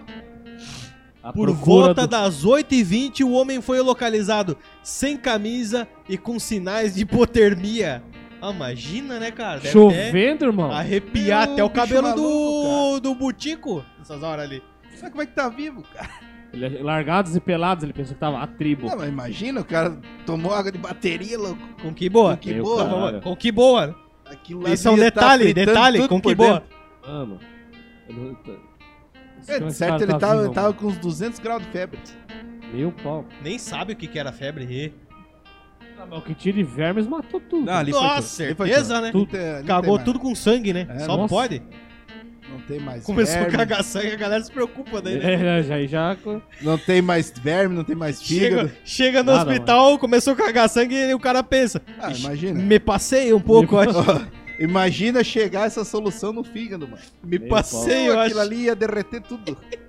A 1.26 1.34
Por 1.34 1.50
volta 1.52 2.02
do- 2.02 2.08
das 2.12 2.46
8h20, 2.46 3.24
o 3.24 3.32
homem 3.32 3.60
foi 3.60 3.82
localizado 3.82 4.56
sem 4.84 5.18
camisa 5.18 5.88
e 6.08 6.20
com 6.20 6.38
sinais 6.38 6.94
de 6.94 7.02
hipotermia. 7.02 8.04
Ah, 8.40 8.52
imagina, 8.52 9.20
né, 9.20 9.32
cara? 9.32 9.60
Deve 9.60 9.72
Chovendo, 9.72 10.46
irmão. 10.46 10.72
arrepiar 10.72 11.46
Meu, 11.48 11.54
até 11.54 11.64
o 11.64 11.70
cabelo 11.72 12.04
maluco, 12.10 12.22
do, 12.22 13.00
do 13.00 13.16
butico 13.16 13.84
nessas 13.98 14.22
horas 14.22 14.46
ali. 14.46 14.62
Sabe 14.98 15.12
como 15.12 15.24
é 15.24 15.26
que 15.26 15.34
tá 15.34 15.50
vivo, 15.50 15.82
cara? 15.94 16.10
Ele- 16.54 16.84
largados 16.84 17.36
e 17.36 17.40
pelados, 17.40 17.84
ele 17.84 17.92
pensou 17.92 18.14
que 18.14 18.20
tava 18.20 18.38
a 18.40 18.46
tribo. 18.46 18.88
Não, 18.88 18.98
mas 18.98 19.10
imagina, 19.10 19.62
o 19.62 19.66
cara 19.66 19.98
tomou 20.28 20.54
água 20.54 20.72
de 20.72 20.78
bateria, 20.78 21.40
louco. 21.40 21.60
Com 21.82 21.92
que 21.92 22.08
boa? 22.08 22.38
Que 22.38 22.54
Meu 22.54 22.64
boa, 22.64 22.86
caralho. 22.88 23.22
Com 23.22 23.36
que 23.36 23.52
boa. 23.52 23.96
Aquilo 24.26 24.68
Isso 24.72 24.88
é 24.88 24.92
um 24.92 24.96
tá 24.96 25.02
detalhe, 25.04 25.54
detalhe, 25.56 26.08
com 26.08 26.22
que 26.22 26.36
boa. 26.36 26.60
dentro. 26.60 26.76
Mano. 27.08 27.40
É, 29.48 29.60
de 29.60 29.74
certo, 29.74 30.02
ele 30.04 30.12
tá 30.12 30.20
tava, 30.20 30.50
tava 30.52 30.74
com 30.74 30.88
uns 30.88 30.98
200 30.98 31.40
graus 31.40 31.62
de 31.64 31.70
febre. 31.70 32.00
Meu 32.74 32.92
pau. 32.92 33.26
Nem 33.44 33.58
sabe 33.58 33.94
o 33.94 33.96
que 33.96 34.08
que 34.08 34.18
era 34.20 34.32
febre. 34.32 34.66
Rê. 34.66 34.92
Ah, 35.98 36.06
mas 36.10 36.20
o 36.20 36.22
que 36.24 36.34
tira 36.34 36.58
de 36.58 36.64
vermes 36.64 37.08
matou 37.08 37.40
tudo. 37.40 37.70
Ali 37.70 37.92
foi 37.92 38.02
Nossa, 38.02 38.38
tudo. 38.38 38.46
Ali 38.48 38.56
foi 38.56 38.68
certeza, 38.68 38.94
tudo. 38.96 39.04
né? 39.04 39.12
Não 39.14 39.26
tem- 39.26 39.40
ali 39.40 39.58
não 39.60 39.66
Cagou 39.66 39.82
tem 39.84 39.92
mais- 39.94 40.04
tudo 40.06 40.20
com 40.20 40.36
sangue, 40.36 40.74
né? 40.74 40.88
É, 40.90 41.00
Só 41.00 41.16
nossa. 41.18 41.34
pode. 41.34 41.62
Não 42.50 42.62
tem 42.62 42.80
mais 42.80 43.04
Começou 43.04 43.34
verme, 43.40 43.54
a 43.56 43.58
cagar 43.58 43.84
sangue, 43.84 44.12
a 44.12 44.16
galera 44.16 44.44
se 44.44 44.52
preocupa 44.52 45.02
daí, 45.02 45.18
né? 45.20 45.34
É, 45.60 45.64
já, 45.64 45.86
já. 45.86 46.18
Não 46.62 46.78
tem 46.78 47.02
mais 47.02 47.32
verme, 47.32 47.76
não 47.76 47.84
tem 47.84 47.96
mais 47.96 48.22
fígado. 48.22 48.70
Chega, 48.70 48.78
chega 48.86 49.24
no 49.24 49.32
Nada, 49.34 49.50
hospital, 49.52 49.98
começou 50.00 50.34
a 50.34 50.36
cagar 50.36 50.70
sangue 50.70 50.96
e 50.96 51.14
o 51.14 51.20
cara 51.20 51.44
pensa. 51.44 51.82
Ah, 52.00 52.12
"Ixi, 52.12 52.24
imagina. 52.26 52.60
Me 52.62 52.80
passei 52.80 53.34
um 53.34 53.40
pouco, 53.42 53.78
acho. 53.78 53.92
Imagina 54.60 55.24
chegar 55.24 55.68
essa 55.68 55.84
solução 55.84 56.32
no 56.32 56.44
fígado, 56.44 56.88
mano. 56.88 57.02
Me 57.24 57.40
Meu 57.40 57.50
passei, 57.50 58.10
aquilo 58.10 58.20
acho. 58.20 58.40
ali 58.40 58.56
ia 58.64 58.76
derreter 58.76 59.22
tudo. 59.22 59.58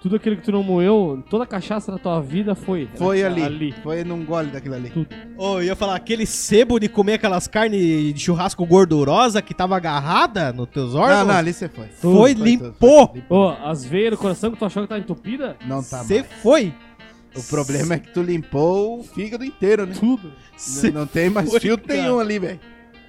Tudo 0.00 0.14
aquilo 0.14 0.36
que 0.36 0.42
tu 0.42 0.52
não 0.52 0.62
moeu, 0.62 1.24
toda 1.28 1.42
a 1.42 1.46
cachaça 1.46 1.90
da 1.90 1.98
tua 1.98 2.20
vida 2.20 2.54
foi. 2.54 2.88
Foi 2.94 3.24
ali. 3.24 3.42
ali. 3.42 3.74
Foi 3.82 4.04
num 4.04 4.24
gole 4.24 4.48
daquilo 4.48 4.76
ali. 4.76 4.92
Ô, 5.36 5.54
eu 5.56 5.64
ia 5.64 5.74
falar, 5.74 5.96
aquele 5.96 6.24
sebo 6.24 6.78
de 6.78 6.88
comer 6.88 7.14
aquelas 7.14 7.48
carnes 7.48 8.14
de 8.14 8.20
churrasco 8.20 8.64
gordurosa 8.64 9.42
que 9.42 9.52
tava 9.52 9.76
agarrada 9.76 10.52
nos 10.52 10.68
teus 10.68 10.94
Não, 10.94 11.00
órgãos. 11.00 11.26
não, 11.26 11.34
ali 11.34 11.52
você 11.52 11.68
foi. 11.68 11.88
Foi, 11.88 12.12
Foi 12.14 12.32
limpou. 12.34 13.08
tudo. 13.08 13.24
Ô, 13.28 13.48
as 13.48 13.84
veias 13.84 14.12
do 14.12 14.16
coração 14.18 14.52
que 14.52 14.56
tu 14.56 14.64
achou 14.64 14.84
que 14.84 14.88
tá 14.88 14.98
entupida? 15.00 15.56
Não 15.66 15.82
tá 15.82 16.04
Você 16.04 16.22
foi. 16.22 16.72
O 17.34 17.42
problema 17.42 17.94
é 17.94 17.98
que 17.98 18.12
tu 18.14 18.22
limpou 18.22 19.00
o 19.00 19.02
fígado 19.02 19.44
inteiro, 19.44 19.84
né? 19.84 19.94
Tudo. 19.98 20.30
Cê 20.56 20.92
Não 20.92 21.08
tem 21.08 21.28
mais 21.28 21.50
foi, 21.50 21.58
filtro 21.58 21.88
cara. 21.88 22.00
nenhum 22.00 22.20
ali, 22.20 22.38
velho. 22.38 22.60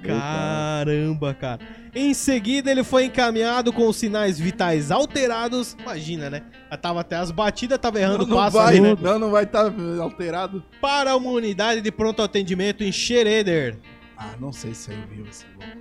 Caramba, 0.07 1.33
cara. 1.33 1.61
Em 1.93 2.13
seguida, 2.13 2.69
ele 2.71 2.83
foi 2.83 3.05
encaminhado 3.05 3.73
com 3.73 3.87
os 3.87 3.97
sinais 3.97 4.39
vitais 4.39 4.91
alterados. 4.91 5.75
Imagina, 5.79 6.29
né? 6.29 6.43
Já 6.69 6.77
tava 6.77 7.01
até 7.01 7.15
as 7.15 7.31
batidas, 7.31 7.77
tava 7.79 7.99
errando 7.99 8.25
Não, 8.25 8.35
não 8.35 8.37
passo 8.37 8.57
vai, 8.57 8.67
ali, 8.67 8.81
né? 8.81 8.95
não, 9.01 9.19
não 9.19 9.31
vai 9.31 9.43
estar 9.43 9.73
alterado. 10.01 10.63
Para 10.81 11.15
uma 11.15 11.31
unidade 11.31 11.81
de 11.81 11.91
pronto 11.91 12.21
atendimento 12.21 12.83
em 12.83 12.91
Schroeder. 12.91 13.77
Ah, 14.17 14.33
não 14.39 14.51
sei 14.51 14.73
se 14.73 14.83
saiu 14.87 14.99
vivo 15.09 15.27
esse 15.29 15.45
louco. 15.57 15.77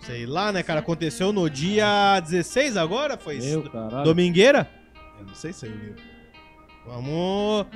Sei 0.00 0.26
lá, 0.26 0.50
né, 0.50 0.62
cara? 0.62 0.80
Aconteceu 0.80 1.32
no 1.32 1.48
dia 1.48 2.18
16 2.20 2.76
agora? 2.76 3.16
Foi 3.16 3.38
Meu 3.38 3.62
caralho. 3.70 4.04
domingueira? 4.04 4.68
Eu 5.20 5.26
não 5.26 5.34
sei 5.34 5.52
se 5.52 5.60
saiu 5.60 5.72
vivo. 5.78 6.11
Vamos. 6.86 7.66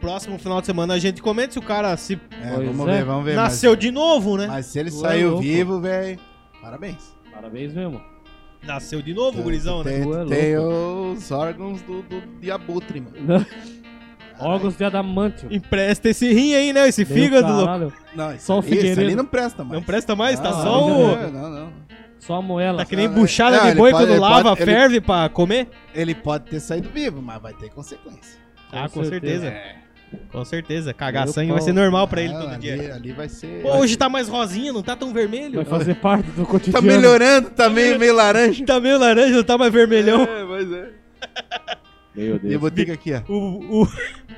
Próximo 0.00 0.38
final 0.38 0.60
de 0.60 0.66
semana 0.66 0.94
a 0.94 0.98
gente 0.98 1.22
comenta 1.22 1.52
se 1.52 1.58
o 1.58 1.62
cara 1.62 1.96
se 1.96 2.20
É, 2.42 2.50
vamos 2.56 2.88
é. 2.88 2.92
ver, 2.98 3.04
vamos 3.04 3.24
ver. 3.24 3.34
nasceu 3.34 3.74
de 3.74 3.90
novo, 3.90 4.36
né? 4.36 4.46
Mas, 4.46 4.56
mas 4.56 4.66
se 4.66 4.78
ele 4.78 4.90
Tu 4.90 4.96
é 4.96 5.00
saiu 5.00 5.28
louco. 5.30 5.42
vivo, 5.42 5.80
velho, 5.80 6.18
parabéns. 6.60 7.16
Parabéns 7.32 7.72
mesmo. 7.72 8.00
Nasceu 8.62 9.00
de 9.00 9.14
novo, 9.14 9.42
gurizão, 9.42 9.82
né? 9.82 9.90
Tem, 9.92 10.02
é 10.02 10.24
tem 10.26 10.58
os 10.58 11.30
órgãos 11.30 11.80
do, 11.82 12.02
do 12.02 12.20
de 12.38 12.50
abutre, 12.50 13.00
mano. 13.00 13.46
Órgãos 14.38 14.76
de 14.76 14.84
adamantio. 14.84 15.48
Empresta 15.52 16.08
esse 16.08 16.32
rim 16.32 16.54
aí, 16.54 16.72
né? 16.72 16.88
Esse 16.88 17.04
Meu 17.04 17.14
fígado, 17.14 17.64
caralho. 17.64 17.92
Não, 18.14 18.38
Só 18.38 18.56
o 18.56 18.58
ali- 18.60 18.66
isso 18.68 18.76
Figueiredo. 18.76 19.00
ali 19.02 19.14
não 19.14 19.24
presta 19.26 19.62
mais. 19.64 19.74
Não 19.80 19.82
presta 19.82 20.16
mais, 20.16 20.40
tá 20.40 20.48
Ah, 20.48 20.52
só 20.52 20.64
não, 20.64 21.00
o. 21.12 21.16
Não, 21.16 21.30
não, 21.30 21.50
não. 21.50 21.72
Só 22.18 22.34
a 22.36 22.42
moela. 22.42 22.78
Tá 22.78 22.84
que 22.86 22.96
nem 22.96 23.06
Não, 23.08 23.14
buchada 23.14 23.56
não, 23.56 23.62
de 23.64 23.68
ele 23.70 23.76
boi 23.78 23.90
pode- 23.90 24.02
quando 24.04 24.10
ele 24.12 24.18
lava, 24.20 24.42
pode- 24.50 24.62
ele- 24.62 24.72
ferve 24.72 25.00
pra 25.00 25.28
comer? 25.28 25.68
Ele 25.94 26.14
pode 26.14 26.44
ter 26.50 26.60
saído 26.60 26.88
vivo, 26.90 27.20
mas 27.20 27.40
vai 27.40 27.52
ter 27.54 27.68
consequência. 27.70 28.40
Ah, 28.72 28.88
com 28.88 29.04
certeza. 29.04 29.42
certeza. 29.50 29.80
Com 30.32 30.44
certeza. 30.44 30.92
Cagar 30.92 31.24
Meu 31.24 31.32
sangue 31.32 31.48
pau. 31.48 31.56
vai 31.56 31.64
ser 31.64 31.72
normal 31.72 32.08
pra 32.08 32.20
ele 32.20 32.32
Ah, 32.34 32.38
todo 32.40 32.48
ali, 32.50 32.58
dia. 32.60 32.94
Ali 32.96 33.12
vai 33.12 33.28
ser. 33.28 33.62
Pô, 33.62 33.76
hoje 33.78 33.96
tá 33.96 34.08
mais 34.08 34.28
rosinha, 34.28 34.72
não 34.72 34.82
tá 34.82 34.96
tão 34.96 35.12
vermelho. 35.12 35.54
Vai 35.56 35.64
fazer 35.64 35.94
parte 35.96 36.28
do 36.32 36.42
Tá 36.44 36.50
cotidiano. 36.50 36.86
melhorando, 36.86 37.50
tá 37.50 37.70
meio, 37.70 37.98
meio 37.98 38.14
laranja. 38.14 38.64
Tá 38.64 38.80
meio 38.80 38.98
laranja, 38.98 39.36
não 39.36 39.44
tá 39.44 39.56
mais 39.56 39.72
vermelhão. 39.72 40.22
É, 40.22 40.44
mas 40.44 40.72
é. 40.72 40.88
Meu 42.12 42.34
E 42.34 42.34
a 42.34 42.38
Deus. 42.38 42.60
botica 42.60 42.92
aqui, 42.92 43.12
ó. 43.14 43.20
O, 43.32 43.82
o, 43.82 43.88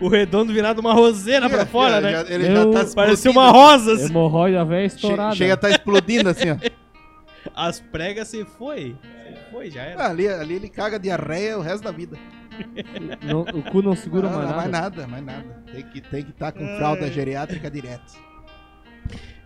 o 0.03 0.09
redondo 0.09 0.53
virado 0.53 0.79
uma 0.81 0.93
roseira 0.93 1.49
pra 1.49 1.65
fora, 1.65 2.03
né? 2.03 2.13
já- 2.13 2.27
ele 2.29 2.49
Eu- 2.49 2.55
já 2.57 2.65
tá 2.65 2.95
Parecia 2.95 3.31
explodindo. 3.31 3.31
uma 3.31 3.51
rosa. 3.51 3.93
assim. 3.95 4.05
Hemorroida 4.11 4.65
velha 4.67 4.85
estourada. 4.87 5.35
Chega 5.35 5.55
a 5.55 5.57
tá 5.57 5.71
explodindo 5.71 6.29
assim, 6.29 6.51
ó. 6.51 6.57
As 7.55 7.81
pregas 7.81 8.29
se 8.29 8.45
foi. 8.45 8.97
Se 9.27 9.51
foi, 9.51 9.71
já 9.71 9.83
era. 9.83 10.03
Ah, 10.03 10.11
ali, 10.11 10.29
ali 10.29 10.55
ele 10.55 10.69
caga 10.69 10.99
diarreia 10.99 11.59
o 11.59 11.63
resto 11.63 11.85
da 11.85 11.91
vida. 11.93 12.17
Não- 13.23 13.41
o 13.43 13.63
cu 13.63 13.81
não 13.81 13.97
segura 13.97 14.29
não, 14.29 14.37
mais 14.39 14.51
não, 14.51 14.57
nada. 14.57 14.71
mais 14.71 14.83
nada, 14.83 15.07
mais 15.07 15.25
nada. 15.25 15.63
Tem 15.73 15.83
que 15.83 15.99
estar 15.99 16.11
tem 16.11 16.25
que 16.25 16.33
tá 16.33 16.53
com 16.53 16.67
fralda 16.77 17.11
geriátrica 17.11 17.71
direto. 17.71 18.13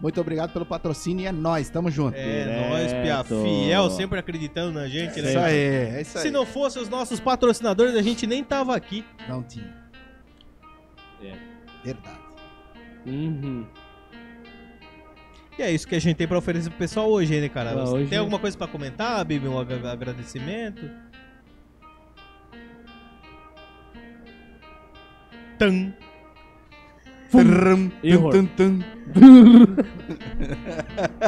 muito 0.00 0.18
obrigado 0.18 0.54
pelo 0.54 0.64
patrocínio 0.64 1.24
e 1.24 1.26
é 1.26 1.32
nóis, 1.32 1.68
tamo 1.68 1.90
junto. 1.90 2.16
É, 2.16 2.70
nós, 2.70 2.92
Pia, 2.94 3.24
fiel, 3.24 3.90
sempre 3.90 4.18
acreditando 4.18 4.72
na 4.72 4.88
gente, 4.88 5.18
É 5.18 5.22
né? 5.22 5.28
isso 5.28 5.38
aí, 5.38 5.54
é 5.56 6.00
isso 6.00 6.16
aí. 6.16 6.22
Se 6.24 6.30
não 6.30 6.46
fosse 6.46 6.78
os 6.78 6.88
nossos 6.88 7.20
patrocinadores, 7.20 7.94
a 7.94 8.00
gente 8.00 8.26
nem 8.26 8.42
tava 8.42 8.74
aqui. 8.74 9.04
Não 9.28 9.42
tinha. 9.42 9.74
É. 11.22 11.34
Verdade. 11.84 12.20
Uhum. 13.04 13.66
E 15.58 15.62
é 15.62 15.70
isso 15.70 15.88
que 15.88 15.94
a 15.94 15.98
gente 15.98 16.16
tem 16.16 16.28
pra 16.28 16.36
oferecer 16.38 16.68
pro 16.70 16.78
pessoal 16.78 17.10
hoje, 17.10 17.40
né, 17.40 17.48
cara? 17.48 17.70
Ah, 17.72 17.84
hoje- 17.90 18.08
Tem 18.10 18.18
alguma 18.18 18.38
coisa 18.38 18.56
pra 18.58 18.66
comentar, 18.66 19.24
Bibi? 19.24 19.48
Um 19.48 19.58
ag- 19.58 19.86
agradecimento? 19.86 20.88
Tan. 25.58 25.92
Tum, 27.30 27.90
tum, 28.30 28.46
tum. 28.46 28.78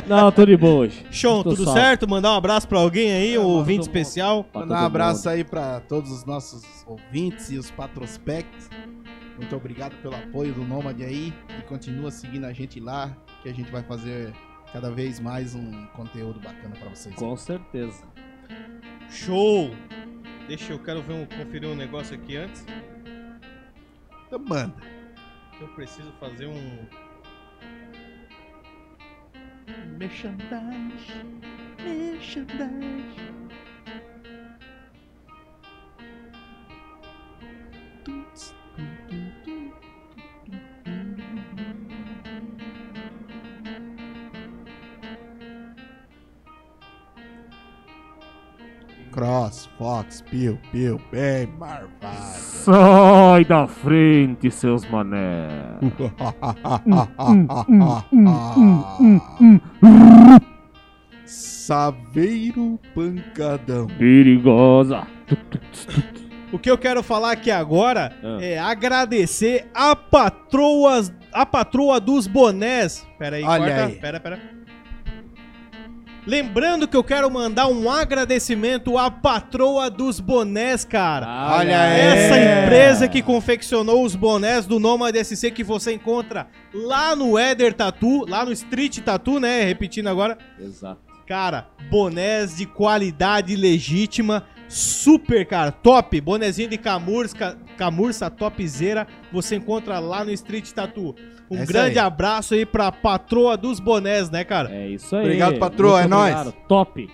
Não, 0.06 0.30
tô 0.30 0.44
de 0.46 0.56
boa 0.56 0.80
hoje. 0.80 1.04
Show, 1.10 1.42
Tô 1.42 1.50
tudo 1.50 1.64
salvo. 1.64 1.78
certo? 1.80 2.08
Mandar 2.08 2.32
um 2.32 2.36
abraço 2.36 2.68
pra 2.68 2.78
alguém 2.78 3.10
aí, 3.12 3.38
um 3.38 3.42
ouvinte 3.44 3.82
especial. 3.82 4.46
Mandar 4.54 4.82
um 4.82 4.86
abraço 4.86 5.24
mundo. 5.28 5.34
aí 5.34 5.44
pra 5.44 5.80
todos 5.80 6.10
os 6.10 6.24
nossos 6.24 6.62
ouvintes 6.86 7.50
e 7.50 7.58
os 7.58 7.70
patrospects. 7.70 8.68
Muito 9.36 9.54
obrigado 9.56 9.94
pelo 10.02 10.14
apoio 10.14 10.52
do 10.52 10.62
Nômade 10.64 11.02
aí. 11.04 11.32
E 11.58 11.62
continua 11.62 12.10
seguindo 12.10 12.44
a 12.44 12.52
gente 12.52 12.78
lá, 12.80 13.16
que 13.42 13.48
a 13.48 13.54
gente 13.54 13.70
vai 13.70 13.82
fazer 13.82 14.32
cada 14.72 14.90
vez 14.90 15.20
mais 15.20 15.54
um 15.54 15.86
conteúdo 15.88 16.40
bacana 16.40 16.74
pra 16.76 16.88
vocês. 16.90 17.14
Com 17.14 17.36
certeza. 17.36 18.04
Show! 19.10 19.70
Deixa 20.46 20.72
eu 20.72 20.78
quero 20.78 21.02
ver 21.02 21.12
um, 21.12 21.26
conferir 21.26 21.68
um 21.68 21.74
negócio 21.74 22.14
aqui 22.14 22.36
antes. 22.36 22.64
Então 24.26 24.38
manda. 24.38 24.74
Eu 25.60 25.68
preciso 25.68 26.12
fazer 26.20 26.46
um. 26.46 26.86
Merchandise. 29.98 31.24
Merchandise. 31.82 33.37
Fox, 49.78 50.22
Pio, 50.28 50.58
Pio, 50.72 51.00
bem 51.12 51.46
marvado. 51.58 52.16
Sai 52.36 53.44
da 53.44 53.66
frente, 53.68 54.50
seus 54.50 54.84
mané. 54.90 55.46
Saveiro 61.24 62.78
Pancadão. 62.94 63.86
Perigosa. 63.98 65.06
O 66.52 66.58
que 66.58 66.70
eu 66.70 66.78
quero 66.78 67.02
falar 67.02 67.32
aqui 67.32 67.50
agora 67.50 68.12
Ah. 68.22 68.38
é 68.40 68.58
agradecer 68.58 69.66
a 69.74 69.94
patroas, 69.94 71.12
a 71.32 71.44
patroa 71.44 72.00
dos 72.00 72.26
bonés. 72.26 73.06
Pera 73.18 73.36
aí, 73.36 73.44
Olha 73.44 73.66
corta. 73.66 73.84
aí. 73.86 73.94
Pera, 73.96 74.20
pera. 74.20 74.57
Lembrando 76.28 76.86
que 76.86 76.94
eu 76.94 77.02
quero 77.02 77.30
mandar 77.30 77.68
um 77.68 77.90
agradecimento 77.90 78.98
à 78.98 79.10
patroa 79.10 79.88
dos 79.88 80.20
bonés, 80.20 80.84
cara. 80.84 81.56
Olha. 81.56 81.72
Essa 81.72 82.36
É. 82.36 82.64
empresa 82.64 83.08
que 83.08 83.22
confeccionou 83.22 84.04
os 84.04 84.14
bonés 84.14 84.66
do 84.66 84.78
Nomad 84.78 85.16
SC 85.16 85.50
que 85.50 85.64
você 85.64 85.94
encontra 85.94 86.46
lá 86.74 87.16
no 87.16 87.38
Eder 87.38 87.72
Tattoo, 87.72 88.26
lá 88.28 88.44
no 88.44 88.52
Street 88.52 88.98
Tattoo, 88.98 89.40
né? 89.40 89.62
Repetindo 89.64 90.08
agora. 90.08 90.36
Exato. 90.60 91.00
Cara, 91.26 91.68
bonés 91.90 92.58
de 92.58 92.66
qualidade 92.66 93.56
legítima, 93.56 94.44
super, 94.68 95.46
cara, 95.46 95.72
top. 95.72 96.20
Bonezinho 96.20 96.68
de 96.68 96.76
camurça, 96.76 97.56
camurça 97.78 98.28
topzera, 98.28 99.06
você 99.32 99.56
encontra 99.56 99.98
lá 100.00 100.24
no 100.24 100.30
Street 100.32 100.70
Tattoo. 100.72 101.14
Um 101.50 101.58
É 101.62 101.64
grande 101.64 101.98
aí. 101.98 102.04
abraço 102.04 102.52
aí 102.54 102.66
pra 102.66 102.90
patroa 102.92 103.56
dos 103.56 103.80
bonés, 103.80 104.28
né, 104.28 104.44
cara? 104.44 104.70
É 104.74 104.88
isso 104.88 105.14
aí. 105.16 105.22
Obrigado, 105.22 105.58
patroa, 105.58 106.00
Muito 106.00 106.14
é 106.14 106.16
nóis. 106.34 106.54
Top. 106.68 107.08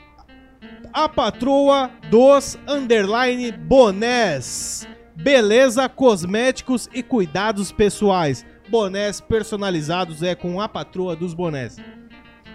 A 0.93 1.09
patroa 1.09 1.91
dos 2.11 2.59
underline 2.67 3.53
bonés. 3.53 4.89
Beleza, 5.15 5.89
cosméticos 5.89 6.89
e 6.93 7.03
cuidados 7.03 7.71
pessoais. 7.71 8.45
Bonés 8.69 9.21
personalizados 9.21 10.23
é 10.23 10.35
com 10.35 10.61
a 10.61 10.69
patroa 10.69 11.15
dos 11.15 11.35
bonés. 11.35 11.77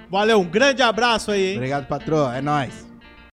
Valeu, 0.10 0.40
um 0.42 0.46
grande 0.46 0.82
abraço 0.82 1.32
aí, 1.32 1.52
hein? 1.52 1.56
Obrigado, 1.58 1.86
patroa. 1.86 2.36
É 2.36 2.42
nóis. 2.42 2.89